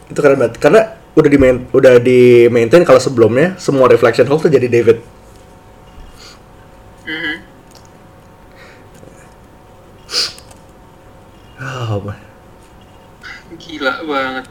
itu 0.06 0.18
keren 0.22 0.38
banget. 0.38 0.58
Karena 0.58 0.96
udah 1.16 1.30
di 1.30 1.38
main, 1.38 1.56
udah 1.70 1.94
di 2.02 2.50
maintain 2.50 2.82
kalau 2.82 2.98
sebelumnya 2.98 3.54
semua 3.62 3.86
reflection 3.86 4.26
Hulk 4.26 4.50
tuh 4.50 4.52
jadi 4.52 4.66
David 4.66 5.15
man. 12.02 12.18
gila 13.56 13.92
banget 14.04 14.46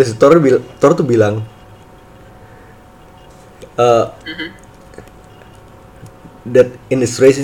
si 0.00 0.14
Thor, 0.14 0.38
bil- 0.38 0.64
Thor 0.78 0.92
tuh 0.94 1.06
bilang 1.06 1.42
uh, 3.78 4.10
Mhm. 4.26 4.48
that 6.50 6.68
in 6.88 7.00
this 7.02 7.18
race 7.20 7.40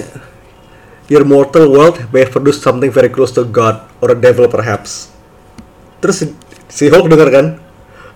your 1.06 1.22
mortal 1.22 1.70
world 1.70 2.02
may 2.10 2.26
have 2.26 2.34
produced 2.34 2.62
something 2.62 2.90
very 2.90 3.10
close 3.10 3.30
to 3.30 3.46
God 3.46 3.86
or 4.02 4.10
a 4.10 4.18
devil 4.18 4.50
perhaps. 4.50 5.10
Terus 6.02 6.26
si, 6.66 6.84
Hulk 6.90 7.06
denger 7.06 7.30
kan, 7.30 7.46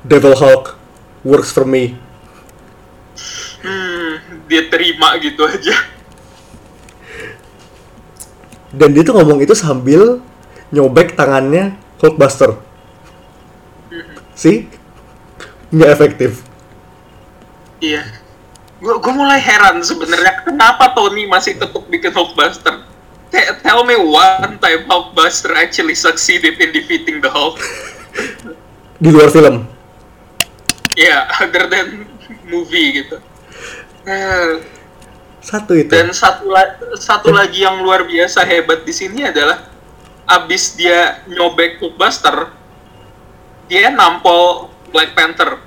Devil 0.02 0.34
Hulk 0.34 0.74
works 1.22 1.54
for 1.54 1.62
me. 1.62 1.94
hmm, 3.60 4.44
dia 4.48 4.66
terima 4.72 5.14
gitu 5.20 5.44
aja 5.44 5.76
Dan 8.70 8.94
dia 8.94 9.02
tuh 9.02 9.18
ngomong 9.18 9.42
itu 9.42 9.52
sambil 9.52 10.22
nyobek 10.70 11.14
tangannya 11.14 11.74
Hulkbuster. 11.98 12.56
See? 14.32 14.66
Nggak 15.70 15.90
efektif. 15.92 16.32
iya 17.80 18.04
gue 18.76 18.92
gue 18.92 19.08
mulai 19.10 19.36
heran 19.36 19.80
sebenarnya 19.80 20.40
kenapa 20.42 20.92
Tony 20.92 21.24
masih 21.24 21.56
tetap 21.56 21.80
bikin 21.86 22.12
Hulkbuster 22.12 22.84
Te- 23.28 23.56
tell 23.58 23.84
me 23.84 23.96
one 23.96 24.56
time 24.56 24.84
Hulkbuster 24.84 25.52
actually 25.54 25.92
succeeded 25.94 26.56
in 26.56 26.70
defeating 26.70 27.20
the 27.20 27.28
Hulk 27.28 27.56
Di 29.00 29.08
luar 29.08 29.28
film. 29.28 29.64
ya 30.92 31.24
other 31.38 31.64
than 31.66 32.04
movie 32.44 33.00
gitu 33.00 33.16
Eh, 34.02 34.60
Satu 35.40 35.72
itu. 35.72 35.88
dan 35.88 36.08
satu 36.10 36.44
la- 36.46 36.76
satu 36.96 37.32
lagi 37.32 37.64
yang 37.64 37.80
luar 37.80 38.04
biasa 38.04 38.44
hebat 38.44 38.80
di 38.82 38.92
sini 38.92 39.24
adalah 39.24 39.72
abis 40.30 40.78
dia 40.78 41.26
nyobek 41.26 41.78
Hulkbuster 41.78 42.54
dia 43.66 43.90
nampol 43.90 44.70
Black 44.90 45.10
Panther 45.12 45.58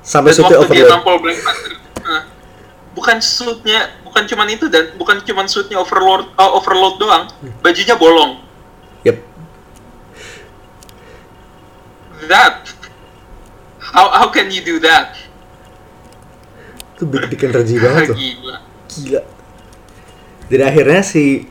Sampai 0.00 0.32
dan 0.32 0.44
waktu 0.44 0.56
dia 0.56 0.64
overload. 0.64 0.90
nampol 0.90 1.16
Black 1.20 1.38
Panther 1.38 1.72
eh, 1.98 2.22
bukan 2.92 3.18
suitnya 3.20 3.80
bukan 4.00 4.24
cuman 4.24 4.48
itu 4.48 4.66
dan 4.66 4.96
bukan 4.96 5.20
cuman 5.20 5.44
suitnya 5.44 5.76
overload 5.76 6.24
eh, 6.30 6.50
overload 6.50 6.96
doang 6.96 7.24
bajunya 7.60 7.94
bolong 7.94 8.40
Yep. 9.00 9.14
that 12.26 12.66
how 13.78 14.10
how 14.10 14.26
can 14.28 14.50
you 14.50 14.60
do 14.60 14.76
that 14.78 15.14
Itu 16.92 17.06
big 17.06 17.30
dick 17.30 17.44
energy 17.44 17.78
banget 17.78 18.10
tuh. 18.10 18.16
gila 18.16 18.56
Gila. 18.88 19.22
Jadi 20.48 20.62
akhirnya 20.64 21.00
si 21.00 21.46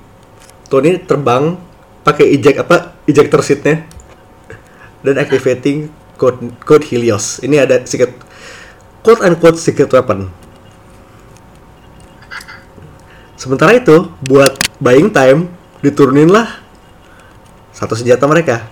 Tony 0.68 1.00
terbang 1.00 1.56
pakai 2.08 2.32
eject 2.32 2.64
apa 2.64 2.96
ejector 3.04 3.44
seatnya 3.44 3.84
dan 5.04 5.20
activating 5.20 5.92
code 6.16 6.40
code 6.64 6.88
Helios. 6.88 7.44
Ini 7.44 7.68
ada 7.68 7.84
secret 7.84 8.16
quote 9.04 9.20
unquote 9.20 9.60
secret 9.60 9.92
weapon. 9.92 10.32
Sementara 13.36 13.76
itu 13.76 14.08
buat 14.24 14.56
buying 14.80 15.12
time 15.12 15.52
diturunin 15.84 16.32
lah 16.32 16.64
satu 17.76 17.92
senjata 17.92 18.24
mereka. 18.24 18.64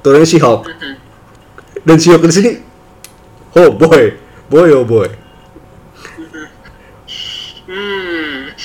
Turunin 0.00 0.24
si 0.24 0.40
Hulk. 0.40 0.72
Dan 1.84 2.00
si 2.00 2.08
Hulk 2.08 2.24
di 2.24 2.32
sini 2.32 2.52
oh 3.60 3.76
boy, 3.76 4.16
boy 4.48 4.68
oh 4.72 4.88
boy. 4.88 5.08
Hmm. 7.68 8.56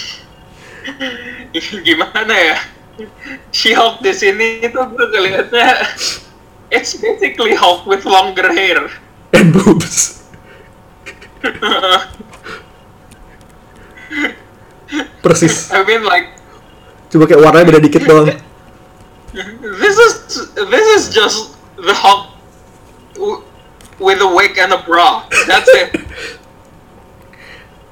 Gimana 1.86 2.32
ya? 2.32 2.75
She-Hulk 3.52 4.00
di 4.00 4.14
sini 4.16 4.64
itu 4.64 4.80
gue 4.80 5.06
ngeliatnya 5.12 5.84
it's 6.72 6.96
basically 6.96 7.56
Hulk 7.56 7.84
with 7.84 8.08
longer 8.08 8.48
hair. 8.56 8.88
And 9.36 9.52
boobs. 9.52 10.24
persis 15.26 15.74
I 15.74 15.82
mean 15.84 16.06
like 16.06 16.38
cuma 17.10 17.26
kayak 17.26 17.41
warnanya 17.41 17.66
beda 17.70 17.82
dikit 17.82 18.06
doang 18.06 18.30
this 19.62 19.98
is 19.98 20.14
this 20.54 20.88
is 20.96 21.04
just 21.12 21.58
the 21.76 21.93
Hulk 21.93 22.32
with 24.00 24.20
a 24.20 24.28
wig 24.28 24.60
and 24.60 24.76
a 24.76 24.82
bra. 24.84 25.24
That's 25.48 25.72
it. 25.72 25.89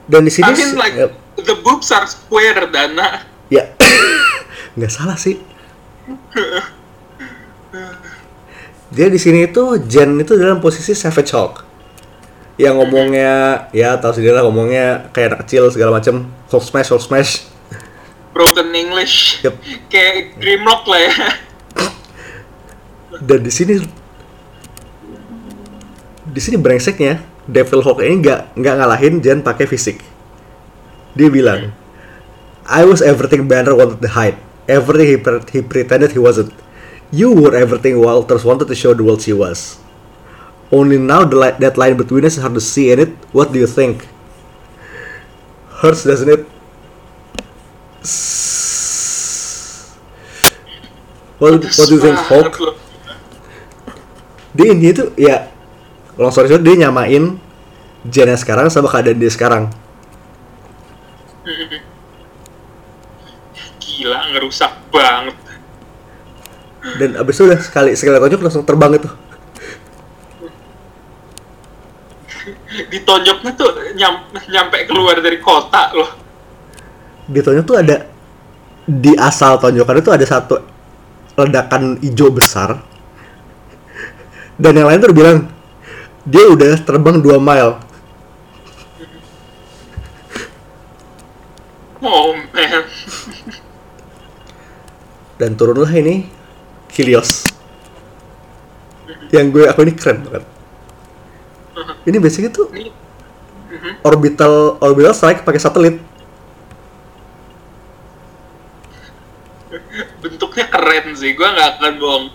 dan 0.03 0.27
di 0.27 0.31
sini 0.31 0.47
I 0.47 0.51
mean 0.51 0.75
like 0.75 0.95
ya, 0.95 1.07
the 1.39 1.55
boobs 1.63 1.91
are 1.91 2.03
square 2.07 2.67
Dana. 2.67 3.23
ya 3.51 3.71
nggak 4.73 4.91
salah 4.91 5.17
sih 5.17 5.37
dia 8.93 9.07
di 9.09 9.17
sini 9.17 9.49
itu 9.49 9.77
Jen 9.89 10.17
itu 10.21 10.37
dalam 10.37 10.61
posisi 10.61 10.93
Savage 10.93 11.33
Hulk 11.33 11.65
yang 12.61 12.77
ngomongnya 12.77 13.65
ya 13.73 13.97
tahu 13.97 14.13
sendiri 14.21 14.37
lah 14.37 14.45
ngomongnya 14.45 15.09
kayak 15.09 15.33
anak 15.33 15.39
kecil 15.45 15.69
segala 15.73 15.97
macem 15.97 16.29
Hulk 16.53 16.63
smash 16.63 16.89
Hulk 16.93 17.01
smash 17.01 17.31
Broken 18.33 18.73
English. 18.73 19.45
Yep. 19.45 19.61
Kayak 19.93 20.41
Grimlock 20.41 20.89
lah 20.89 21.05
ya. 21.05 21.13
dan 23.21 23.39
di 23.45 23.51
sini 23.53 23.77
di 26.33 26.41
sini 26.41 26.57
brengseknya 26.57 27.21
Devil 27.45 27.85
Hulk 27.85 28.01
ini 28.01 28.25
nggak 28.25 28.57
nggak 28.57 28.75
ngalahin 28.81 29.21
Jen 29.21 29.45
pakai 29.45 29.69
fisik 29.69 30.01
dia 31.13 31.29
bilang 31.29 31.69
I 32.65 32.87
was 32.89 33.05
everything 33.05 33.45
Banner 33.45 33.77
wanted 33.77 34.01
to 34.01 34.09
hide 34.09 34.39
everything 34.67 35.07
he, 35.07 35.17
pre- 35.17 35.51
he 35.51 35.61
pretended 35.61 36.11
he 36.11 36.19
wasn't. 36.19 36.53
You 37.11 37.33
were 37.33 37.55
everything 37.55 37.99
Walters 38.01 38.43
wanted 38.43 38.67
to 38.67 38.75
show 38.75 38.93
the 38.93 39.03
world 39.03 39.21
she 39.21 39.33
was. 39.33 39.79
Only 40.71 40.97
now 40.97 41.25
the 41.25 41.35
li- 41.37 41.57
that 41.59 41.77
line 41.77 41.97
between 41.97 42.25
us 42.25 42.37
is 42.37 42.41
hard 42.41 42.55
to 42.55 42.61
see 42.61 42.91
in 42.91 42.99
it? 42.99 43.09
What 43.31 43.53
do 43.53 43.59
you 43.59 43.67
think? 43.67 44.07
Hurts 45.81 46.03
doesn't 46.03 46.29
it? 46.29 46.47
What, 51.37 51.61
what 51.61 51.87
do 51.89 51.95
you 51.95 52.01
think 52.01 52.17
Hulk? 52.17 52.53
Banget 52.55 52.59
loh. 52.61 52.75
dia 54.53 54.69
ini 54.69 54.93
tuh 54.93 55.09
ya 55.17 55.49
long 56.13 56.29
story 56.29 56.45
short 56.45 56.61
dia 56.61 56.77
nyamain 56.77 57.41
Jen 58.05 58.29
yang 58.29 58.37
sekarang 58.37 58.69
sama 58.69 58.85
keadaan 58.85 59.17
dia 59.17 59.33
sekarang 59.33 59.73
Ngerusak 64.53 64.73
banget. 64.93 65.37
dan 67.01 67.09
abis 67.17 67.33
itu 67.41 67.43
udah 67.49 67.57
sekali 67.57 67.91
sekali 67.97 68.21
tonjok 68.21 68.41
langsung 68.45 68.61
terbang 68.61 69.01
itu 69.01 69.09
Ditonjoknya 72.93 73.51
tuh 73.57 73.71
nyam, 73.97 74.29
nyampe 74.45 74.77
keluar 74.85 75.17
dari 75.17 75.41
kota 75.41 75.89
loh. 75.97 76.11
di 77.25 77.41
tonjok 77.41 77.65
tuh 77.65 77.77
ada 77.81 78.05
di 78.85 79.17
asal 79.17 79.57
tonjokan 79.57 80.05
itu 80.05 80.13
ada 80.13 80.25
satu 80.29 80.61
ledakan 81.33 81.97
hijau 82.05 82.29
besar 82.29 82.77
dan 84.61 84.77
yang 84.77 84.85
lain 84.85 85.01
tuh 85.01 85.09
udah 85.09 85.17
bilang 85.17 85.37
dia 86.29 86.45
udah 86.45 86.77
terbang 86.77 87.17
2 87.17 87.41
mile 87.41 87.81
Oh 92.05 92.37
man. 92.53 92.85
dan 95.43 95.59
turunlah 95.59 95.91
ini 95.91 96.31
Helios 96.95 97.43
yang 99.35 99.51
gue 99.51 99.67
aku 99.67 99.83
ini 99.83 99.91
keren 99.91 100.23
banget. 100.23 100.45
Ini 102.07 102.17
basicnya 102.21 102.53
tuh 102.53 102.71
Ini 102.71 102.93
orbital 104.07 104.79
orbital 104.79 105.11
strike 105.11 105.43
pakai 105.43 105.59
satelit. 105.59 105.97
Bentuknya 110.21 110.69
keren 110.71 111.17
sih, 111.17 111.35
gua 111.35 111.51
nggak 111.51 111.69
akan 111.75 111.93
bohong. 111.99 112.25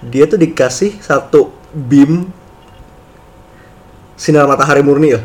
dia 0.00 0.24
tuh 0.24 0.40
dikasih 0.40 0.96
satu 0.98 1.52
beam 1.70 2.32
sinar 4.16 4.48
matahari 4.48 4.80
murni 4.80 5.12
ya? 5.12 5.20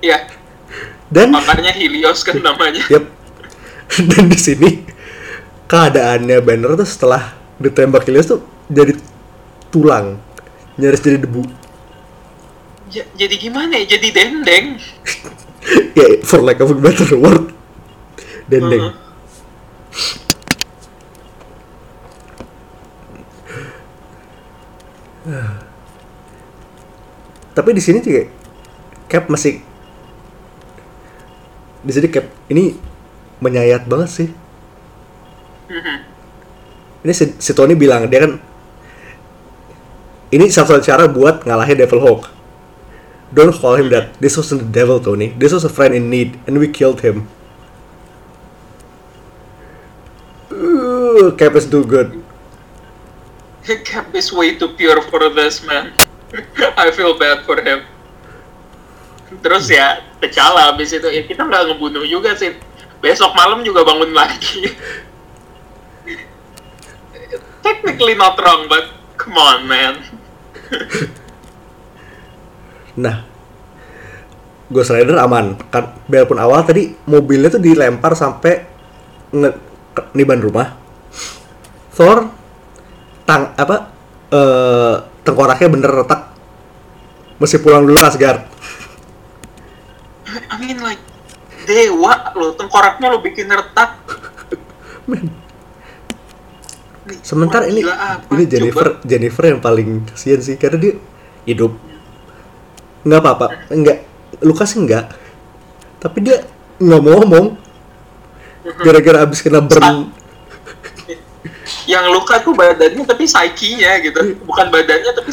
Ya, 0.00 0.18
dan 1.08 1.32
makanya 1.32 1.72
Helios 1.72 2.20
kan 2.20 2.36
namanya. 2.38 2.84
yep 2.88 3.04
dan 4.12 4.28
di 4.28 4.38
sini 4.38 4.84
keadaannya 5.66 6.38
Banner 6.44 6.76
tuh 6.76 6.88
setelah 6.88 7.32
ditembak 7.56 8.04
Helios 8.04 8.28
tuh 8.28 8.40
jadi 8.68 8.92
tulang 9.72 10.20
nyaris 10.76 11.00
jadi 11.00 11.20
debu 11.24 11.44
Ja- 12.88 13.04
jadi 13.20 13.36
gimana 13.36 13.76
ya? 13.76 14.00
Jadi 14.00 14.16
dendeng. 14.16 14.80
ya 16.00 16.24
for 16.24 16.40
lack 16.40 16.56
of 16.64 16.72
a 16.72 16.78
better 16.80 17.04
word 17.20 17.52
dendeng 18.48 18.96
Heeh. 25.28 25.52
tapi 27.52 27.76
di 27.76 27.82
sini 27.84 28.00
juga 28.00 28.24
Cap 29.08 29.28
masih 29.28 29.60
di 31.88 31.92
sini 31.96 32.12
Cap 32.12 32.28
ini 32.52 32.76
menyayat 33.40 33.88
banget 33.88 34.10
sih 34.12 34.28
Mhm. 35.68 35.96
ini 37.08 37.12
si, 37.16 37.32
si 37.40 37.52
Tony 37.56 37.72
bilang 37.72 38.08
dia 38.12 38.24
kan 38.28 38.36
ini 40.28 40.52
satu 40.52 40.76
cara 40.84 41.08
buat 41.08 41.48
ngalahin 41.48 41.80
Devil 41.80 42.04
Hawk 42.04 42.28
don't 43.32 43.52
call 43.56 43.80
him 43.80 43.88
that 43.88 44.12
this 44.20 44.36
wasn't 44.36 44.64
the 44.64 44.68
devil 44.68 45.00
Tony 45.00 45.32
this 45.40 45.52
was 45.52 45.64
a 45.64 45.72
friend 45.72 45.96
in 45.96 46.12
need 46.12 46.36
and 46.44 46.60
we 46.60 46.68
killed 46.68 47.00
him 47.00 47.24
uh, 50.52 51.32
Cap 51.36 51.56
is 51.56 51.64
too 51.68 51.84
good 51.84 52.20
Cap 53.88 54.12
is 54.16 54.32
way 54.32 54.56
too 54.56 54.72
pure 54.72 55.00
for 55.12 55.28
this 55.28 55.60
man. 55.60 55.92
I 56.80 56.88
feel 56.88 57.20
bad 57.20 57.44
for 57.44 57.60
him. 57.60 57.84
Terus 59.28 59.68
ya, 59.68 60.00
T'Challa 60.18 60.72
abis 60.72 60.96
itu 60.96 61.08
ya 61.08 61.22
kita 61.24 61.44
nggak 61.44 61.72
ngebunuh 61.72 62.04
juga 62.08 62.32
sih. 62.32 62.56
Besok 62.98 63.36
malam 63.36 63.62
juga 63.62 63.84
bangun 63.84 64.10
lagi. 64.10 64.66
Technically 67.64 68.16
not 68.16 68.40
wrong, 68.40 68.66
but 68.66 68.88
come 69.20 69.36
on 69.36 69.68
man. 69.68 69.94
Nah, 72.98 73.22
Ghost 74.68 74.90
Rider 74.90 75.14
aman. 75.22 75.54
Kan 75.70 76.02
biarpun 76.10 76.42
awal 76.42 76.66
tadi 76.66 76.90
mobilnya 77.06 77.54
tuh 77.54 77.62
dilempar 77.62 78.18
sampai 78.18 78.66
nge 79.30 79.50
niban 80.18 80.42
rumah. 80.42 80.74
Thor 81.94 82.26
tang 83.22 83.54
apa 83.54 83.76
eh 84.34 84.96
tengkoraknya 85.22 85.68
bener 85.70 85.90
retak. 86.02 86.20
Mesti 87.38 87.62
pulang 87.62 87.86
dulu 87.86 88.02
Asgard. 88.02 88.42
I 90.28 90.56
mean 90.60 90.78
like 90.84 91.00
dewa 91.64 92.32
lo 92.36 92.52
tengkoraknya 92.54 93.12
lo 93.12 93.18
bikin 93.24 93.48
retak. 93.48 93.98
Men. 95.08 95.32
Orang 97.08 97.72
ini 97.72 97.80
apa? 97.88 98.20
ini 98.36 98.44
Coba. 98.44 98.52
Jennifer 98.52 98.86
Jennifer 99.00 99.44
yang 99.48 99.60
paling 99.64 100.04
kasihan 100.12 100.40
sih 100.44 100.60
karena 100.60 100.76
dia 100.76 100.94
hidup. 101.48 101.72
Nggak 103.08 103.20
apa-apa, 103.24 103.46
enggak 103.72 104.04
luka 104.44 104.68
sih 104.68 104.84
enggak. 104.84 105.16
Tapi 105.96 106.18
dia 106.20 106.44
nggak 106.76 107.00
mau 107.00 107.24
ngomong 107.24 107.46
gara-gara 108.84 109.24
abis 109.24 109.40
kena 109.40 109.64
burn 109.64 110.12
yang 111.88 112.04
luka 112.12 112.36
tuh 112.44 112.52
badannya 112.52 113.00
tapi 113.08 113.24
psyche-nya 113.24 114.04
gitu. 114.04 114.36
Bukan 114.44 114.68
badannya 114.68 115.10
tapi 115.16 115.30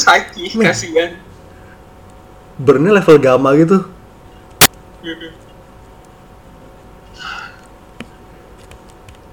Men. 0.55 0.71
kasihan. 0.71 1.11
burnnya 2.55 2.95
level 2.95 3.19
gamma 3.19 3.51
gitu. 3.59 3.83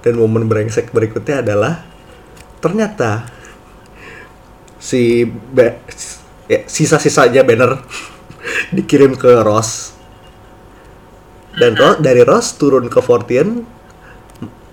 Dan 0.02 0.18
momen 0.18 0.50
brengsek 0.50 0.90
berikutnya 0.90 1.46
adalah 1.46 1.86
ternyata 2.58 3.30
si 4.82 5.22
Ba- 5.26 5.78
ya, 6.50 6.66
sisa-sisanya 6.66 7.46
banner 7.46 7.78
dikirim 8.76 9.14
ke 9.14 9.30
Ross. 9.46 9.94
Dan 11.54 11.78
Ro- 11.78 12.00
dari 12.02 12.26
Ross 12.26 12.58
turun 12.58 12.90
ke 12.90 12.98
Fortune 12.98 13.62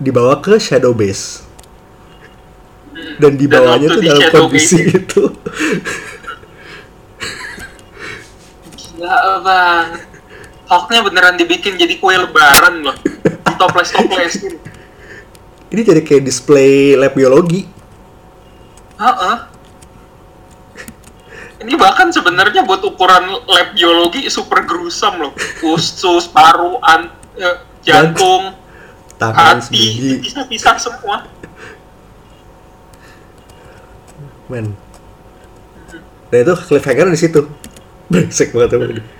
dibawa 0.02 0.42
ke 0.42 0.58
Shadow 0.58 0.90
Base. 0.96 1.46
Dan 3.20 3.38
di 3.38 3.46
Dan 3.46 3.86
tuh 3.86 4.02
di 4.02 4.08
dalam 4.10 4.22
Shadow 4.24 4.48
kondisi 4.50 4.80
Base 4.82 4.98
itu. 4.98 5.22
Gila 8.74 9.40
banget. 9.46 10.09
Hulknya 10.70 11.02
beneran 11.02 11.34
dibikin 11.34 11.74
jadi 11.74 11.98
kue 11.98 12.14
lebaran 12.14 12.86
loh. 12.86 12.94
Ditoples-toplesin. 13.50 14.54
Ini 15.70 15.80
jadi 15.82 16.00
kayak 16.06 16.22
display 16.22 16.94
lab 16.94 17.18
biologi. 17.18 17.66
Heeh. 19.00 19.36
ini 21.60 21.76
bahkan 21.76 22.08
sebenarnya 22.08 22.64
buat 22.64 22.80
ukuran 22.80 23.44
lab 23.44 23.68
biologi 23.76 24.32
super 24.32 24.64
gruesome 24.64 25.28
loh 25.28 25.32
usus 25.60 26.24
paru 26.32 26.80
an, 26.80 27.12
eh, 27.36 27.56
jantung 27.84 28.56
tangan 29.20 29.60
hati 29.60 29.68
seminggi 29.68 30.12
pisah-pisah 30.24 30.76
semua 30.80 31.28
men 34.48 34.72
dan 36.32 36.38
itu 36.48 36.54
cliffhanger 36.64 37.12
di 37.12 37.20
situ 37.20 37.40
brengsek 38.10 38.56
banget 38.56 38.80
emang. 38.80 39.19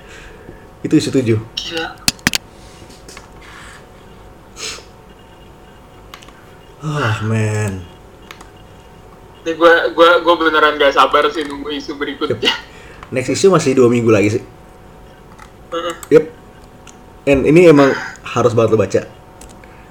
Itu 0.85 0.95
isi 0.97 1.11
tujuh. 1.13 1.39
Gila. 1.57 1.87
Ah 6.81 7.21
men 7.25 7.91
ini 9.41 9.57
gue 9.57 9.75
gua 9.97 10.21
gua 10.21 10.35
beneran 10.37 10.77
gak 10.77 10.95
sabar 10.95 11.25
sih 11.33 11.43
nunggu 11.49 11.73
isu 11.73 11.97
berikutnya. 11.97 12.53
Next 13.09 13.33
issue 13.33 13.49
masih 13.49 13.73
dua 13.73 13.89
minggu 13.89 14.13
lagi 14.13 14.39
sih. 14.39 14.43
Heeh. 15.73 15.95
Yep. 16.13 16.25
And 17.25 17.41
ini 17.49 17.73
emang 17.73 17.91
harus 18.23 18.53
banget 18.53 18.71
lo 18.77 18.79
baca. 18.79 19.01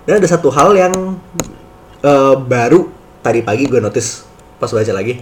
Dan 0.06 0.14
ada 0.22 0.28
satu 0.30 0.54
hal 0.54 0.78
yang 0.78 0.94
eh, 2.06 2.36
baru 2.38 2.94
tadi 3.26 3.42
pagi 3.42 3.66
gue 3.66 3.82
notice 3.82 4.24
pas 4.62 4.70
baca 4.70 4.94
lagi. 4.94 5.18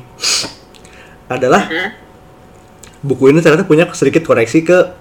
Adalah 1.32 1.72
buku 3.00 3.32
ini 3.32 3.40
ternyata 3.40 3.64
punya 3.64 3.88
sedikit 3.96 4.28
koreksi 4.28 4.62
ke 4.62 4.92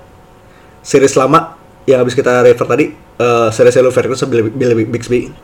series 0.86 1.18
lama 1.18 1.58
yang 1.82 1.98
habis 1.98 2.14
kita 2.14 2.46
refer 2.46 2.66
tadi, 2.66 2.94
eh 2.94 3.48
series 3.50 3.74
Hello 3.74 3.90
Ferguson 3.90 4.30
Bill, 4.30 4.54
Bill 4.54 4.86
Bixby. 4.86 5.34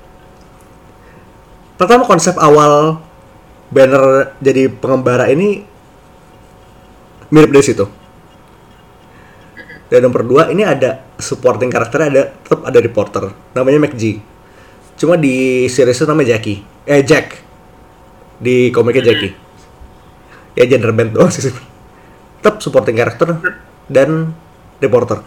Pertama 1.75 2.07
konsep 2.07 2.39
awal 2.39 3.03
banner 3.75 4.39
jadi 4.39 4.71
pengembara 4.71 5.27
ini 5.27 5.67
mirip 7.35 7.51
dari 7.51 7.67
situ. 7.67 7.91
Dan 9.91 10.07
nomor 10.07 10.23
dua 10.23 10.49
ini 10.55 10.63
ada 10.63 11.03
supporting 11.19 11.69
karakter 11.69 12.07
ada 12.07 12.23
tetap 12.31 12.63
ada 12.63 12.79
reporter 12.79 13.35
namanya 13.51 13.83
McG. 13.83 14.23
Cuma 14.95 15.19
di 15.19 15.67
series 15.67 15.99
itu 15.99 16.07
namanya 16.07 16.39
Jackie. 16.39 16.63
Eh 16.87 17.03
Jack. 17.03 17.43
Di 18.39 18.71
komiknya 18.71 19.11
Jackie. 19.11 19.35
Ya 20.55 20.71
gender 20.71 20.95
band 20.95 21.19
doang 21.19 21.35
sih. 21.35 21.51
Tetap 21.51 22.63
supporting 22.63 22.95
karakter 22.95 23.37
dan 23.91 24.33
reporter. 24.83 25.23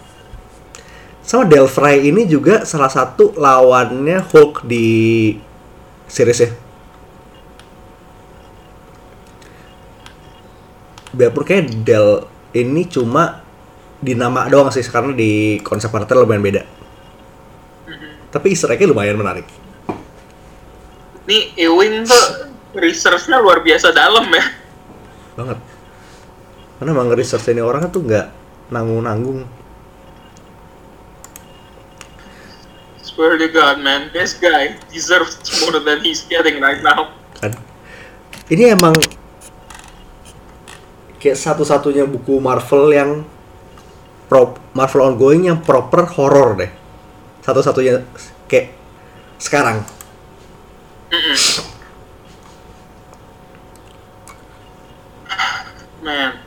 Sama 1.26 1.48
Del 1.50 1.66
Fry 1.66 2.06
ini 2.06 2.30
juga 2.30 2.68
salah 2.70 2.92
satu 2.92 3.34
lawannya 3.34 4.22
Hulk 4.30 4.62
di 4.68 5.34
seriesnya. 6.06 6.54
Biarpun 11.16 11.44
kayak 11.48 11.82
Del 11.82 12.28
ini 12.54 12.86
cuma 12.86 13.42
di 13.98 14.14
nama 14.14 14.46
doang 14.46 14.70
sih 14.70 14.86
karena 14.86 15.18
di 15.18 15.58
konsep 15.66 15.90
karakter 15.90 16.20
lumayan 16.20 16.46
beda. 16.46 16.62
Tapi 18.30 18.52
easter 18.52 18.70
egg-nya 18.70 18.92
lumayan 18.92 19.18
menarik. 19.18 19.48
Nih 21.26 21.58
Ewing 21.58 22.06
tuh 22.06 22.54
research-nya 22.78 23.42
luar 23.42 23.66
biasa 23.66 23.90
dalam 23.90 24.30
ya. 24.30 24.46
Banget. 25.34 25.58
Karena 26.78 26.90
emang 26.92 27.10
research 27.16 27.50
ini 27.50 27.64
orang 27.64 27.90
tuh 27.90 28.04
nggak 28.04 28.45
nanggung-nanggung. 28.70 29.46
Swear 33.00 33.40
to 33.40 33.48
God, 33.48 33.80
man, 33.80 34.12
this 34.12 34.36
guy 34.36 34.76
deserves 34.92 35.40
more 35.64 35.80
than 35.80 36.04
he's 36.04 36.28
getting 36.28 36.60
right 36.60 36.84
now. 36.84 37.16
kan 37.36 37.52
ini 38.48 38.72
emang 38.72 38.96
kayak 41.20 41.36
satu-satunya 41.36 42.06
buku 42.06 42.40
Marvel 42.40 42.94
yang 42.94 43.12
pro 44.26 44.58
Marvel 44.74 45.02
ongoing 45.04 45.50
yang 45.50 45.60
proper 45.62 46.06
horror 46.16 46.58
deh 46.58 46.72
satu-satunya 47.44 48.02
kayak 48.50 48.74
sekarang 49.38 49.84
Mm-mm. 51.12 51.38
Man, 56.06 56.38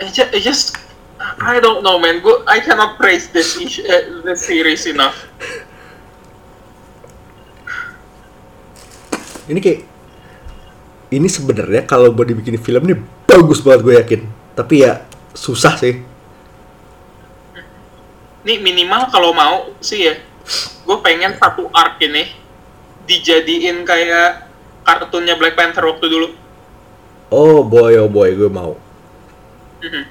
it 0.00 0.12
just, 0.14 0.30
it 0.32 0.42
just, 0.42 0.66
I 1.20 1.60
don't 1.60 1.82
know, 1.82 1.98
man. 1.98 2.22
Go, 2.22 2.44
I 2.46 2.60
cannot 2.60 2.96
praise 2.96 3.28
this 3.28 3.56
ish- 3.60 3.84
uh, 3.84 4.22
this 4.24 4.44
series 4.46 4.86
enough. 4.86 5.16
ini 9.50 9.58
kayak 9.58 9.80
ini 11.12 11.28
sebenarnya 11.28 11.82
kalau 11.84 12.14
buat 12.14 12.30
dibikin 12.30 12.56
film 12.56 12.82
nih 12.86 12.98
bagus 13.26 13.60
banget 13.60 13.80
gue 13.82 13.94
yakin 13.98 14.20
tapi 14.54 14.86
ya 14.86 15.02
susah 15.34 15.76
sih 15.76 16.00
Nih 18.42 18.58
minimal 18.58 19.06
kalau 19.14 19.30
mau 19.30 19.70
sih 19.78 20.02
ya, 20.02 20.18
gue 20.82 20.98
pengen 20.98 21.38
satu 21.38 21.70
arc 21.70 22.02
ini 22.02 22.26
dijadiin 23.06 23.86
kayak 23.86 24.50
kartunnya 24.82 25.38
Black 25.38 25.54
Panther 25.54 25.86
waktu 25.86 26.10
dulu. 26.10 26.34
oh 27.30 27.62
boy 27.62 27.94
oh 28.02 28.10
boy 28.10 28.34
gue 28.34 28.50
mau 28.50 28.74
Mhm. 29.82 30.02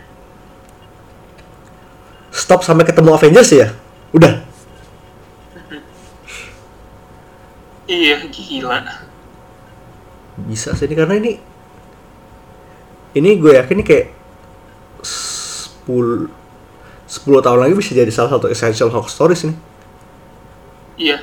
stop 2.31 2.61
sampai 2.61 2.83
ketemu 2.83 3.11
Avengers 3.11 3.51
ya 3.51 3.67
udah 4.11 4.43
Iya, 7.87 8.23
gila. 8.31 8.79
bisa 10.47 10.71
sih 10.71 10.87
ini 10.87 10.95
karena 10.95 11.19
ini 11.19 11.31
ini 13.13 13.29
gue 13.35 13.51
yakin 13.51 13.75
ini 13.75 13.83
kayak 13.83 14.07
10 15.03 16.31
10 17.03 17.43
tahun 17.43 17.59
lagi 17.59 17.73
bisa 17.75 17.91
jadi 17.91 18.07
salah 18.07 18.31
satu 18.31 18.47
essential 18.47 18.87
Hulk 18.87 19.11
stories 19.11 19.43
ini 19.43 19.55
Iya. 20.95 21.19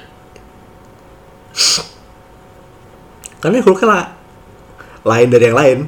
karena 3.38 3.64
Hulk 3.64 3.78
kan 3.80 3.88
la- 3.88 4.12
lain 5.06 5.28
dari 5.30 5.44
yang 5.48 5.56
lain 5.56 5.78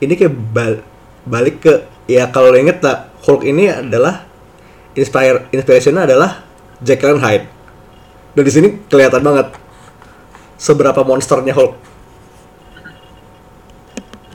ini 0.00 0.14
kayak 0.16 0.32
bal- 0.32 0.84
balik 1.24 1.64
ke 1.64 1.72
ya 2.04 2.28
kalau 2.28 2.52
lo 2.52 2.58
inget 2.60 2.84
tak 2.84 3.08
Hulk 3.24 3.48
ini 3.48 3.72
adalah 3.72 4.28
inspire 4.92 5.48
inspirationnya 5.50 6.04
adalah 6.04 6.44
and 6.84 7.20
Hyde. 7.24 7.46
Dan 8.34 8.42
di 8.44 8.52
sini 8.52 8.68
kelihatan 8.90 9.24
banget 9.24 9.56
seberapa 10.60 11.00
monsternya 11.06 11.56
Hulk. 11.56 11.74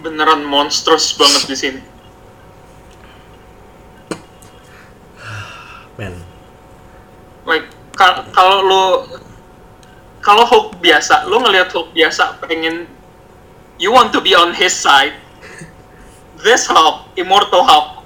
Beneran 0.01 0.47
monstrous 0.47 1.13
banget 1.13 1.43
di 1.45 1.55
sini. 1.55 1.81
man. 5.99 6.15
Like 7.45 7.69
kal- 7.93 8.25
kalau 8.33 8.65
lo 8.65 8.83
kalau 10.25 10.47
Hulk 10.47 10.81
biasa 10.81 11.29
lo 11.29 11.43
ngelihat 11.45 11.69
Hulk 11.69 11.93
biasa 11.93 12.41
pengen 12.41 12.89
you 13.77 13.93
want 13.93 14.09
to 14.15 14.23
be 14.23 14.33
on 14.33 14.57
his 14.57 14.73
side 14.73 15.13
this 16.43 16.67
Hulk 16.67 17.07
immortal 17.15 17.63
Hulk 17.63 18.03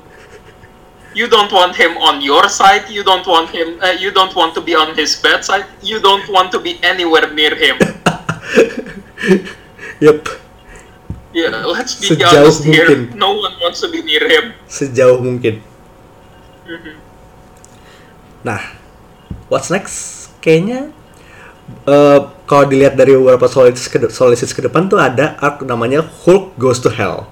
you 1.13 1.29
don't 1.29 1.51
want 1.53 1.75
him 1.77 1.97
on 1.97 2.21
your 2.21 2.49
side 2.49 2.89
you 2.89 3.03
don't 3.03 3.25
want 3.27 3.49
him 3.49 3.77
uh, 3.81 3.93
you 3.93 4.09
don't 4.11 4.33
want 4.35 4.53
to 4.57 4.61
be 4.61 4.73
on 4.73 4.95
his 4.95 5.15
bad 5.17 5.45
side 5.45 5.65
you 5.81 6.01
don't 6.01 6.25
want 6.29 6.51
to 6.51 6.59
be 6.59 6.79
anywhere 6.81 7.29
near 7.33 7.53
him 7.53 7.77
yep 10.01 10.25
yeah 11.33 11.53
let's 11.65 11.97
be 12.01 12.13
Sejauh 12.13 12.33
honest 12.33 12.65
here 12.65 12.89
mungkin. 12.89 13.17
no 13.17 13.37
one 13.37 13.53
wants 13.61 13.81
to 13.81 13.89
be 13.89 14.01
near 14.01 14.25
him 14.25 14.53
sejauh 14.69 15.21
mungkin 15.21 15.61
Mhm. 16.63 16.95
Nah, 18.43 18.59
what's 19.51 19.67
next? 19.67 20.31
Kayaknya 20.39 20.91
eh 21.87 22.19
kalau 22.43 22.67
dilihat 22.67 22.95
dari 22.99 23.15
beberapa 23.15 23.47
solicits 23.47 23.87
ke, 23.87 23.99
ke 24.59 24.61
depan 24.67 24.87
tuh 24.91 24.99
ada 24.99 25.39
arc 25.39 25.63
namanya 25.63 26.03
Hulk 26.03 26.55
Goes 26.59 26.79
to 26.83 26.91
Hell. 26.91 27.27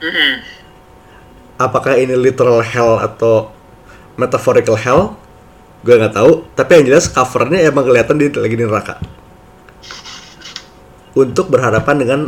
Mhm. 0.00 0.32
Apakah 1.60 1.92
ini 2.00 2.16
literal 2.16 2.64
hell 2.64 2.96
atau 2.96 3.52
metaphorical 4.16 4.76
hell? 4.80 5.20
Gue 5.84 5.96
nggak 5.96 6.16
tahu. 6.16 6.48
Tapi 6.56 6.70
yang 6.80 6.84
jelas 6.92 7.08
covernya 7.08 7.68
emang 7.68 7.84
kelihatan 7.84 8.16
dia 8.16 8.32
lagi 8.32 8.56
di 8.56 8.64
neraka. 8.64 8.96
Untuk 11.12 11.52
berhadapan 11.52 11.96
dengan 12.00 12.20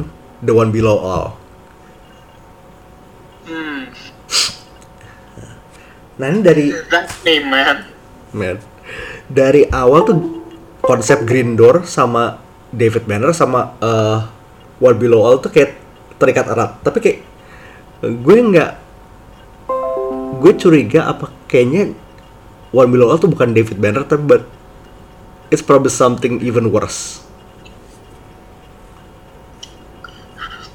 The 0.45 0.53
One 0.53 0.69
Below 0.69 0.99
All. 1.01 1.27
Hmm. 3.49 3.89
Nah 6.21 6.27
ini 6.29 6.41
dari 6.45 6.67
name 7.25 7.47
man 7.49 7.77
Man. 8.37 8.57
Dari 9.33 9.65
awal 9.73 10.05
tuh 10.05 10.19
konsep 10.85 11.25
Green 11.25 11.57
Door 11.57 11.89
sama 11.89 12.37
David 12.69 13.09
Banner 13.09 13.33
sama 13.33 13.77
eh 13.81 14.21
One 14.83 14.99
Below 15.01 15.25
All 15.25 15.41
tuh 15.41 15.49
kayak 15.49 15.73
terikat 16.21 16.53
erat. 16.53 16.81
Tapi 16.85 16.99
kayak 17.01 17.19
gue 18.03 18.39
nggak 18.51 18.73
gue 20.43 20.53
curiga 20.59 21.07
apa 21.07 21.31
kayaknya 21.47 21.95
One 22.75 22.91
Below 22.91 23.15
All 23.15 23.21
tuh 23.23 23.31
bukan 23.31 23.55
David 23.55 23.79
Banner 23.79 24.03
tapi 24.03 24.27
but 24.27 24.43
it's 25.55 25.63
probably 25.63 25.93
something 25.93 26.43
even 26.43 26.75
worse. 26.75 27.23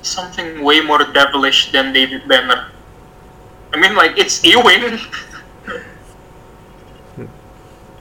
something 0.08 0.64
way 0.64 0.80
more 0.80 1.04
devilish 1.12 1.70
than 1.76 1.92
David 1.92 2.24
Banner. 2.32 2.72
I 3.70 3.78
mean, 3.78 3.94
like 3.94 4.16
it's 4.16 4.40
Ewing. 4.40 4.96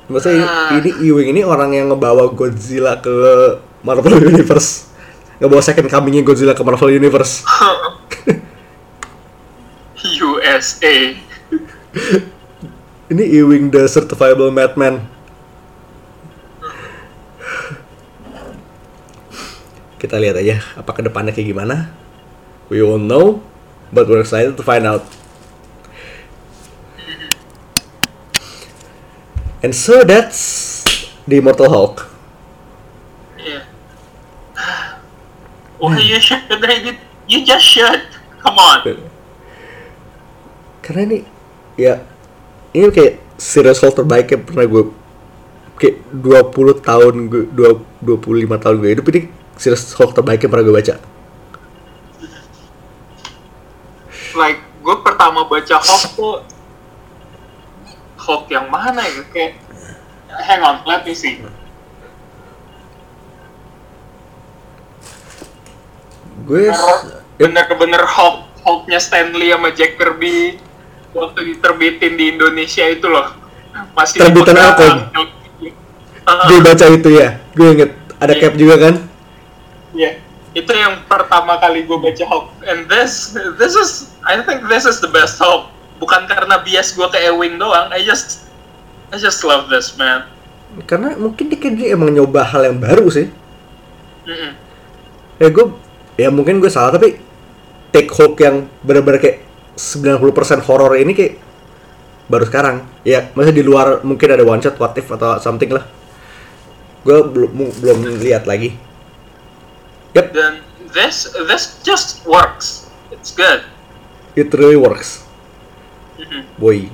Maksudnya 0.06 0.46
Ah. 0.46 0.78
ini 0.78 0.94
Ewing 1.02 1.34
ini 1.34 1.42
orang 1.42 1.74
yang 1.74 1.90
ngebawa 1.90 2.30
Godzilla 2.30 3.02
ke 3.02 3.10
Marvel 3.82 4.22
Universe. 4.22 4.86
Ngebawa 5.42 5.58
second 5.60 5.90
coming 5.90 6.22
Godzilla 6.22 6.54
ke 6.54 6.62
Marvel 6.62 6.94
Universe. 6.94 7.42
USA. 10.04 11.16
Ini 13.12 13.24
Ewing 13.38 13.70
the 13.70 13.86
Certifiable 13.86 14.50
Madman. 14.52 15.08
Kita 19.96 20.20
lihat 20.20 20.36
aja 20.36 20.60
apa 20.76 20.90
ke 20.92 21.00
depannya 21.00 21.32
kayak 21.32 21.56
gimana. 21.56 21.88
We 22.68 22.82
won't 22.82 23.08
know, 23.08 23.40
but 23.94 24.10
we're 24.10 24.20
excited 24.20 24.58
to 24.58 24.64
find 24.66 24.84
out. 24.84 25.06
And 29.64 29.72
so 29.72 30.04
that's 30.04 30.84
the 31.24 31.38
Immortal 31.40 31.70
Hulk. 31.72 32.10
Yeah. 33.40 33.64
Why 35.78 35.98
you 36.02 36.20
should? 36.20 36.44
You 37.26 37.42
just 37.46 37.64
should. 37.64 38.04
Come 38.42 38.58
on. 38.60 39.15
Karena 40.86 41.02
ini 41.02 41.18
ya 41.74 41.98
ini 42.70 42.86
kayak 42.94 43.18
serious 43.34 43.82
Hulk 43.82 43.98
terbaik 43.98 44.30
yang 44.30 44.46
pernah 44.46 44.70
gue 44.70 44.82
kayak 45.82 45.98
20 46.14 46.86
tahun 46.86 47.14
gue 47.26 47.44
20, 47.50 48.22
25 48.22 48.62
tahun 48.62 48.76
gue 48.78 48.90
hidup 48.94 49.06
ini 49.10 49.20
serious 49.58 49.90
Hulk 49.98 50.14
terbaik 50.14 50.46
yang 50.46 50.50
pernah 50.54 50.62
gue 50.70 50.76
baca. 50.78 50.94
Like 54.38 54.62
gue 54.62 54.96
pertama 55.02 55.42
baca 55.50 55.76
Hulk 55.82 56.04
tuh 56.14 56.36
Hulk 58.22 58.46
yang 58.54 58.70
mana 58.70 59.02
ya? 59.02 59.26
Kayak 59.34 59.58
hang 60.46 60.62
on, 60.62 60.86
let 60.86 61.02
me 61.02 61.18
see. 61.18 61.42
Gue 66.46 66.70
Bener-bener 67.42 68.06
Hulk 68.06 68.46
Hulknya 68.62 69.02
Stanley 69.02 69.50
sama 69.50 69.74
Jack 69.74 69.98
Kirby 69.98 70.62
waktu 71.16 71.56
diterbitin 71.56 72.12
di 72.20 72.36
Indonesia 72.36 72.84
itu 72.84 73.08
loh. 73.08 73.32
Masih 73.96 74.20
Terbitan. 74.20 74.56
Ah, 76.26 76.44
gue 76.50 76.58
baca 76.58 76.84
itu 76.90 77.08
ya. 77.16 77.38
Gue 77.54 77.72
inget 77.72 77.90
ada 78.18 78.34
Iya. 78.34 78.40
cap 78.42 78.54
juga 78.58 78.74
kan. 78.76 78.94
Iya, 79.96 80.20
itu 80.52 80.72
yang 80.74 81.00
pertama 81.08 81.56
kali 81.56 81.86
gue 81.86 81.96
baca 81.96 82.24
Hulk. 82.26 82.46
And 82.66 82.84
this, 82.90 83.32
this 83.56 83.72
is, 83.78 84.12
I 84.26 84.42
think 84.44 84.66
this 84.68 84.84
is 84.84 85.00
the 85.00 85.08
best 85.08 85.38
Hulk. 85.40 85.72
Bukan 85.96 86.28
karena 86.28 86.60
bias 86.60 86.92
gue 86.92 87.06
ke 87.08 87.16
Ewing 87.30 87.56
doang. 87.56 87.88
I 87.94 88.04
just, 88.04 88.44
I 89.08 89.16
just 89.16 89.40
love 89.46 89.72
this 89.72 89.96
man. 89.96 90.28
Karena 90.84 91.16
mungkin 91.16 91.48
dia, 91.48 91.56
kayak 91.56 91.74
dia 91.78 91.86
emang 91.96 92.12
nyoba 92.12 92.44
hal 92.44 92.68
yang 92.68 92.76
baru 92.82 93.06
sih. 93.08 93.30
Mm-mm. 94.26 94.52
Ya 95.38 95.48
gue 95.48 95.66
ya 96.18 96.28
mungkin 96.34 96.58
gue 96.58 96.68
salah 96.68 96.90
tapi 96.90 97.22
take 97.94 98.10
Hulk 98.10 98.36
yang 98.42 98.66
benar-benar 98.82 99.22
kayak 99.22 99.45
90% 99.76 100.66
horor 100.66 100.96
ini 100.96 101.12
kayak 101.12 101.34
baru 102.26 102.44
sekarang. 102.48 102.76
Ya, 103.04 103.30
masa 103.36 103.52
di 103.52 103.62
luar 103.62 104.02
mungkin 104.02 104.28
ada 104.32 104.42
one 104.42 104.58
shot 104.58 104.80
what 104.80 104.96
if 104.96 105.06
atau 105.12 105.38
something 105.38 105.70
lah. 105.70 105.84
Gue 107.06 107.22
belum 107.22 107.52
belum 107.78 107.98
lihat 108.18 108.48
lagi. 108.48 108.74
Yep, 110.16 110.26
Dan 110.32 110.64
this, 110.96 111.28
this 111.46 111.78
just 111.84 112.24
works. 112.24 112.88
It's 113.12 113.30
good. 113.30 113.62
it 114.36 114.52
really 114.52 114.76
works. 114.76 115.24
Mhm. 116.20 116.44
Boy. 116.60 116.92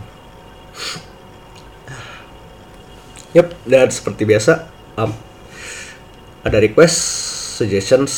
Yep, 3.35 3.49
dan 3.66 3.89
seperti 3.91 4.22
biasa, 4.28 4.70
um, 4.95 5.11
ada 6.45 6.59
request, 6.61 6.97
suggestions, 7.59 8.12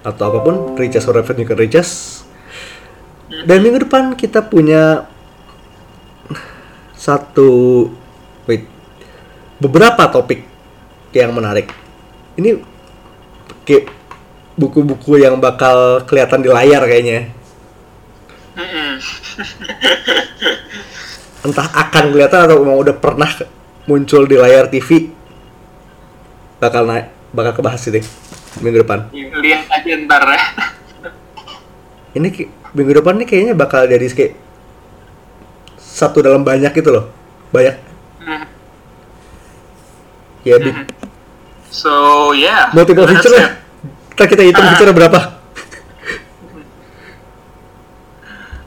atau 0.00 0.32
apa 0.32 0.38
pun, 0.42 0.56
reach 0.80 0.96
us 0.96 1.04
wherever 1.04 1.36
you 1.36 1.44
can 1.44 1.60
reach 1.60 1.76
us. 1.76 2.23
Dan 3.42 3.58
minggu 3.58 3.82
depan 3.82 4.14
kita 4.14 4.46
punya 4.46 5.10
satu, 6.94 7.90
wait, 8.46 8.70
beberapa 9.58 10.06
topik 10.06 10.46
yang 11.10 11.34
menarik. 11.34 11.74
Ini 12.38 12.62
kayak 13.66 13.90
buku-buku 14.54 15.18
yang 15.18 15.42
bakal 15.42 16.06
kelihatan 16.06 16.46
di 16.46 16.50
layar 16.54 16.86
kayaknya. 16.86 17.34
Entah 21.44 21.68
akan 21.74 22.14
kelihatan 22.14 22.46
atau 22.46 22.62
memang 22.62 22.78
udah 22.78 22.94
pernah 22.94 23.28
muncul 23.84 24.24
di 24.24 24.36
layar 24.40 24.72
TV 24.72 25.12
bakal 26.56 26.88
naik 26.88 27.12
bakal 27.36 27.60
kebahas 27.60 27.84
sih 27.84 28.04
minggu 28.64 28.80
depan 28.80 29.12
Lihat 29.12 29.68
aja 29.68 29.92
ntar 30.08 30.22
ya. 30.24 30.40
ini 32.16 32.28
minggu 32.74 32.92
depan 32.92 33.14
nih 33.16 33.24
kayaknya 33.24 33.54
bakal 33.54 33.86
jadi 33.86 34.02
kayak 34.08 34.34
satu 35.76 36.20
dalam 36.20 36.42
banyak 36.42 36.70
gitu 36.70 36.90
loh 36.90 37.06
banyak 37.48 37.78
Mhm. 38.20 38.44
ya 40.42 40.56
di 40.58 40.70
Mhm. 40.70 40.84
So 41.70 41.90
yeah. 42.30 42.70
multiple 42.70 43.02
feature 43.04 43.30
lah 43.30 43.58
kita 44.10 44.24
kita 44.28 44.42
hitung 44.44 44.62
Ah. 44.62 44.70
feature 44.72 44.90
berapa 44.92 45.20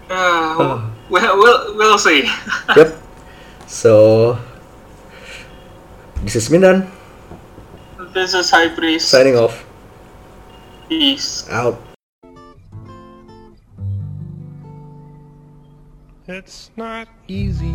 Uh, 0.07 0.87
we'll, 1.09 1.35
we'll, 1.35 1.59
we'll 1.75 1.99
see. 1.99 2.23
yep 2.79 2.95
so 3.67 4.39
this 6.23 6.33
is 6.33 6.47
Mindan 6.47 6.87
this 8.15 8.31
is 8.31 8.47
High 8.47 8.71
Priest. 8.71 9.11
signing 9.11 9.35
off 9.35 9.67
Peace. 10.87 11.43
out 11.51 11.75
It's 16.29 16.71
not 16.75 17.07
easy 17.29 17.73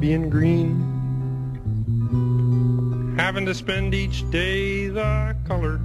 being 0.00 0.30
green. 0.30 0.80
Having 3.18 3.44
to 3.44 3.54
spend 3.54 3.94
each 3.94 4.30
day 4.30 4.88
the 4.88 5.36
color 5.46 5.78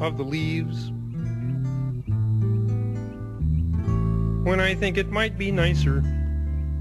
of 0.00 0.16
the 0.16 0.22
leaves. 0.22 0.90
When 4.48 4.58
I 4.58 4.74
think 4.74 4.96
it 4.96 5.10
might 5.10 5.36
be 5.36 5.50
nicer 5.50 6.00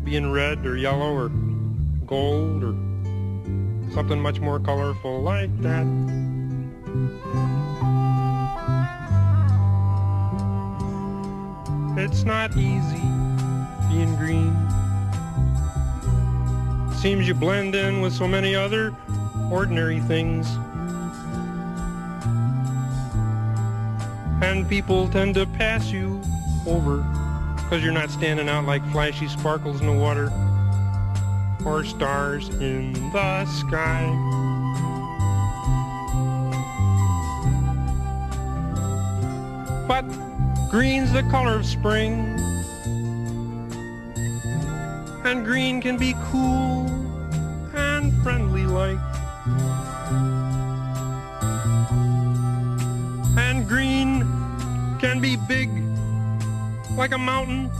being 0.06 0.32
red 0.32 0.66
or 0.66 0.78
yellow 0.78 1.14
or 1.14 1.28
gold 2.08 2.64
or 2.64 2.72
something 3.92 4.22
much 4.22 4.40
more 4.40 4.62
colorful 4.62 5.22
like 5.22 5.52
that. 5.62 5.86
It's 11.98 12.24
not 12.24 12.56
easy 12.56 13.23
green. 14.02 14.56
Seems 16.96 17.28
you 17.28 17.34
blend 17.34 17.76
in 17.76 18.02
with 18.02 18.14
so 18.14 18.28
many 18.28 18.56
other 18.56 18.96
ordinary 19.52 20.00
things. 20.00 20.48
And 24.42 24.68
people 24.68 25.08
tend 25.10 25.36
to 25.36 25.46
pass 25.46 25.92
you 25.92 26.22
over 26.66 26.98
because 27.58 27.84
you're 27.84 27.94
not 27.94 28.10
standing 28.10 28.50
out 28.50 28.66
like 28.66 28.84
flashy 28.92 29.28
sparkles 29.28 29.80
in 29.80 29.88
the 29.88 29.94
water 29.94 30.32
or 31.64 31.86
stars 31.86 32.50
in 32.50 32.94
the 33.12 33.46
sky. 33.46 34.10
But 39.88 40.04
green's 40.72 41.14
the 41.14 41.24
color 41.30 41.56
of 41.56 41.66
spring 41.66 42.33
and 45.26 45.46
green 45.46 45.82
can 45.82 45.98
be 45.98 46.14
cool 46.32 46.88
and 47.76 48.14
friendly 48.24 48.66
like. 48.66 48.98
And 53.38 53.68
green 53.68 54.22
can 55.00 55.20
be 55.22 55.36
big 55.48 55.70
like 56.96 57.14
a 57.14 57.18
mountain 57.18 57.72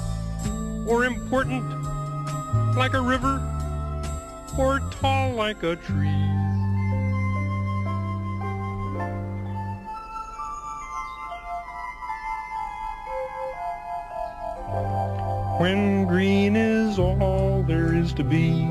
or 0.88 1.06
important 1.06 1.64
like 2.76 2.94
a 2.94 3.02
river 3.02 3.42
or 4.58 4.80
tall 4.92 5.34
like 5.34 5.64
a 5.64 5.76
tree. 5.76 6.33
When 15.64 16.06
green 16.08 16.58
is 16.58 17.00
all 17.00 17.64
there 17.64 17.96
is 17.96 18.12
to 18.16 18.24
be, 18.26 18.68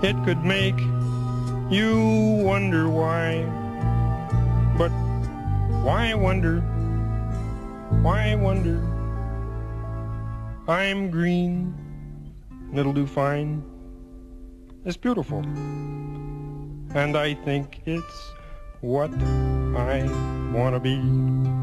it 0.00 0.16
could 0.24 0.42
make 0.42 0.80
you 1.68 2.40
wonder 2.48 2.88
why. 2.88 3.44
But 4.78 4.90
Why 5.84 6.14
wonder? 6.14 6.60
Why 8.00 8.34
wonder? 8.36 8.80
I'm 10.66 11.10
green. 11.10 11.74
It'll 12.72 12.94
do 12.94 13.06
fine. 13.06 13.62
It's 14.86 14.96
beautiful. 14.96 15.40
And 16.94 17.18
I 17.18 17.34
think 17.34 17.82
it's 17.84 18.32
what 18.80 19.12
I 19.12 20.08
want 20.54 20.74
to 20.74 20.80
be. 20.80 21.57